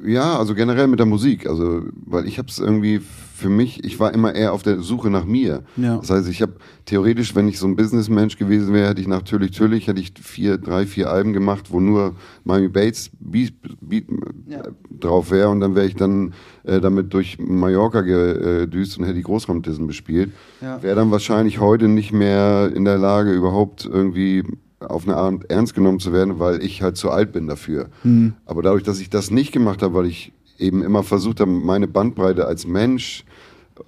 [0.05, 1.47] Ja, also generell mit der Musik.
[1.47, 5.09] Also, weil ich habe es irgendwie für mich, ich war immer eher auf der Suche
[5.09, 5.63] nach mir.
[5.77, 5.97] Ja.
[5.97, 6.55] Das heißt, ich habe
[6.85, 10.57] theoretisch, wenn ich so ein Businessmensch gewesen wäre, hätte ich natürlich, natürlich hätte ich vier,
[10.57, 14.05] drei, vier Alben gemacht, wo nur Miami Bates Beat, Beat
[14.47, 14.59] Ja.
[14.59, 19.15] äh, drauf wäre und dann wäre ich dann äh, damit durch Mallorca gedüst und hätte
[19.15, 20.31] die Großraumdissen bespielt.
[20.59, 20.83] Ja.
[20.83, 24.43] Wäre dann wahrscheinlich heute nicht mehr in der Lage, überhaupt irgendwie
[24.79, 27.87] auf eine Art ernst genommen zu werden, weil ich halt zu alt bin dafür.
[28.03, 28.33] Hm.
[28.45, 31.87] Aber dadurch, dass ich das nicht gemacht habe, weil ich eben immer versucht habe, meine
[31.87, 33.25] Bandbreite als Mensch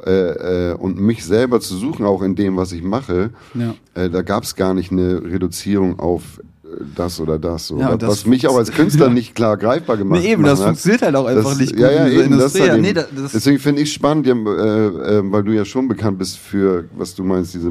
[0.05, 3.73] äh, äh, und mich selber zu suchen, auch in dem, was ich mache, Ja.
[3.93, 7.67] äh, da gab es gar nicht eine Reduzierung auf äh, das oder das.
[7.67, 7.77] So.
[7.77, 10.67] Ja, das was mich auch als Künstler nicht klar greifbar gemacht Nee, eben, das hat.
[10.67, 12.61] funktioniert halt auch einfach Das- nicht gut ja, ja, in eben, das Industrie.
[12.61, 12.81] halt eben.
[12.81, 16.37] nee, da- das- Deswegen finde ich spannend, äh, äh, weil du ja schon bekannt bist
[16.37, 17.69] für, was du meinst, diese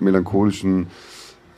[0.00, 0.86] melancholischen,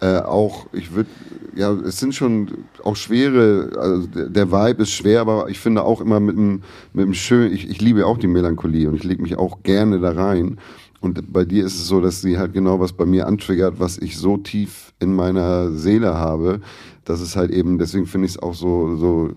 [0.01, 1.11] äh, auch, ich würde,
[1.57, 5.83] ja, es sind schon auch schwere, also der, der Vibe ist schwer, aber ich finde
[5.83, 9.05] auch immer mit einem, mit einem schön, ich, ich liebe auch die Melancholie und ich
[9.05, 10.59] lege mich auch gerne da rein.
[11.01, 13.99] Und bei dir ist es so, dass sie halt genau was bei mir antriggert, was
[13.99, 16.61] ich so tief in meiner Seele habe,
[17.05, 19.31] dass es halt eben, deswegen finde ich es auch so, so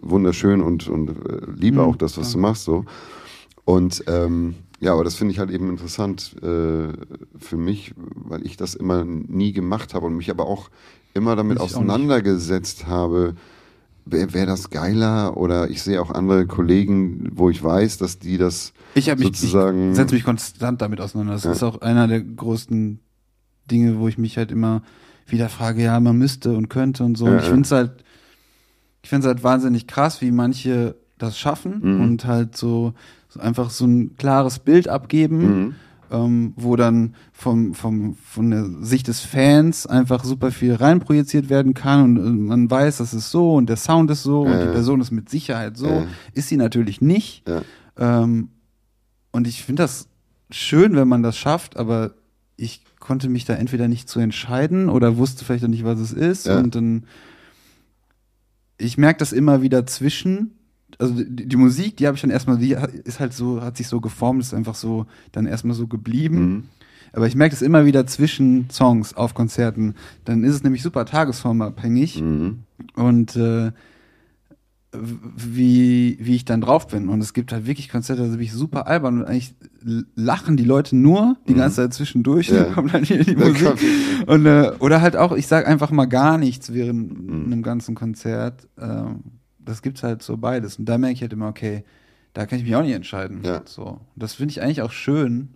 [0.00, 2.84] wunderschön und, und äh, liebe Mhm, auch das, was du machst so.
[3.64, 6.92] Und ähm, ja, aber das finde ich halt eben interessant äh,
[7.38, 10.70] für mich, weil ich das immer nie gemacht habe und mich aber auch
[11.14, 13.34] immer damit Ich auseinandergesetzt habe,
[14.04, 18.38] wäre wär das geiler oder ich sehe auch andere Kollegen, wo ich weiß, dass die
[18.38, 21.34] das Ich mich, sozusagen ich setze mich konstant damit auseinander.
[21.34, 21.52] Das Ja.
[21.52, 22.98] ist auch einer der größten
[23.70, 24.82] Dinge, wo ich mich halt immer
[25.28, 27.26] wieder frage, ja, man müsste und könnte und so.
[27.26, 28.04] Ja, und ich finde es halt,
[29.02, 32.00] ich finde es halt wahnsinnig krass, wie manche das schaffen Mhm.
[32.00, 32.94] und halt so
[33.38, 35.38] einfach so ein klares Bild abgeben.
[35.38, 35.74] Mhm.
[36.10, 41.72] ähm, wo dann vom, vom, von der Sicht des Fans einfach super viel reinprojiziert werden
[41.72, 44.66] kann und äh, man weiß, das ist so und der Sound ist so und Ja,
[44.66, 44.72] die.
[44.72, 45.88] Person ist mit Sicherheit so.
[45.88, 46.06] Ja.
[46.34, 47.48] Ist sie natürlich nicht.
[47.48, 47.62] Ja.
[47.96, 48.50] Ähm,
[49.30, 50.08] und ich finde das
[50.50, 52.12] schön, wenn man das schafft, aber
[52.56, 56.12] ich konnte mich da entweder nicht zu entscheiden oder wusste vielleicht auch nicht, was es
[56.12, 56.46] ist.
[56.46, 56.58] Ja.
[56.58, 57.04] Und dann,
[58.78, 60.58] ich merke das immer wieder zwischen,
[60.98, 63.88] also die, die Musik, die habe ich dann erstmal, die ist halt so, hat sich
[63.88, 66.38] so geformt, ist einfach so dann erstmal so geblieben.
[66.40, 66.62] Mhm.
[67.14, 69.94] Aber ich merke das immer wieder zwischen Songs auf Konzerten.
[70.24, 72.60] Dann ist es nämlich super tagesformabhängig Mhm.
[72.94, 73.72] und äh,
[74.94, 77.08] wie, wie ich dann drauf bin.
[77.08, 79.54] Und es gibt halt wirklich Konzerte, da bin ich super albern und eigentlich
[80.14, 82.60] lachen die Leute nur die ganze Zeit zwischendurch und Mhm.
[82.60, 82.64] Ja.
[82.66, 83.72] dann kommt dann hier die Musik.
[84.26, 87.44] Und, äh, oder halt auch, ich sag einfach mal gar nichts während Mhm.
[87.52, 88.68] einem ganzen Konzert.
[88.78, 89.20] Ähm,
[89.64, 90.78] das gibt's halt so beides.
[90.78, 91.84] Und da merke ich halt immer, okay,
[92.34, 93.42] da kann ich mich auch nicht entscheiden.
[93.44, 93.62] Ja.
[93.66, 93.84] So.
[93.84, 95.54] Und das finde ich eigentlich auch schön,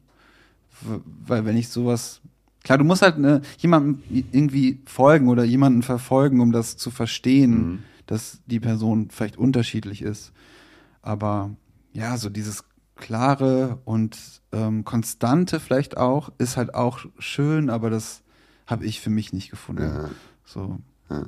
[1.26, 2.20] weil wenn ich sowas
[2.62, 4.02] Klar, du musst halt ne, jemandem
[4.32, 7.78] irgendwie folgen oder jemanden verfolgen, um das zu verstehen, Mhm.
[8.07, 10.32] dass die Person vielleicht unterschiedlich ist.
[11.00, 11.50] Aber
[11.92, 12.64] ja, so dieses
[12.96, 14.18] klare und
[14.50, 18.22] ähm, konstante vielleicht auch ist halt auch schön, aber das
[18.66, 19.82] habe ich für mich nicht gefunden.
[19.84, 20.11] Ja.
[20.44, 21.24] So, Ja.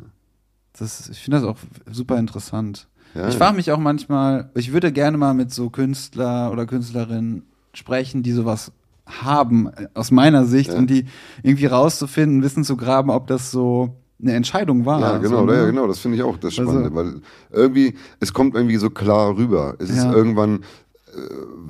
[0.78, 1.56] Das, ich finde das auch
[1.90, 2.88] super interessant.
[3.14, 7.42] Ja, ich frage mich auch manchmal, ich würde gerne mal mit so Künstler oder Künstlerinnen
[7.72, 8.72] sprechen, die sowas
[9.06, 10.78] haben, äh, aus meiner Sicht, Ja.
[10.78, 11.06] und die
[11.42, 15.00] irgendwie rauszufinden, Wissen zu graben, ob das so eine Entscheidung war.
[15.00, 15.66] Ja, genau, so, ja, ne?
[15.68, 17.20] genau, das finde ich auch das Also- Spannende, weil
[17.50, 19.76] irgendwie, es kommt irgendwie so klar rüber.
[19.78, 20.12] Es ist Ja.
[20.12, 20.60] irgendwann, äh,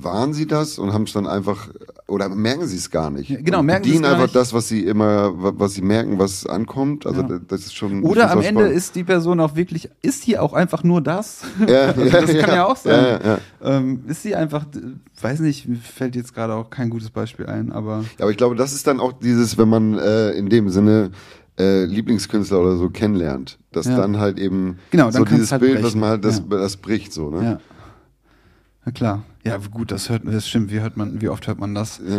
[0.01, 1.67] waren sie das und haben es dann einfach
[2.07, 3.29] oder merken sie es gar nicht.
[3.29, 4.35] Ja, genau, Und merken sie es gar einfach nicht.
[4.35, 7.05] das, was sie immer, was sie merken, was ankommt.
[7.05, 7.39] Also Ja.
[7.47, 8.03] das ist schon.
[8.03, 11.41] Oder am Ende ist die Person auch wirklich, ist sie auch einfach nur das?
[11.67, 13.03] Ja, also das kann ja auch sein.
[13.03, 13.77] Ja, ja, ja.
[13.77, 17.45] Ähm, ist sie einfach, äh, weiß nicht, mir fällt jetzt gerade auch kein gutes Beispiel
[17.47, 20.49] ein, aber Ja, aber ich glaube, das ist dann auch dieses, wenn man äh, in
[20.49, 21.11] dem Sinne
[21.59, 23.97] äh, Lieblingskünstler oder so kennenlernt, dass Ja.
[23.97, 25.85] dann halt eben Genau, dann so dieses halt Bild, brechen.
[25.85, 26.43] was man halt, das, Ja.
[26.57, 27.43] das bricht so, ne?
[27.43, 27.59] ja.
[28.85, 29.23] Na klar.
[29.43, 30.71] Ja, gut, das hört, das stimmt.
[30.71, 31.99] Wie hört man, wie oft hört man das?
[32.05, 32.15] Ja.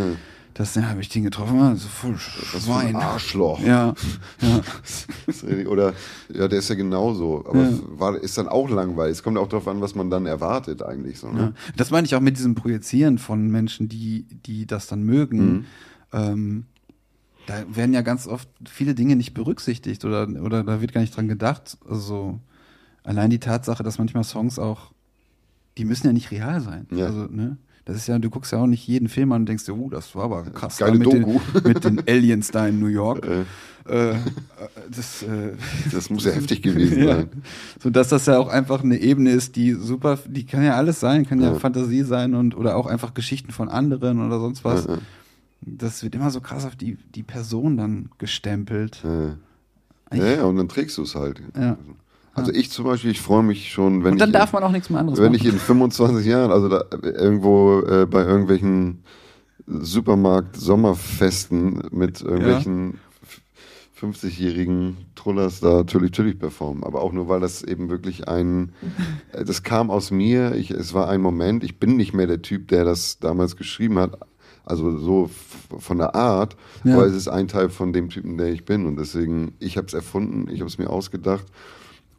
[0.54, 2.96] Das, ja, habe ich den getroffen, ah, so voll Schwein.
[2.96, 3.60] Arschloch.
[3.60, 3.94] Ja,
[4.40, 5.66] ja.
[5.68, 5.94] Oder
[6.34, 7.44] ja, der ist ja genauso.
[7.46, 7.78] Aber Ja.
[7.98, 9.12] war, ist dann auch langweilig.
[9.18, 11.18] Es kommt auch darauf an, was man dann erwartet eigentlich.
[11.18, 11.32] So, Ja.
[11.34, 11.54] ne?
[11.76, 15.52] Das meine ich auch mit diesem Projizieren von Menschen, die, die das dann mögen.
[15.52, 15.64] Mhm.
[16.12, 16.64] Ähm,
[17.46, 21.16] da werden ja ganz oft viele Dinge nicht berücksichtigt oder, oder da wird gar nicht
[21.16, 21.78] dran gedacht.
[21.88, 22.40] Also
[23.04, 24.90] allein die Tatsache, dass manchmal Songs auch,
[25.80, 26.86] die müssen ja nicht real sein.
[26.92, 27.06] Ja.
[27.06, 27.56] Also, ne?
[27.86, 29.88] Das ist ja, du guckst ja auch nicht jeden Film an und denkst dir, oh,
[29.88, 30.76] das war aber krass.
[30.76, 31.40] da Geile mit, den, Doku.
[31.68, 33.26] mit den Aliens da in New York.
[33.26, 33.44] Äh,
[33.88, 34.16] Äh, äh,
[34.94, 35.54] das, äh,
[35.90, 37.16] das muss ja heftig gewesen ja.
[37.16, 37.28] sein.
[37.82, 41.00] So dass das ja auch einfach eine Ebene ist, die super, die kann ja alles
[41.00, 41.58] sein, kann ja, Ja.
[41.58, 44.86] Fantasie sein und oder auch einfach Geschichten von anderen oder sonst was.
[44.86, 44.98] Ja.
[45.62, 49.02] Das wird immer so krass auf die, die Person dann gestempelt.
[50.12, 51.42] Ja, und dann trägst du es halt.
[51.56, 51.76] Ja.
[52.34, 54.70] Also ich zum Beispiel, ich freue mich schon, wenn Und dann ich darf man auch
[54.70, 55.46] nichts mehr anderes wenn machen.
[55.46, 59.02] ich in 25 Jahren, also da irgendwo äh, bei irgendwelchen
[59.66, 63.00] Supermarkt-Sommerfesten mit irgendwelchen
[64.00, 68.72] 50-jährigen Trullers da natürlich natürlich performen, aber auch nur, weil das eben wirklich ein,
[69.32, 72.40] äh, das kam aus mir, ich, es war ein Moment, ich bin nicht mehr der
[72.40, 74.18] Typ, der das damals geschrieben hat,
[74.64, 75.28] also so
[75.78, 76.94] von der Art, Ja.
[76.94, 78.86] aber es ist ein Teil von dem Typen, der ich bin.
[78.86, 81.44] Und deswegen, ich habe es erfunden, ich habe es mir ausgedacht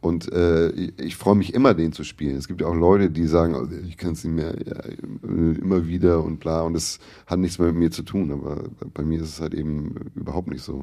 [0.02, 2.36] und äh, ich, freue mich immer, den zu spielen.
[2.36, 4.82] Es gibt ja auch Leute, die sagen, oh, ich kann es nicht mehr, ja,
[5.22, 6.62] immer wieder und bla.
[6.62, 8.32] Und das hat nichts mehr mit mir zu tun.
[8.32, 10.82] Aber bei mir ist es halt eben überhaupt nicht so.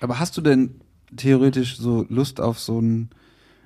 [0.00, 0.80] Aber hast du denn
[1.14, 3.10] theoretisch so Lust auf so ein,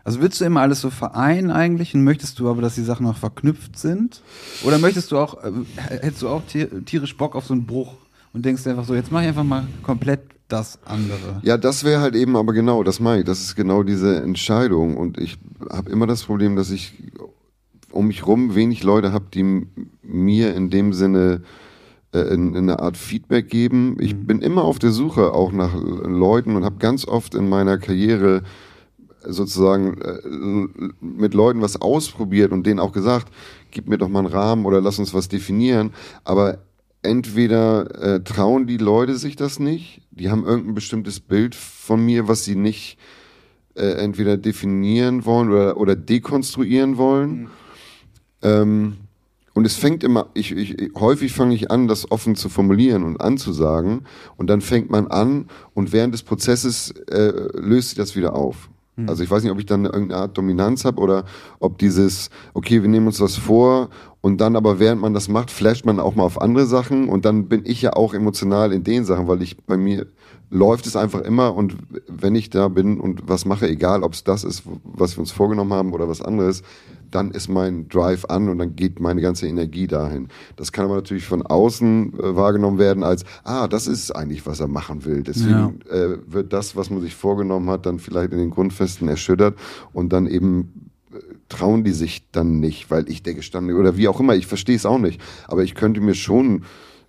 [0.02, 3.06] also willst du immer alles so vereinen eigentlich und möchtest du aber, dass die Sachen
[3.06, 4.22] auch verknüpft sind?
[4.64, 7.94] Oder möchtest du auch, äh, hättest du auch tier- tierisch Bock auf so einen Bruch
[8.32, 11.40] und denkst einfach so, jetzt mache ich einfach mal komplett das andere?
[11.42, 13.26] Ja, das wäre halt eben aber genau, das meine ich.
[13.26, 14.96] Das ist genau diese Entscheidung.
[14.96, 15.38] Und ich
[15.70, 16.92] habe immer das Problem, dass ich
[17.90, 19.66] um mich rum wenig Leute habe, die
[20.02, 21.42] mir in dem Sinne
[22.12, 23.96] äh, in, in eine Art Feedback geben.
[24.00, 27.78] Ich bin immer auf der Suche auch nach Leuten und habe ganz oft in meiner
[27.78, 28.42] Karriere
[29.26, 33.32] sozusagen äh, mit Leuten was ausprobiert und denen auch gesagt,
[33.70, 35.92] gib mir doch mal einen Rahmen oder lass uns was definieren.
[36.24, 36.58] Aber
[37.04, 42.28] entweder äh, trauen die Leute sich das nicht, die haben irgendein bestimmtes Bild von mir,
[42.28, 42.98] was sie nicht
[43.74, 47.48] äh, entweder definieren wollen oder, oder dekonstruieren wollen.
[48.42, 48.96] Ähm,
[49.54, 53.20] und es fängt immer, ich, ich, häufig fange ich an, das offen zu formulieren und
[53.20, 54.02] anzusagen.
[54.36, 58.68] Und dann fängt man an und während des Prozesses äh, löst sich das wieder auf.
[59.08, 61.24] Also ich weiß nicht, ob ich dann irgendeine Art Dominanz habe oder
[61.58, 63.90] ob dieses, okay, wir nehmen uns was vor
[64.24, 67.26] und dann aber während man das macht, flasht man auch mal auf andere Sachen und
[67.26, 70.06] dann bin ich ja auch emotional in den Sachen, weil ich bei mir
[70.48, 71.76] läuft es einfach immer und
[72.08, 75.30] wenn ich da bin und was mache, egal ob es das ist, was wir uns
[75.30, 76.62] vorgenommen haben oder was anderes,
[77.10, 80.28] dann ist mein Drive an und dann geht meine ganze Energie dahin.
[80.56, 84.58] Das kann aber natürlich von außen äh, wahrgenommen werden als, ah, das ist eigentlich, was
[84.58, 85.22] er machen will.
[85.22, 89.58] Deswegen äh, wird das, was man sich vorgenommen hat, dann vielleicht in den Grundfesten erschüttert
[89.92, 90.93] und dann eben
[91.56, 94.76] trauen die sich dann nicht, weil ich der gestandene oder wie auch immer, ich verstehe
[94.76, 95.20] es auch nicht.
[95.46, 96.64] Aber ich könnte mir schon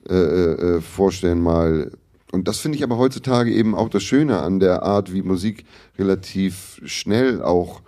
[0.07, 1.91] äh, äh, vorstellen, mal
[2.31, 5.63] und das finde ich aber heutzutage eben auch das Schöne an der Art, wie Musik
[5.97, 7.81] relativ schnell auch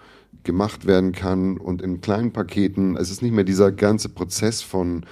[0.44, 2.96] gemacht werden kann und in kleinen Paketen.
[2.96, 5.06] Es ist nicht mehr dieser ganze Prozess von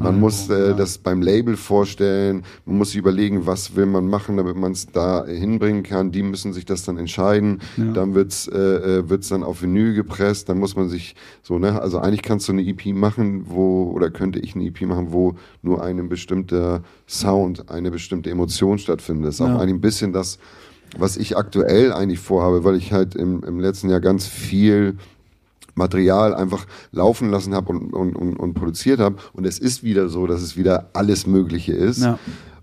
[0.00, 0.72] man Ah, muss äh, ja.
[0.72, 4.86] das beim Label vorstellen, man muss sich überlegen, was will man machen, damit man es
[4.86, 6.10] da hinbringen kann.
[6.10, 7.60] Die müssen sich das dann entscheiden.
[7.76, 7.92] Ja.
[7.92, 10.48] Dann wird's äh, äh, wird's dann auf Vinyl gepresst.
[10.48, 14.10] Dann muss man sich so ne, also eigentlich kannst du eine EP machen, wo oder
[14.10, 19.26] könnte ich eine EP machen, wo nur ein bestimmter Sound, eine bestimmte Emotion stattfindet.
[19.28, 19.54] Das ist Ja.
[19.54, 20.38] auch eigentlich ein bisschen das,
[20.98, 24.96] was ich aktuell eigentlich vorhabe, weil ich halt im, im letzten Jahr ganz viel
[25.74, 29.16] Material einfach laufen lassen habe und, und, und, und produziert habe.
[29.32, 32.02] Und es ist wieder so, dass es wieder alles Mögliche ist.
[32.02, 32.18] Ja.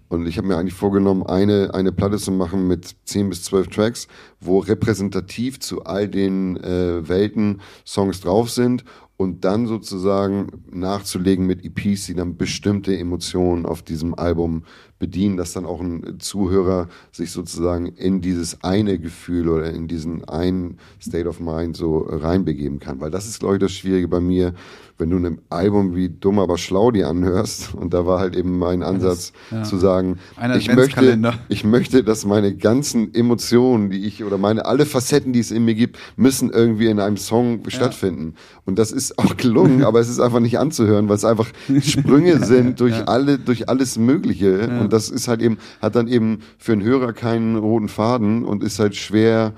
[0.09, 3.67] Und ich habe mir eigentlich vorgenommen, eine, eine Platte zu machen mit 10 bis 12
[3.67, 4.07] Tracks,
[4.39, 8.85] wo repräsentativ zu all den äh, Welten Songs drauf sind
[9.17, 14.63] und dann sozusagen nachzulegen mit EPs, die dann bestimmte Emotionen auf diesem Album
[14.99, 20.23] bedienen, dass dann auch ein Zuhörer sich sozusagen in dieses eine Gefühl oder in diesen
[20.25, 23.01] einen State of Mind so reinbegeben kann.
[23.01, 24.53] Weil das ist, glaube ich, das Schwierige bei mir,
[24.97, 28.57] wenn du ein Album wie Dumm aber schlau dir anhörst, und da war halt eben
[28.57, 29.63] mein Ansatz das, ja.
[29.63, 30.17] zu sagen,
[30.57, 35.39] ich möchte, ich möchte, dass meine ganzen Emotionen, die ich oder meine alle Facetten, die
[35.39, 37.71] es in mir gibt, müssen irgendwie in einem Song ja.
[37.71, 38.35] stattfinden.
[38.65, 41.47] Und das ist auch gelungen, aber es ist einfach nicht anzuhören, weil es einfach
[41.81, 44.67] Sprünge sind durch alle, durch alles Mögliche.
[44.81, 48.63] Und das ist halt eben, hat dann eben für einen Hörer keinen roten Faden und
[48.63, 49.53] ist halt schwer,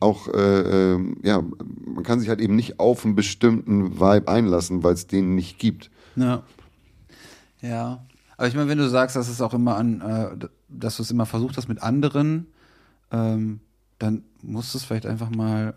[0.00, 1.42] auch, äh, äh, ja,
[1.86, 5.58] man kann sich halt eben nicht auf einen bestimmten Vibe einlassen, weil es den nicht
[5.58, 5.90] gibt.
[6.16, 6.42] Ja.
[7.60, 8.04] Ja.
[8.36, 11.10] Aber ich meine, wenn du sagst, dass es auch immer an, äh, dass du es
[11.10, 12.48] immer versucht hast mit anderen,
[13.10, 13.60] ähm,
[13.98, 15.74] dann musst du es vielleicht einfach mal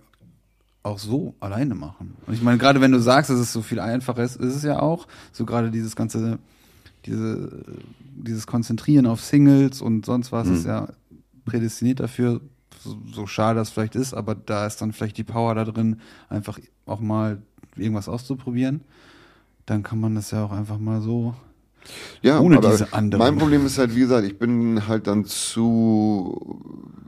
[0.84, 2.16] auch so alleine machen.
[2.26, 4.64] Und ich meine, gerade wenn du sagst, dass es so viel einfacher ist, ist es
[4.64, 6.40] ja auch, so gerade dieses ganze,
[7.06, 7.64] diese,
[8.16, 10.56] dieses Konzentrieren auf Singles und sonst was mhm.
[10.56, 10.88] ist ja
[11.46, 12.42] prädestiniert dafür,
[12.80, 16.02] so, so schade das vielleicht ist, aber da ist dann vielleicht die Power da drin,
[16.30, 17.42] einfach auch mal
[17.76, 18.82] irgendwas auszuprobieren.
[19.66, 21.36] Dann kann man das ja auch einfach mal so
[22.22, 23.20] ja, ohne diese anderen.
[23.20, 26.60] Mein Problem ist halt, wie gesagt, ich bin halt dann zu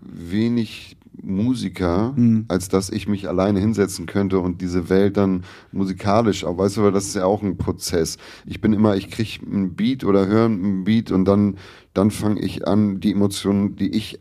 [0.02, 2.46] wenig Musiker, mhm.
[2.48, 6.92] als dass ich mich alleine hinsetzen könnte und diese Welt dann musikalisch, aber weißt du,
[6.92, 8.18] das ist ja auch ein Prozess.
[8.46, 11.58] Ich bin immer, ich kriege einen Beat oder höre einen Beat und dann,
[11.94, 14.20] dann fange ich an, die Emotionen, die ich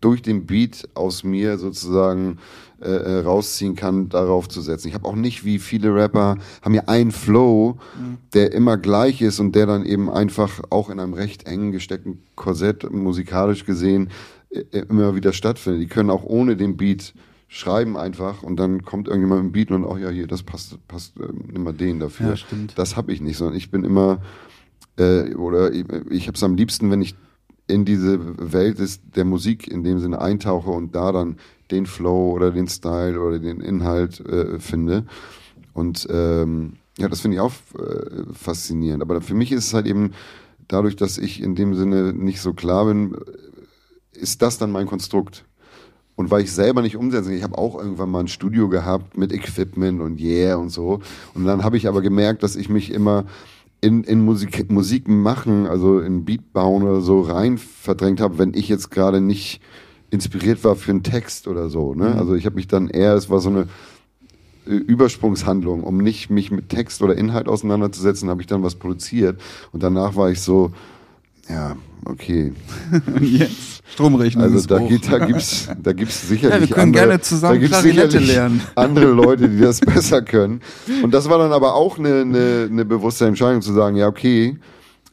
[0.00, 2.38] durch den Beat aus mir sozusagen
[2.80, 4.88] äh, äh, rausziehen kann, darauf zu setzen.
[4.88, 8.16] Ich habe auch nicht wie viele Rapper, haben ja einen Flow, mhm.
[8.32, 12.22] der immer gleich ist und der dann eben einfach auch in einem recht engen gesteckten
[12.36, 14.08] Korsett musikalisch gesehen
[14.48, 15.82] äh, äh, immer wieder stattfindet.
[15.82, 17.12] Die können auch ohne den Beat
[17.48, 21.18] schreiben einfach und dann kommt irgendjemand im Beat und auch ja hier das passt passt
[21.18, 22.30] äh, nimm mal den dafür.
[22.30, 22.78] Ja, stimmt.
[22.78, 24.22] Das habe ich nicht, sondern ich bin immer
[24.96, 27.14] äh, oder ich, ich habe es am liebsten, wenn ich
[27.66, 31.36] in diese Welt des, der Musik in dem Sinne eintauche und da dann
[31.70, 35.06] den Flow oder den Style oder den Inhalt äh, finde.
[35.72, 39.02] Und ähm, ja, das finde ich auch äh, faszinierend.
[39.02, 40.12] Aber für mich ist es halt eben
[40.68, 43.16] dadurch, dass ich in dem Sinne nicht so klar bin,
[44.12, 45.44] ist das dann mein Konstrukt.
[46.16, 49.32] Und weil ich selber nicht umsetzen, ich habe auch irgendwann mal ein Studio gehabt mit
[49.32, 51.00] Equipment und yeah und so.
[51.32, 53.24] Und dann habe ich aber gemerkt, dass ich mich immer
[53.80, 58.54] in, in Musik, Musik machen, also in Beat bauen oder so rein verdrängt habe, wenn
[58.54, 59.60] ich jetzt gerade nicht
[60.10, 61.94] inspiriert war für einen Text oder so.
[61.94, 62.10] Ne?
[62.10, 62.18] Mhm.
[62.18, 63.68] Also ich habe mich dann eher, es war so eine
[64.66, 69.40] äh, Übersprungshandlung, um nicht mich mit Text oder Inhalt auseinanderzusetzen, habe ich dann was produziert
[69.72, 70.72] und danach war ich so,
[71.50, 72.52] ja, okay.
[73.20, 74.44] Jetzt Stromrechnung.
[74.44, 77.60] Also da, geht, da gibt's, da gibt's sicherlich ja, wir können andere, gerne zusammen da
[77.60, 78.62] gibt's Klarinette lernen.
[78.76, 80.60] andere Leute, die das besser können.
[81.02, 84.58] Und das war dann aber auch eine, eine, eine bewusste Entscheidung zu sagen, ja okay,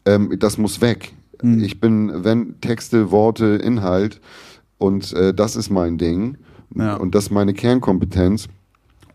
[0.05, 1.13] ähm, das muss weg.
[1.41, 1.63] Mhm.
[1.63, 4.21] Ich bin, wenn Texte, Worte, Inhalt
[4.77, 6.38] und äh, das ist mein Ding
[6.75, 6.95] ja.
[6.95, 8.47] und das ist meine Kernkompetenz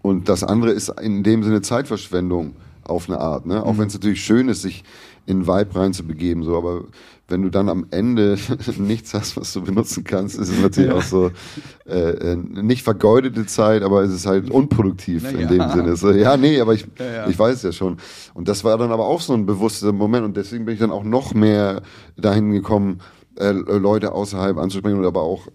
[0.03, 3.65] und das andere ist in dem Sinne Zeitverschwendung auf eine Art, ne?
[3.65, 3.79] Auch mhm.
[3.79, 4.83] wenn es natürlich schön ist, sich
[5.27, 6.85] in Vibe reinzubegeben, so, aber
[7.29, 8.37] wenn du dann am Ende
[8.79, 10.97] nichts hast, was du benutzen kannst, ist es natürlich ja.
[10.97, 11.31] auch so
[11.87, 15.31] äh, äh, nicht vergeudete Zeit, aber es ist halt unproduktiv ja.
[15.31, 15.97] in dem Sinne.
[15.97, 17.97] So, ja, nee, aber ich, ja, ich weiß ja schon.
[18.35, 20.91] Und das war dann aber auch so ein bewusster Moment und deswegen bin ich dann
[20.91, 21.83] auch noch mehr
[22.17, 23.01] dahin gekommen,
[23.37, 25.49] äh, Leute außerhalb anzusprechen oder aber auch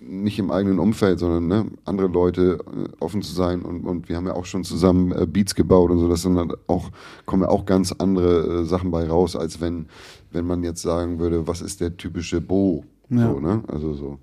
[0.00, 4.16] nicht im eigenen Umfeld, sondern ne, andere Leute äh, offen zu sein und, und wir
[4.16, 6.90] haben ja auch schon zusammen äh, Beats gebaut und so, das sind dann auch,
[7.26, 9.86] kommen ja auch ganz andere äh, Sachen bei raus, als wenn,
[10.30, 12.84] wenn man jetzt sagen würde, was ist der typische Bo?
[13.10, 13.30] Ja.
[13.30, 13.62] So, ne?
[13.68, 14.18] Also so.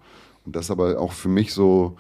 [0.46, 1.96] Und das aber auch für mich so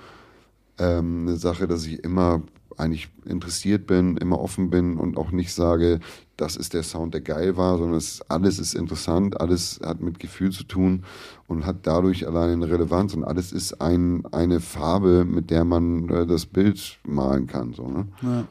[0.80, 2.42] ähm, eine Sache, dass ich immer
[2.80, 5.99] eigentlich interessiert bin, immer offen bin und auch nicht sage,
[6.38, 10.19] das ist der Sound, der geil war, sondern es, alles ist interessant, alles hat mit
[10.19, 11.03] Gefühl zu tun
[11.47, 16.09] und hat dadurch alleine eine Relevanz und alles ist ein, eine Farbe, mit der man
[16.09, 17.73] äh, das Bild malen kann.
[17.73, 18.07] So, ne?
[18.21, 18.47] ja.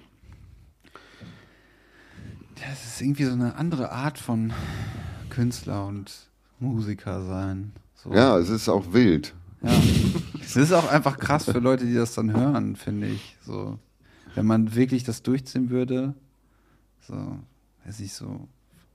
[2.66, 4.52] Das ist irgendwie so eine andere Art von
[5.30, 6.12] Künstler und
[6.58, 7.72] Musiker sein.
[7.94, 8.12] So.
[8.12, 9.34] Ja, es ist auch wild.
[9.62, 9.70] Ja.
[10.42, 13.36] es ist auch einfach krass für Leute, die das dann hören, finde ich.
[13.44, 13.78] So,
[14.38, 16.14] wenn man wirklich das durchziehen würde,
[17.00, 17.14] so,
[17.84, 18.48] weiß ich so,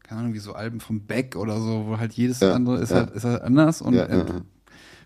[0.04, 2.91] keine Ahnung, wie so Alben vom Beck oder so, wo halt jedes ja, andere ist,
[2.91, 2.98] ja.
[2.98, 4.26] halt, ist halt anders und ja, äh,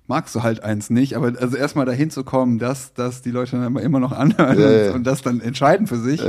[0.07, 3.59] magst du halt eins nicht, aber also erstmal dahin zu kommen, dass, dass die Leute
[3.59, 6.21] dann immer noch anhören und, und, das dann entscheiden für sich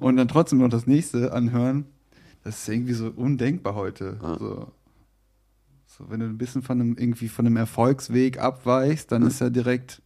[0.00, 1.86] und dann trotzdem noch das nächste anhören,
[2.44, 4.18] das ist irgendwie so undenkbar heute.
[4.20, 4.72] So.
[5.86, 6.10] so.
[6.10, 10.02] wenn du ein bisschen von einem, irgendwie von einem Erfolgsweg abweichst, dann ist ja direkt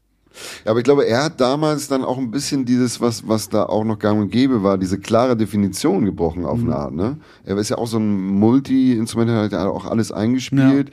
[0.65, 3.65] Ja, aber ich glaube, er hat damals dann auch ein bisschen dieses, was, was da
[3.67, 7.19] auch noch gang und gäbe war, diese klare Definition gebrochen auf eine Art, ne?
[7.45, 10.91] Er ist ja auch so ein Multi-Instrument, er hat ja auch alles eingespielt.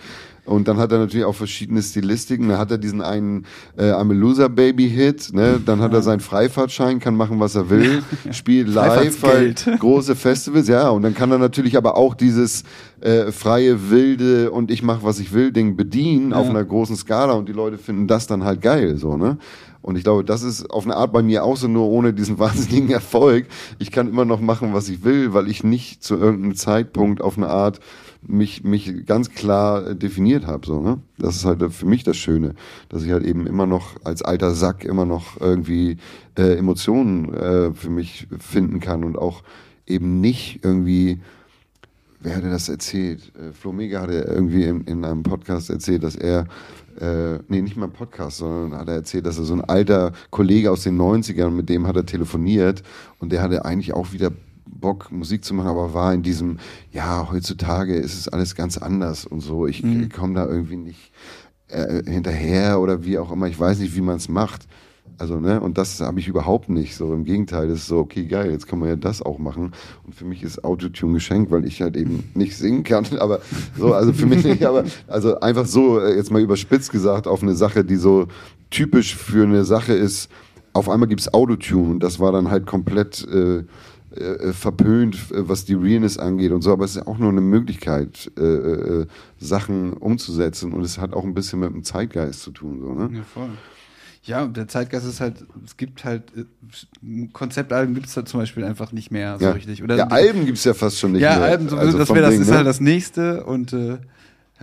[0.51, 2.49] Und dann hat er natürlich auch verschiedene Stilistiken.
[2.49, 3.45] Da hat er diesen einen
[3.77, 5.33] äh, I'm a Loser Baby Hit.
[5.33, 5.59] Ne?
[5.65, 10.67] Dann hat er seinen Freifahrtschein, kann machen, was er will, spielt live halt große Festivals.
[10.67, 12.63] Ja, und dann kann er natürlich aber auch dieses
[12.99, 17.33] äh, freie, wilde und ich mache, was ich will Ding bedienen auf einer großen Skala.
[17.33, 18.97] Und die Leute finden das dann halt geil.
[18.97, 19.37] so ne?
[19.81, 22.39] Und ich glaube, das ist auf eine Art bei mir auch so, nur ohne diesen
[22.39, 23.47] wahnsinnigen Erfolg.
[23.79, 27.37] Ich kann immer noch machen, was ich will, weil ich nicht zu irgendeinem Zeitpunkt auf
[27.37, 27.79] eine Art
[28.21, 30.65] mich, mich ganz klar äh, definiert habe.
[30.65, 30.99] So, ne?
[31.17, 32.55] Das ist halt für mich das Schöne,
[32.89, 35.97] dass ich halt eben immer noch als alter Sack immer noch irgendwie
[36.37, 39.43] äh, Emotionen äh, für mich finden kann und auch
[39.87, 41.19] eben nicht irgendwie
[42.21, 43.31] wer hatte das erzählt?
[43.35, 46.47] Äh, Flo Mega hatte irgendwie in, in einem Podcast erzählt, dass er,
[46.99, 50.71] äh, nee, nicht mal Podcast, sondern hat er erzählt, dass er so ein alter Kollege
[50.71, 52.83] aus den 90ern, mit dem hat er telefoniert
[53.19, 54.31] und der hatte eigentlich auch wieder
[54.81, 56.57] Bock, Musik zu machen, aber war in diesem,
[56.91, 59.67] ja, heutzutage ist es alles ganz anders und so.
[59.67, 60.09] Ich Mhm.
[60.09, 61.11] komme da irgendwie nicht
[61.69, 63.47] äh, hinterher oder wie auch immer.
[63.47, 64.67] Ich weiß nicht, wie man es macht.
[65.17, 66.95] Also, ne, und das habe ich überhaupt nicht.
[66.95, 69.71] So im Gegenteil, das ist so, okay, geil, jetzt kann man ja das auch machen.
[70.03, 73.05] Und für mich ist Autotune geschenkt, weil ich halt eben nicht singen kann.
[73.19, 73.39] Aber
[73.77, 77.43] so, also für mich nicht, aber also einfach so, äh, jetzt mal überspitzt gesagt, auf
[77.43, 78.27] eine Sache, die so
[78.71, 80.29] typisch für eine Sache ist,
[80.73, 83.63] auf einmal gibt's Autotune und das war dann halt komplett äh,
[84.15, 87.41] äh, verpönt, äh, was die Realness angeht und so, aber es ist auch nur eine
[87.41, 89.07] Möglichkeit, äh, äh,
[89.39, 92.81] Sachen umzusetzen und es hat auch ein bisschen mit dem Zeitgeist zu tun.
[92.81, 93.17] So, ne?
[93.17, 93.49] Ja, voll.
[94.23, 98.63] Ja, der Zeitgeist ist halt, es gibt halt, äh, Konzeptalben gibt es da zum Beispiel
[98.63, 99.51] einfach nicht mehr so ja.
[99.51, 99.81] richtig.
[99.81, 101.43] Oder ja, Alben gibt's ja fast schon nicht ja, mehr.
[101.43, 102.57] Alben, sowieso, Also das, wär, das Ding, ist ne?
[102.57, 103.97] halt das nächste und äh,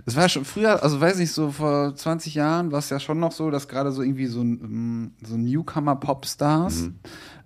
[0.05, 3.19] es war schon früher, also weiß nicht, so vor 20 Jahren war es ja schon
[3.19, 6.95] noch so, dass gerade so irgendwie so, ein, so Newcomer-Popstars, Mhm.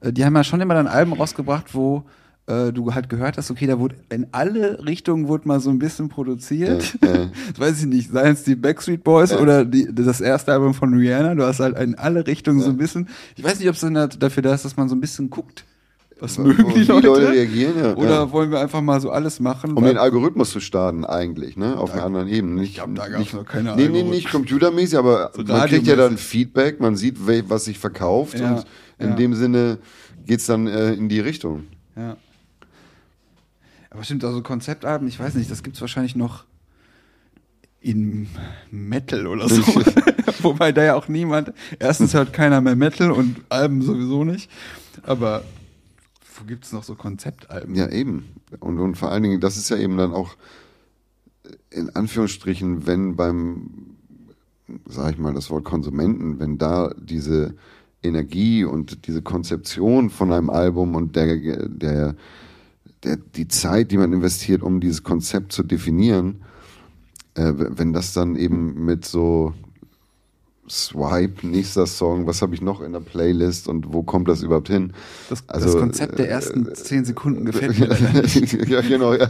[0.04, 2.04] Äh, die haben ja schon immer dann Alben rausgebracht, wo
[2.46, 5.80] äh, du halt gehört hast, okay, da wurde in alle Richtungen wurde mal so ein
[5.80, 6.96] bisschen produziert.
[7.02, 7.30] Ja, ja.
[7.50, 10.94] Das weiß ich nicht, seien es die Backstreet Boys oder die, das erste Album von
[10.94, 14.18] Rihanna, du hast halt in alle Richtungen so ein bisschen, ich weiß nicht, ob es
[14.20, 15.64] dafür da ist, dass man so ein bisschen guckt,
[16.24, 17.96] was mögen Wo die Leute, reagieren, ja.
[17.96, 18.32] oder ja.
[18.32, 19.74] wollen wir einfach mal so alles machen?
[19.74, 21.78] Um den Algorithmus zu starten eigentlich, ne?
[21.78, 22.62] Auf einer anderen Ebene.
[22.62, 25.86] Nicht, glaub, da gab's nicht, noch keine Nee, nee, nicht computermäßig, aber So man kriegt
[25.86, 26.18] ja dann.
[26.18, 27.18] Feedback, man sieht,
[27.50, 28.66] was sich verkauft Ja, und
[29.00, 29.16] in ja.
[29.16, 29.80] dem Sinne
[30.26, 31.66] geht's dann äh, in die Richtung.
[31.98, 32.16] Ja.
[33.90, 36.46] Aber stimmt, also Konzeptalben, ich weiß nicht, das gibt's wahrscheinlich noch
[37.82, 38.30] in
[38.72, 39.62] Metal oder so.
[40.42, 44.50] Wobei da ja auch niemand, erstens hört keiner mehr Metal und Alben sowieso nicht.
[45.04, 45.44] Aber
[46.44, 47.74] wo gibt's noch so Konzeptalben?
[47.76, 48.26] Ja, eben.
[48.60, 50.36] Und, und vor allen Dingen, das ist ja eben dann auch
[51.70, 53.96] in Anführungsstrichen, wenn beim,
[54.86, 57.56] sag ich mal, das Wort Konsumenten, wenn da diese
[58.02, 61.38] Energie und diese Konzeption von einem Album und der,
[61.70, 62.16] der,
[63.04, 66.42] der, die Zeit, die man investiert, um dieses Konzept zu definieren,
[67.36, 69.54] äh, wenn das dann eben mit so
[70.70, 74.70] Swipe, nächster Song, was habe ich noch in der Playlist und wo kommt das überhaupt
[74.70, 74.94] hin?
[75.30, 78.54] Das, Also, das Konzept der äh, ersten zehn Sekunden gefällt mir leider nicht.
[78.70, 79.28] ja, genau, ja.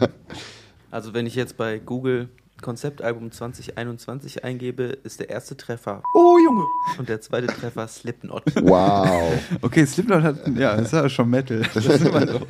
[0.92, 2.30] Also wenn ich jetzt bei Google
[2.62, 6.64] Konzeptalbum 2021 eingebe, ist der erste Treffer Oh Junge
[6.98, 8.44] und der zweite Treffer Slipknot.
[8.62, 9.34] Wow.
[9.62, 11.64] Okay, Slipknot hat, ja, das ist ja schon Metal.
[11.74, 12.42] Das ist immer so.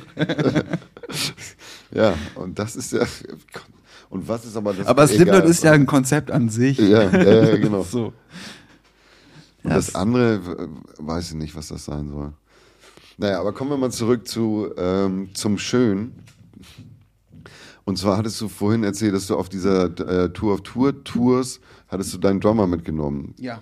[1.90, 3.04] Ja, und das ist ja.
[4.10, 4.86] Und was ist aber das?
[4.86, 5.50] Aber Slipknot egal.
[5.50, 6.78] ist ja ein Konzept an sich.
[6.78, 7.82] Ja, ja, ja, genau.
[7.82, 8.12] so.
[9.64, 12.32] Und Ja, das andere, weiß ich nicht, was das sein soll.
[13.16, 16.12] Naja, aber kommen wir mal zurück zu, ähm, zum Schön.
[17.84, 19.84] Und zwar hattest du vorhin erzählt, dass du auf dieser
[20.24, 23.34] äh, Tour of Tour Tours hattest du deinen Drummer mitgenommen.
[23.38, 23.60] Ja.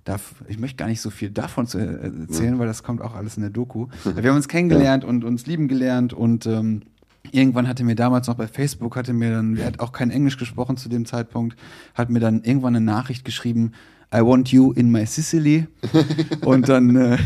[0.05, 3.15] darf, ich möchte gar nicht so viel davon zu äh, erzählen, weil das kommt auch
[3.15, 3.87] alles in der Doku.
[4.03, 6.83] Wir haben uns kennengelernt und uns lieben gelernt und ähm,
[7.31, 10.37] irgendwann hatte mir damals noch bei Facebook, hatte mir dann, er hat auch kein Englisch
[10.37, 11.57] gesprochen zu dem Zeitpunkt,
[11.95, 13.73] hat mir dann irgendwann eine Nachricht geschrieben,
[14.13, 15.67] I want you in my Sicily.
[16.45, 17.17] Und dann äh,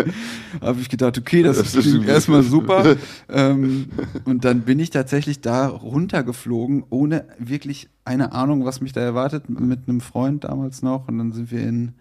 [0.60, 2.96] habe ich gedacht, okay, das, Das ist klingt erstmal super.
[3.28, 3.86] Ähm,
[4.24, 9.48] und dann bin ich tatsächlich da runtergeflogen, ohne wirklich eine Ahnung, was mich da erwartet,
[9.48, 11.08] mit einem Freund damals noch.
[11.08, 11.94] Und dann sind wir in,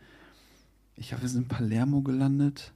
[0.95, 2.73] ich glaube, wir sind in Palermo gelandet.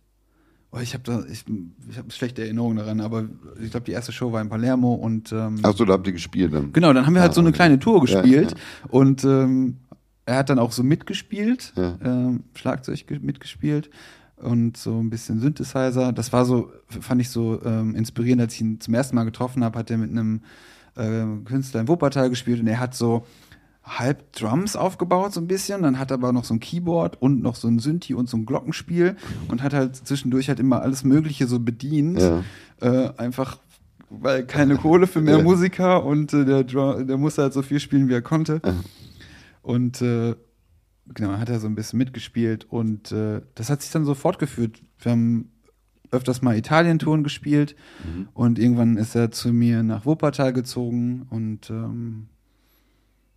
[0.72, 1.46] Oh, ich habe da, ich,
[1.90, 3.28] ich habe schlechte Erinnerungen daran, aber
[3.60, 6.54] ich glaube, die erste Show war in Palermo und ähm, Achso, da habt ihr gespielt
[6.54, 6.72] dann.
[6.74, 7.56] Genau, dann haben wir halt Ah, so eine okay.
[7.56, 8.90] kleine Tour Ja, gespielt ja.
[8.90, 9.78] und ähm,
[10.28, 11.98] er hat dann auch so mitgespielt, Ja.
[12.04, 13.90] ähm, Schlagzeug ge- mitgespielt
[14.38, 16.14] und so ein bisschen Synthesizer.
[16.14, 19.64] Das war so, fand ich so ähm, inspirierend, als ich ihn zum ersten Mal getroffen
[19.64, 20.42] habe, hat er mit einem
[20.96, 23.26] äh, Künstler in Wuppertal gespielt und er hat so
[23.98, 27.42] halb Drums aufgebaut so ein bisschen, dann hat er aber noch so ein Keyboard und
[27.42, 29.16] noch so ein Synthi und so ein Glockenspiel
[29.48, 32.44] und hat halt zwischendurch halt immer alles Mögliche so bedient, Ja.
[32.82, 33.58] äh, einfach
[34.12, 35.44] weil keine Kohle für mehr Ja.
[35.44, 38.60] Musiker und äh, der, Drum, der musste halt so viel spielen, wie er konnte.
[39.62, 40.36] Und äh,
[41.14, 44.82] genau, hat er so ein bisschen mitgespielt und äh, das hat sich dann so fortgeführt.
[45.00, 45.52] Wir haben
[46.12, 47.76] öfters mal Italien-Touren gespielt
[48.34, 52.28] und irgendwann ist er zu mir nach Wuppertal gezogen und ähm,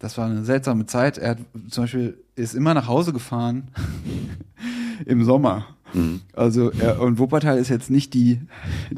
[0.03, 1.17] das war eine seltsame Zeit.
[1.17, 1.39] Er hat
[1.71, 3.69] zum Beispiel ist immer nach Hause gefahren
[5.07, 5.67] im Sommer.
[6.35, 8.41] Also er, und Wuppertal ist jetzt nicht die,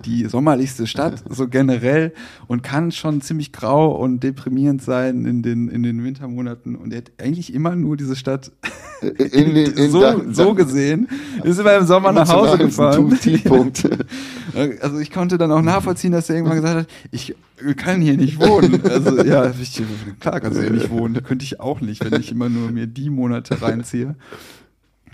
[0.04, 2.12] die sommerlichste Stadt, so generell,
[2.46, 6.76] und kann schon ziemlich grau und deprimierend sein in den, in den Wintermonaten.
[6.76, 8.52] Und er hat eigentlich immer nur diese Stadt
[9.02, 11.08] In, in, in so, da- so gesehen,
[11.44, 13.10] ist immer im Sommer nach Hause gefahren.
[13.18, 13.88] Tiefpunkt.
[14.80, 17.34] Also ich konnte dann auch nachvollziehen, dass er irgendwann gesagt hat, ich
[17.76, 18.80] kann hier nicht wohnen.
[18.84, 19.82] Also ja, ich,
[20.20, 21.20] klar kannst du hier nicht wohnen.
[21.24, 24.14] Könnte ich auch nicht, wenn ich immer nur mir die Monate reinziehe.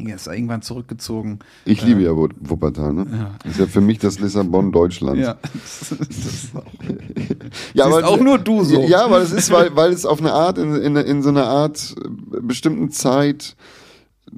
[0.09, 1.39] Er ist irgendwann zurückgezogen.
[1.65, 3.07] Ich liebe ja Wu- Wuppertal, ne?
[3.11, 3.51] Ja.
[3.51, 5.21] Ist ja für mich das Lissabon Deutschlands.
[5.21, 6.65] Ja, das, das ist auch,
[7.75, 8.81] Ja, Siehst auch nur du so.
[8.83, 11.47] Ja, aber es ist, weil, weil es auf eine Art, in, in, in so einer
[11.47, 13.57] Art äh, bestimmten Zeit,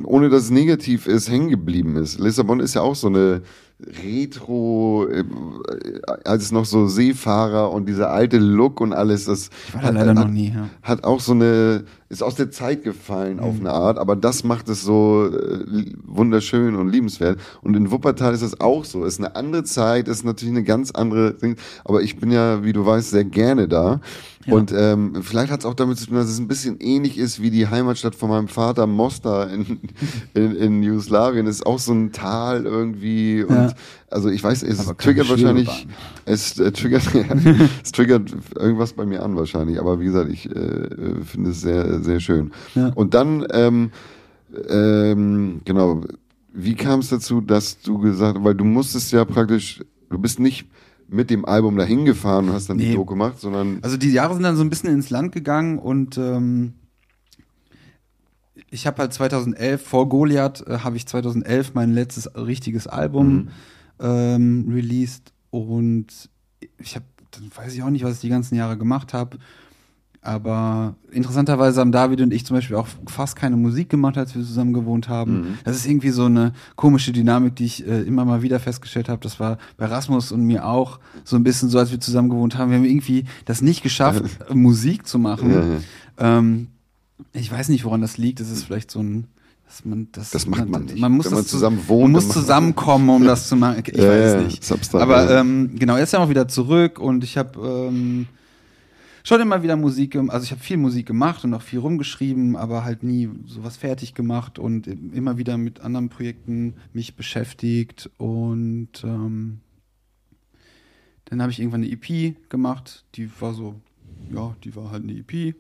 [0.05, 2.19] ohne dass es negativ ist, hängen geblieben ist.
[2.19, 3.43] Lissabon ist ja auch so eine
[4.05, 5.25] Retro, äh,
[6.25, 9.91] als es noch so Seefahrer und dieser alte Look und alles, das ich war da
[9.91, 10.53] leider noch nie.
[10.55, 10.69] Ja.
[10.83, 14.69] hat auch so eine, ist aus der Zeit gefallen auf eine Art, aber das macht
[14.69, 17.41] es so äh, wunderschön und liebenswert.
[17.63, 19.07] Und in Wuppertal ist es auch so.
[19.07, 21.57] Ist eine andere Zeit, ist natürlich eine ganz andere Ding,
[21.87, 24.03] aber ich bin ja, wie du weißt, sehr gerne da.
[24.45, 24.53] Ja.
[24.53, 27.41] Und ähm, vielleicht hat es auch damit zu tun, dass es ein bisschen ähnlich ist
[27.41, 29.81] wie die Heimatstadt von meinem Vater, Mostar in,
[30.35, 31.47] in, in Jugoslawien.
[31.47, 33.43] Es ist auch so ein Tal irgendwie.
[33.43, 33.73] Und Ja.
[34.13, 35.87] Also ich weiß, es Aber triggert wahrscheinlich,
[36.25, 37.03] es äh, triggert,
[37.83, 39.81] es triggert irgendwas bei mir an wahrscheinlich.
[39.81, 42.53] Aber wie gesagt, ich äh, finde es sehr, sehr schön.
[42.75, 42.89] Ja.
[42.95, 43.91] Und dann, ähm,
[44.69, 46.03] ähm, genau,
[46.53, 50.39] wie kam es dazu, dass du gesagt hast, weil du musstest ja praktisch, du bist
[50.39, 50.67] nicht
[51.09, 52.95] mit dem Album dahin gefahren und hast dann die Nee.
[52.95, 56.17] Doku gemacht, sondern Also die Jahre sind dann so ein bisschen ins Land gegangen und
[56.19, 56.75] ähm,
[58.71, 63.49] ich habe halt 2011 vor Goliath äh, habe ich 2011 mein letztes richtiges Album
[64.03, 66.29] ähm, released und
[66.79, 69.39] ich habe dann weiß ich auch nicht, was ich die ganzen Jahre gemacht habe.
[70.25, 74.43] Aber interessanterweise haben David und ich zum Beispiel auch fast keine Musik gemacht, als wir
[74.43, 75.59] zusammen gewohnt haben.
[75.65, 79.21] Das ist irgendwie so eine komische Dynamik, die ich äh, immer mal wieder festgestellt habe.
[79.21, 82.57] Das war bei Rasmus und mir auch so ein bisschen so, als wir zusammen gewohnt
[82.57, 82.71] haben.
[82.71, 84.23] Wir haben irgendwie das nicht geschafft,
[84.55, 85.83] Musik zu machen.
[86.21, 86.39] Ja.
[86.39, 86.69] Ähm,
[87.33, 88.39] ich weiß nicht, woran das liegt.
[88.39, 89.27] Das ist vielleicht so ein
[89.85, 90.99] man das, Das macht man nicht.
[90.99, 93.83] Man muss Wenn man zusammen wohnt, Man muss zusammenkommen, um das zu machen.
[93.87, 94.73] Ich Ja, weiß ja, nicht.
[94.73, 95.41] abstrakt, Aber ja.
[95.41, 97.59] ähm, genau, jetzt sind wir auch wieder zurück und ich habe
[97.89, 98.27] ähm,
[99.25, 102.85] schon immer wieder Musik, also ich habe viel Musik gemacht und auch viel rumgeschrieben, aber
[102.85, 109.61] halt nie sowas fertig gemacht und immer wieder mit anderen Projekten mich beschäftigt und ähm,
[111.27, 113.77] dann habe ich irgendwann eine EP gemacht, die war so,
[114.35, 115.55] ja, die war halt eine EP.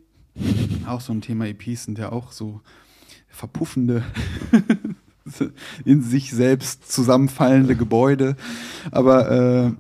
[0.87, 2.61] Auch so ein Thema EPs sind ja auch so
[3.33, 4.05] verpuffende,
[5.85, 8.37] in sich selbst zusammenfallende Gebäude.
[8.91, 9.73] Aber äh,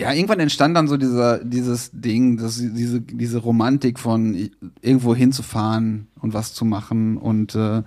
[0.00, 4.50] ja, irgendwann entstand dann so dieser, dieses Ding, das, diese, diese Romantik von
[4.80, 7.16] irgendwo hinzufahren und was zu machen.
[7.18, 7.82] Und äh,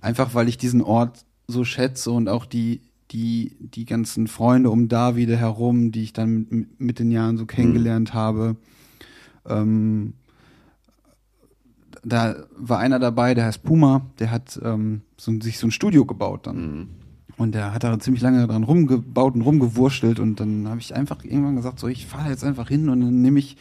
[0.00, 4.88] einfach, weil ich diesen Ort so schätze und auch die, die, die ganzen Freunde um
[4.88, 8.56] Davide herum, die ich dann mit, mit den Jahren so kennengelernt habe.
[9.46, 10.14] Ähm,
[12.04, 16.04] da war einer dabei, der heißt Puma, der hat ähm, so, sich so ein Studio
[16.04, 16.88] gebaut dann.
[17.36, 21.24] Und der hat da ziemlich lange dran rumgebaut und rumgewurschtelt und dann habe ich einfach
[21.24, 23.56] irgendwann gesagt, so ich fahre jetzt einfach hin und dann nehme ich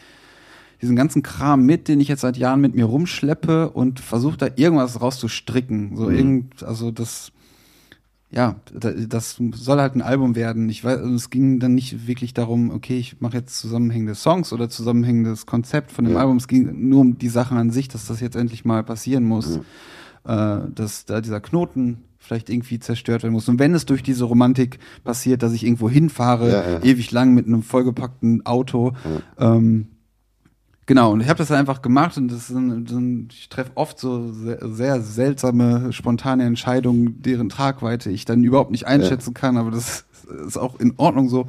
[0.81, 4.47] diesen ganzen Kram mit, den ich jetzt seit Jahren mit mir rumschleppe und versuche da
[4.55, 5.95] irgendwas rauszustricken.
[5.95, 6.15] So Mhm.
[6.15, 7.31] irgend, also das,
[8.35, 10.67] ja, da- das soll halt ein Album werden.
[10.69, 14.69] Ich weiß, es ging dann nicht wirklich darum, okay, ich mache jetzt zusammenhängende Songs oder
[14.69, 16.21] zusammenhängendes Konzept von dem Ja.
[16.21, 16.37] Album.
[16.37, 19.57] Es ging nur um die Sachen an sich, dass das jetzt endlich mal passieren muss,
[20.25, 23.49] äh, dass da dieser Knoten vielleicht irgendwie zerstört werden muss.
[23.49, 26.79] Und wenn es durch diese Romantik passiert, dass ich irgendwo hinfahre, Ja, ja.
[26.83, 28.93] ewig lang mit einem vollgepackten Auto,
[29.37, 29.87] ähm,
[30.85, 34.31] Genau, und ich habe das einfach gemacht und das ist ein, ich treffe oft so
[34.33, 40.03] sehr, sehr seltsame, spontane Entscheidungen, deren Tragweite ich dann überhaupt nicht einschätzen kann, aber das
[40.45, 41.45] ist auch in Ordnung so.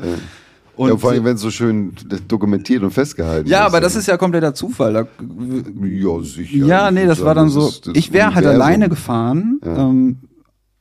[0.77, 1.93] Und, ja, vor allem, wenn es so schön
[2.29, 4.93] dokumentiert und festgehalten ja, aber das ist ja kompletter Zufall.
[4.93, 5.07] Da,
[5.85, 6.67] Ja, sicher.
[6.67, 7.69] ja, nee, das war dann so.
[7.69, 9.89] ist das ich wäre halt alleine gefahren, Ja.
[9.89, 10.19] ähm,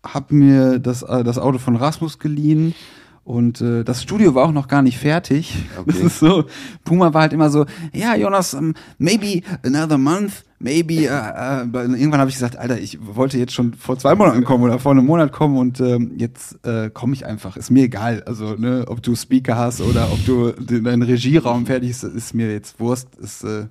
[0.04, 2.74] hab mir das, äh, das Auto von Rasmus geliehen
[3.26, 5.56] und äh, das Studio war auch noch gar nicht fertig.
[5.86, 6.06] Das Okay.
[6.08, 6.46] ist so.
[6.84, 11.06] Puma war halt immer so, ja, Jonas, um, maybe another month, maybe.
[11.06, 14.64] Äh, aber irgendwann habe ich gesagt, Alter, ich wollte jetzt schon vor zwei Monaten kommen
[14.64, 17.56] oder vor einem Monat kommen und ähm, jetzt äh, komme ich einfach.
[17.58, 18.24] Ist mir egal.
[18.26, 22.52] Also, ne, ob du Speaker hast oder ob du deinen Regieraum fertig ist, ist mir
[22.52, 23.16] jetzt Wurst.
[23.16, 23.68] Ist, äh,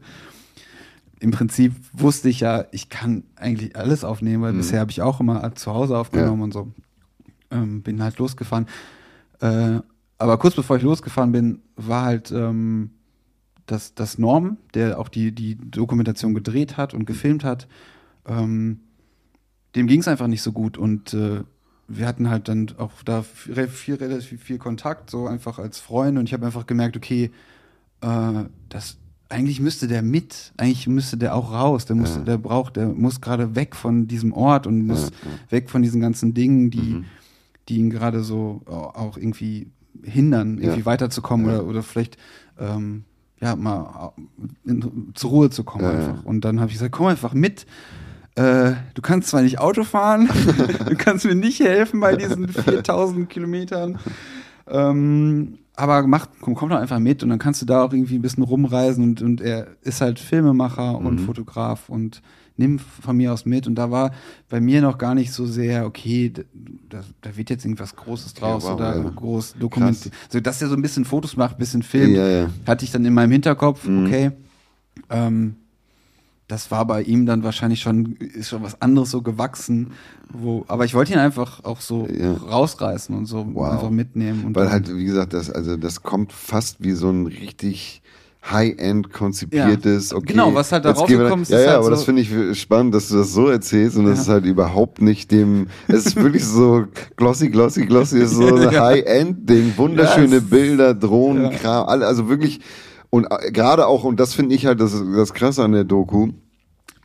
[1.20, 5.20] im Prinzip wusste ich ja, ich kann eigentlich alles aufnehmen, weil bisher habe ich auch
[5.20, 6.44] immer zu Hause aufgenommen Ja.
[6.44, 6.68] und so.
[7.52, 8.66] Ähm, bin halt losgefahren.
[9.42, 9.80] Äh,
[10.18, 12.90] aber kurz bevor ich losgefahren bin, war halt ähm,
[13.66, 17.66] das, das Norm, der auch die, die Dokumentation gedreht hat und gefilmt hat,
[18.26, 18.80] ähm,
[19.74, 21.40] dem ging es einfach nicht so gut und äh,
[21.88, 26.20] wir hatten halt dann auch da viel, viel, relativ viel Kontakt, so einfach als Freunde
[26.20, 27.30] und ich habe einfach gemerkt, okay,
[28.00, 32.22] äh, das eigentlich müsste der mit, eigentlich müsste der auch raus, der muss, Ja.
[32.22, 35.10] der braucht, der muss gerade weg von diesem Ort und muss
[35.48, 37.04] weg von diesen ganzen Dingen, die, Mhm.
[37.72, 39.70] Die ihn gerade so auch irgendwie
[40.02, 40.86] hindern, irgendwie Ja.
[40.86, 41.58] weiterzukommen Ja.
[41.60, 42.16] oder, oder vielleicht
[42.58, 43.04] ähm,
[43.40, 44.12] ja mal
[44.64, 46.24] in, zur Ruhe zu kommen einfach.
[46.24, 47.66] Und dann habe ich gesagt, komm einfach mit.
[48.34, 50.28] Äh, du kannst zwar nicht Auto fahren,
[50.88, 53.98] du kannst mir nicht helfen bei diesen 4000 Kilometern,
[54.66, 58.16] ähm, aber mach, komm, komm doch einfach mit und dann kannst du da auch irgendwie
[58.16, 61.24] ein bisschen rumreisen und, und er ist halt Filmemacher und Mhm.
[61.26, 62.22] Fotograf und
[62.62, 64.12] nimm von mir aus mit und da war
[64.48, 66.32] bei mir noch gar nicht so sehr, okay,
[66.88, 69.10] da, da wird jetzt irgendwas Großes draus wow, oder ja.
[69.10, 70.14] groß dokumentiert.
[70.30, 72.50] So, dass er so ein bisschen Fotos macht, ein bisschen Film, Ja, ja.
[72.66, 74.06] hatte ich dann in meinem Hinterkopf, Mhm.
[74.06, 74.30] okay.
[75.10, 75.56] Ähm,
[76.48, 79.92] das war bei ihm dann wahrscheinlich schon, ist schon was anderes so gewachsen,
[80.30, 82.34] wo, aber ich wollte ihn einfach auch so Ja.
[82.34, 83.72] rausreißen und so Wow.
[83.72, 84.54] einfach mitnehmen.
[84.54, 88.02] Weil halt, wie gesagt, das, also das kommt fast wie so ein richtig
[88.50, 90.16] High-End konzipiertes, Ja.
[90.16, 90.32] okay.
[90.32, 92.04] Genau, was halt da jetzt gehen wir rausgekommen ist, Ja, ja, halt aber so- das
[92.04, 94.22] finde ich spannend, dass du das so erzählst und das Ja.
[94.22, 96.84] ist halt überhaupt nicht dem, es ist wirklich so
[97.16, 98.84] glossy, glossy, glossy, ist so ein Ja.
[98.86, 101.50] High-End-Ding, wunderschöne Ja, es- Bilder, Drohnen.
[101.52, 102.60] Kram, alle, also wirklich,
[103.10, 106.30] und äh, gerade auch, und das finde ich halt das, das Krasse an der Doku,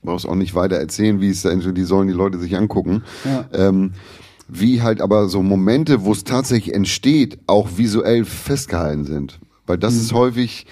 [0.03, 3.03] brauchst auch nicht weiter erzählen, wie es da, die sollen die Leute sich angucken.
[3.25, 3.45] Ja.
[3.53, 3.91] Ähm,
[4.47, 9.39] wie halt aber so Momente, wo es tatsächlich entsteht, auch visuell festgehalten sind.
[9.65, 10.65] Weil das ist häufig,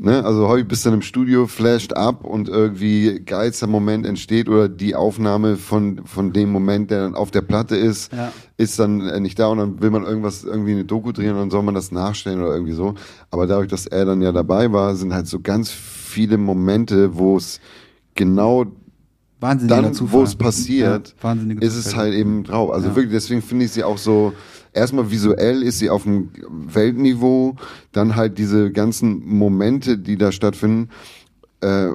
[0.00, 4.48] ne, also häufig bist du dann im Studio, flasht ab und irgendwie geilster Moment entsteht
[4.48, 8.32] oder die Aufnahme von, von dem Moment, der dann auf der Platte ist, Ja.
[8.56, 11.38] ist dann äh, nicht da und dann will man irgendwas, irgendwie eine Doku drehen und
[11.38, 12.94] dann soll man das nachstellen oder irgendwie so.
[13.30, 17.36] Aber dadurch, dass er dann ja dabei war, sind halt so ganz viele Momente, wo
[17.36, 17.60] es
[18.14, 18.64] genau
[19.40, 22.70] dann, wo es passiert, Ja, ist es halt eben drauf.
[22.72, 22.96] Also Ja.
[22.96, 24.32] wirklich, deswegen finde ich sie auch so,
[24.78, 27.56] erstmal visuell ist sie auf dem Weltniveau,
[27.92, 30.88] dann halt diese ganzen Momente, die da stattfinden.
[31.60, 31.88] Äh,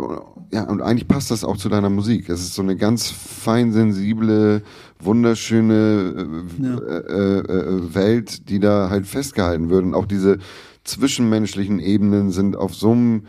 [0.52, 2.30] ja, und eigentlich passt das auch zu deiner Musik.
[2.30, 4.62] Es ist so eine ganz fein sensible,
[5.00, 6.28] wunderschöne
[6.60, 6.78] äh, Ja.
[6.78, 9.84] äh, äh, Welt, die da halt festgehalten wird.
[9.84, 10.38] Und auch diese
[10.84, 13.24] zwischenmenschlichen Ebenen sind auf so einem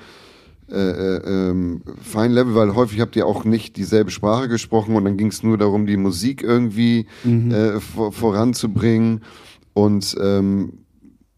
[0.70, 5.04] äh, äh, ähm, fein Level, weil häufig habt ihr auch nicht dieselbe Sprache gesprochen und
[5.04, 9.20] dann ging es nur darum, die Musik irgendwie äh, vor, voranzubringen.
[9.74, 10.84] Und ähm,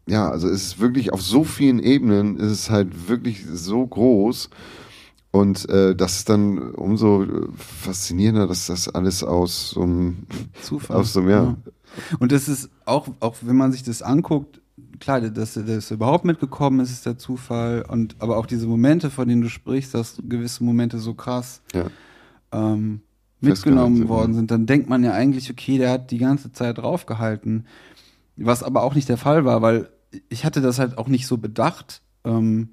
[0.07, 4.51] ja, also es ist wirklich auf so vielen Ebenen ist es halt wirklich so groß.
[5.33, 7.27] Und äh, das ist dann umso
[7.57, 10.27] faszinierender, dass das alles aus so einem,
[10.63, 10.97] Zufall.
[10.97, 11.57] aus so einem, ja.
[12.21, 14.61] Und das ist auch, auch wenn man sich das anguckt,
[14.99, 17.85] klar, dass das überhaupt mitgekommen ist, ist der Zufall.
[17.89, 21.87] Und aber auch diese Momente, von denen du sprichst, dass gewisse Momente so krass ja.
[22.53, 23.03] ähm,
[23.41, 24.37] mitgenommen worden ja.
[24.39, 27.67] sind, dann denkt man ja eigentlich, okay, der hat die ganze Zeit draufgehalten.
[28.37, 29.89] Was aber auch nicht der Fall war, weil
[30.29, 32.71] ich hatte das halt auch nicht so bedacht, ähm,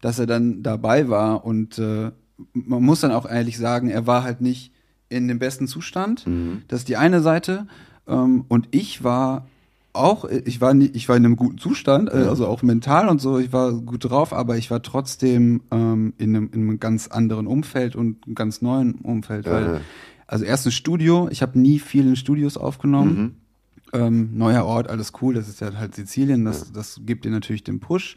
[0.00, 1.44] dass er dann dabei war.
[1.44, 2.12] Und äh,
[2.52, 4.72] man muss dann auch ehrlich sagen, er war halt nicht
[5.08, 6.26] in dem besten Zustand.
[6.26, 6.62] Mhm.
[6.68, 7.66] Das ist die eine Seite.
[8.06, 9.46] Ähm, und ich war
[9.92, 13.20] auch, ich war, nie, ich war in einem guten Zustand, äh, also auch mental und
[13.20, 17.08] so, ich war gut drauf, aber ich war trotzdem ähm, in, einem, in einem ganz
[17.08, 19.46] anderen Umfeld und einem ganz neuen Umfeld.
[19.46, 19.80] Ja, weil, ja.
[20.26, 23.16] Also erst ein Studio, ich habe nie viel in Studios aufgenommen.
[23.16, 23.34] Mhm.
[23.92, 27.64] Ähm, neuer Ort, alles cool, das ist ja halt Sizilien, das, das gibt dir natürlich
[27.64, 28.16] den Push.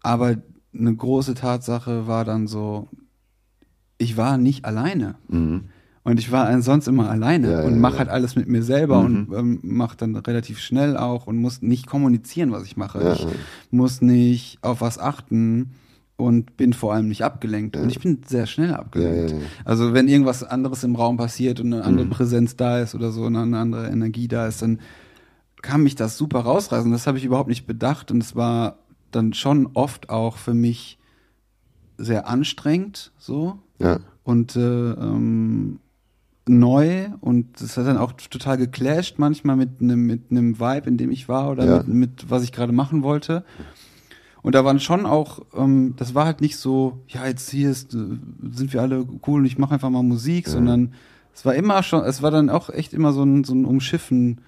[0.00, 0.36] Aber
[0.74, 2.88] eine große Tatsache war dann so,
[3.98, 5.16] ich war nicht alleine.
[5.28, 5.64] Mhm.
[6.04, 7.98] Und ich war sonst immer alleine Ja, und ja, mache ja.
[8.00, 9.24] halt alles mit mir selber Mhm.
[9.26, 13.02] und ähm, mache dann relativ schnell auch und muss nicht kommunizieren, was ich mache.
[13.04, 13.28] Ja, ich ja.
[13.70, 15.74] muss nicht auf was achten
[16.22, 17.76] und bin vor allem nicht abgelenkt.
[17.76, 19.30] Und ich bin sehr schnell abgelenkt.
[19.30, 19.46] Ja, ja, ja.
[19.64, 21.88] Also wenn irgendwas anderes im Raum passiert und eine Mhm.
[21.88, 24.80] andere Präsenz da ist oder so, eine andere Energie da ist, dann
[25.62, 26.90] kann mich das super rausreißen.
[26.90, 28.78] Das habe ich überhaupt nicht bedacht und es war
[29.10, 30.98] dann schon oft auch für mich
[31.98, 34.00] sehr anstrengend so Ja.
[34.24, 34.60] und äh,
[34.92, 35.78] ähm,
[36.48, 40.96] neu und das hat dann auch total geclasht manchmal mit einem mit einem Vibe, in
[40.96, 41.76] dem ich war oder Ja.
[41.78, 43.44] mit, mit was ich gerade machen wollte.
[44.42, 47.94] Und da waren schon auch, ähm, das war halt nicht so, ja jetzt hier ist,
[47.94, 47.98] äh,
[48.52, 50.94] sind wir alle cool und ich mache einfach mal Musik, sondern
[51.34, 54.40] es war immer schon, es war dann auch echt immer so ein so ein Umschiffen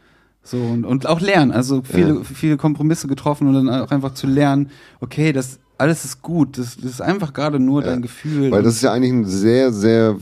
[0.43, 2.25] so und, und auch lernen, also viele Ja.
[2.25, 6.77] viele Kompromisse getroffen und dann auch einfach zu lernen, okay, das alles ist gut, das,
[6.77, 8.51] das ist einfach gerade nur dein Gefühl.
[8.51, 10.17] Weil das ist ja eigentlich ein sehr, sehr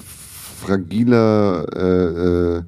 [0.60, 2.62] fragiler äh, äh,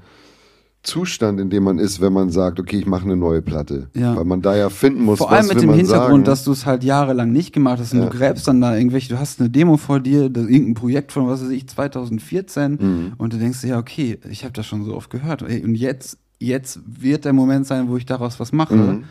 [0.84, 3.88] Zustand, in dem man ist, wenn man sagt, okay, ich mache eine neue Platte.
[3.94, 4.14] Ja.
[4.16, 6.24] Weil man da ja finden muss, Vor was allem mit will dem Hintergrund, sagen.
[6.24, 8.08] dass du es halt jahrelang nicht gemacht hast und Ja.
[8.10, 11.42] du gräbst dann da irgendwelche, du hast eine Demo vor dir, irgendein Projekt von, was
[11.42, 13.12] weiß ich, 2014 Mhm.
[13.18, 16.18] und du denkst dir, ja, okay, ich habe das schon so oft gehört und jetzt,
[16.38, 19.04] jetzt wird der Moment sein, wo ich daraus was mache Mhm.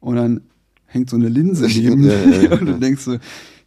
[0.00, 0.40] und dann
[0.86, 2.52] hängt so eine Linse neben Ja, ja.
[2.60, 3.16] und du denkst so,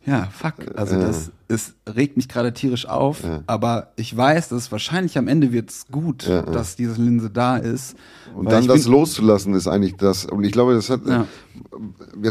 [0.06, 3.44] ja, fuck, also das, es regt mich gerade tierisch auf, Ja.
[3.48, 6.42] aber ich weiß, dass wahrscheinlich am Ende wird's gut, Ja, ja.
[6.44, 7.96] dass diese Linse da ist.
[8.36, 10.26] Und dann das loszulassen ist eigentlich das.
[10.26, 11.26] Und ich glaube, das hat, ja.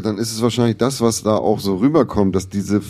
[0.03, 2.81] Dann ist es wahrscheinlich das, was da auch so rüberkommt, dass diese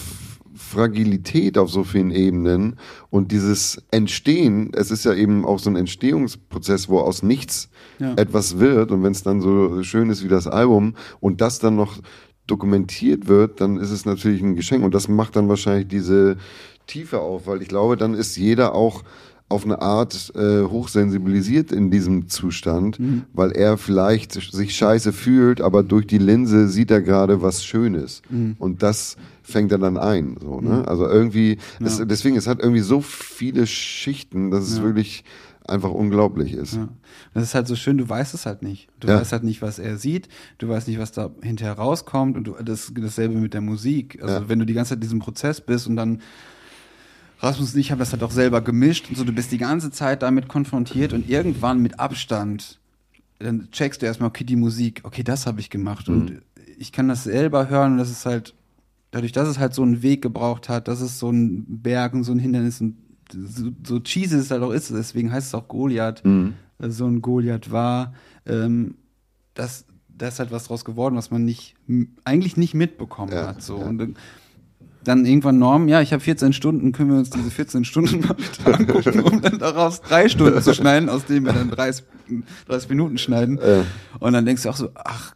[0.56, 2.76] Fragilität auf so vielen Ebenen
[3.10, 7.68] und dieses Entstehen, es ist ja eben auch so ein Entstehungsprozess, wo aus nichts
[8.16, 11.76] etwas wird und wenn es dann so schön ist wie das Album und das dann
[11.76, 11.98] noch
[12.46, 16.36] dokumentiert wird, dann ist es natürlich ein Geschenk und das macht dann wahrscheinlich diese
[16.86, 19.02] Tiefe auf, weil ich glaube, dann ist jeder auch
[19.50, 22.98] auf eine Art äh, hochsensibilisiert in diesem Zustand,
[23.34, 28.22] weil er vielleicht sich scheiße fühlt, aber durch die Linse sieht er gerade was Schönes.
[28.58, 30.36] Und das fängt er dann ein.
[30.40, 30.88] So, ne?
[30.88, 35.24] Also irgendwie, es, deswegen, es hat irgendwie so viele Schichten, dass es wirklich
[35.66, 36.74] einfach unglaublich ist.
[36.74, 36.88] Ja.
[37.32, 38.88] Das ist halt so schön, du weißt es halt nicht.
[39.00, 39.18] Du Ja.
[39.20, 40.28] weißt halt nicht, was er sieht,
[40.58, 44.18] du weißt nicht, was da hinterher rauskommt und du, das dasselbe mit der Musik.
[44.22, 44.48] Also Ja.
[44.48, 46.20] wenn du die ganze Zeit in diesem Prozess bist und dann
[47.40, 49.90] Rasmus und ich haben das halt auch selber gemischt und so, du bist die ganze
[49.90, 52.78] Zeit damit konfrontiert und irgendwann mit Abstand,
[53.38, 56.38] dann checkst du erstmal, okay, die Musik, okay, das habe ich gemacht und Mhm.
[56.78, 58.54] ich kann das selber hören und das ist halt,
[59.10, 62.24] dadurch, dass es halt so einen Weg gebraucht hat, dass es so ein Berg und
[62.24, 62.96] so ein Hindernis und
[63.32, 66.54] so, so cheesy es halt auch ist, deswegen heißt es auch Goliath, Mhm.
[66.78, 68.14] äh, so ein Goliath war,
[68.46, 68.96] ähm,
[69.54, 71.74] das, da ist halt was draus geworden, was man nicht,
[72.24, 73.62] eigentlich nicht mitbekommen Ja, hat.
[73.62, 73.78] So.
[73.78, 73.86] ja.
[73.86, 74.16] Und dann-
[75.04, 78.32] dann irgendwann Norm, ja, ich habe 14 Stunden, können wir uns diese 14 Stunden mal
[78.32, 82.04] bitte angucken, um dann daraus drei Stunden zu schneiden, aus denen wir dann 30,
[82.68, 83.58] 30 Minuten schneiden.
[84.18, 85.34] Und dann denkst du auch so, ach,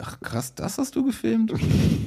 [0.00, 1.52] ach krass, das hast du gefilmt?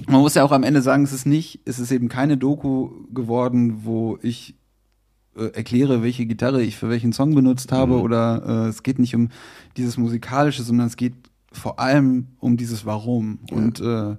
[0.09, 2.89] Man muss ja auch am Ende sagen, es ist nicht, es ist eben keine Doku
[3.13, 4.55] geworden, wo ich
[5.37, 9.15] äh, erkläre, welche Gitarre ich für welchen Song benutzt habe oder äh, es geht nicht
[9.15, 9.29] um
[9.77, 11.13] dieses musikalische, sondern es geht
[11.51, 14.15] vor allem um dieses Warum und äh,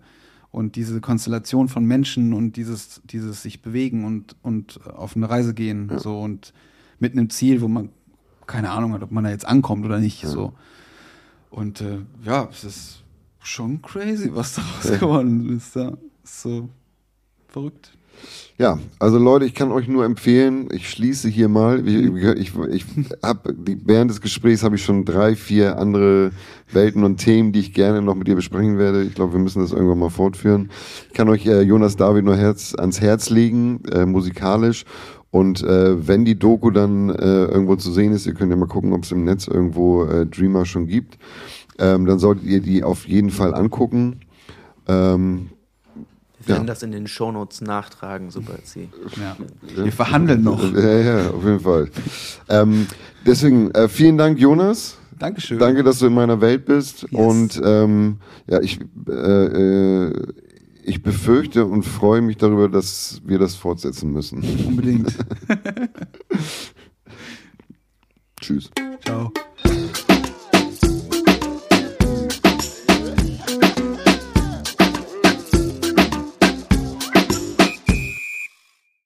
[0.50, 5.54] und diese Konstellation von Menschen und dieses dieses sich bewegen und und auf eine Reise
[5.54, 6.54] gehen so und
[6.98, 7.90] mit einem Ziel, wo man
[8.46, 10.54] keine Ahnung hat, ob man da jetzt ankommt oder nicht so.
[11.50, 13.02] Und äh, ja, es ist
[13.40, 15.76] schon crazy, was daraus geworden ist.
[15.76, 15.92] Ja.
[16.24, 16.68] Ist so
[17.46, 17.97] verrückt.
[18.60, 21.94] Ja, also Leute, ich kann euch nur empfehlen, ich schließe hier mal, ich,
[22.40, 22.84] ich, ich
[23.22, 26.32] hab, die, während des Gesprächs habe ich schon drei, vier andere
[26.72, 29.04] Welten und Themen, die ich gerne noch mit dir besprechen werde.
[29.04, 30.70] Ich glaube, wir müssen das irgendwann mal fortführen.
[31.06, 34.84] Ich kann euch äh, Jonas David nur Herz, ans Herz legen, äh, musikalisch.
[35.30, 38.66] Und äh, wenn die Doku dann äh, irgendwo zu sehen ist, ihr könnt ja mal
[38.66, 41.16] gucken, ob es im Netz irgendwo äh, Dreamer schon gibt,
[41.78, 44.20] ähm, dann solltet ihr die auf jeden Fall angucken.
[44.88, 45.50] Ähm,
[46.48, 46.66] werden Ja.
[46.66, 48.88] das in den Shownotes nachtragen, sobald sie.
[49.16, 49.36] Ja.
[49.84, 50.62] Wir verhandeln noch.
[50.74, 51.90] Ja, ja, auf jeden Fall.
[52.48, 52.86] ähm,
[53.26, 54.96] deswegen, äh, vielen Dank, Jonas.
[55.18, 55.58] Dankeschön.
[55.58, 57.02] Danke, dass du in meiner Welt bist.
[57.02, 57.10] Yes.
[57.12, 60.12] Und ähm, ja, ich, äh, äh,
[60.84, 64.42] ich befürchte und freue mich darüber, dass wir das fortsetzen müssen.
[64.66, 65.12] Unbedingt.
[68.40, 68.70] Tschüss.
[69.04, 69.32] Ciao.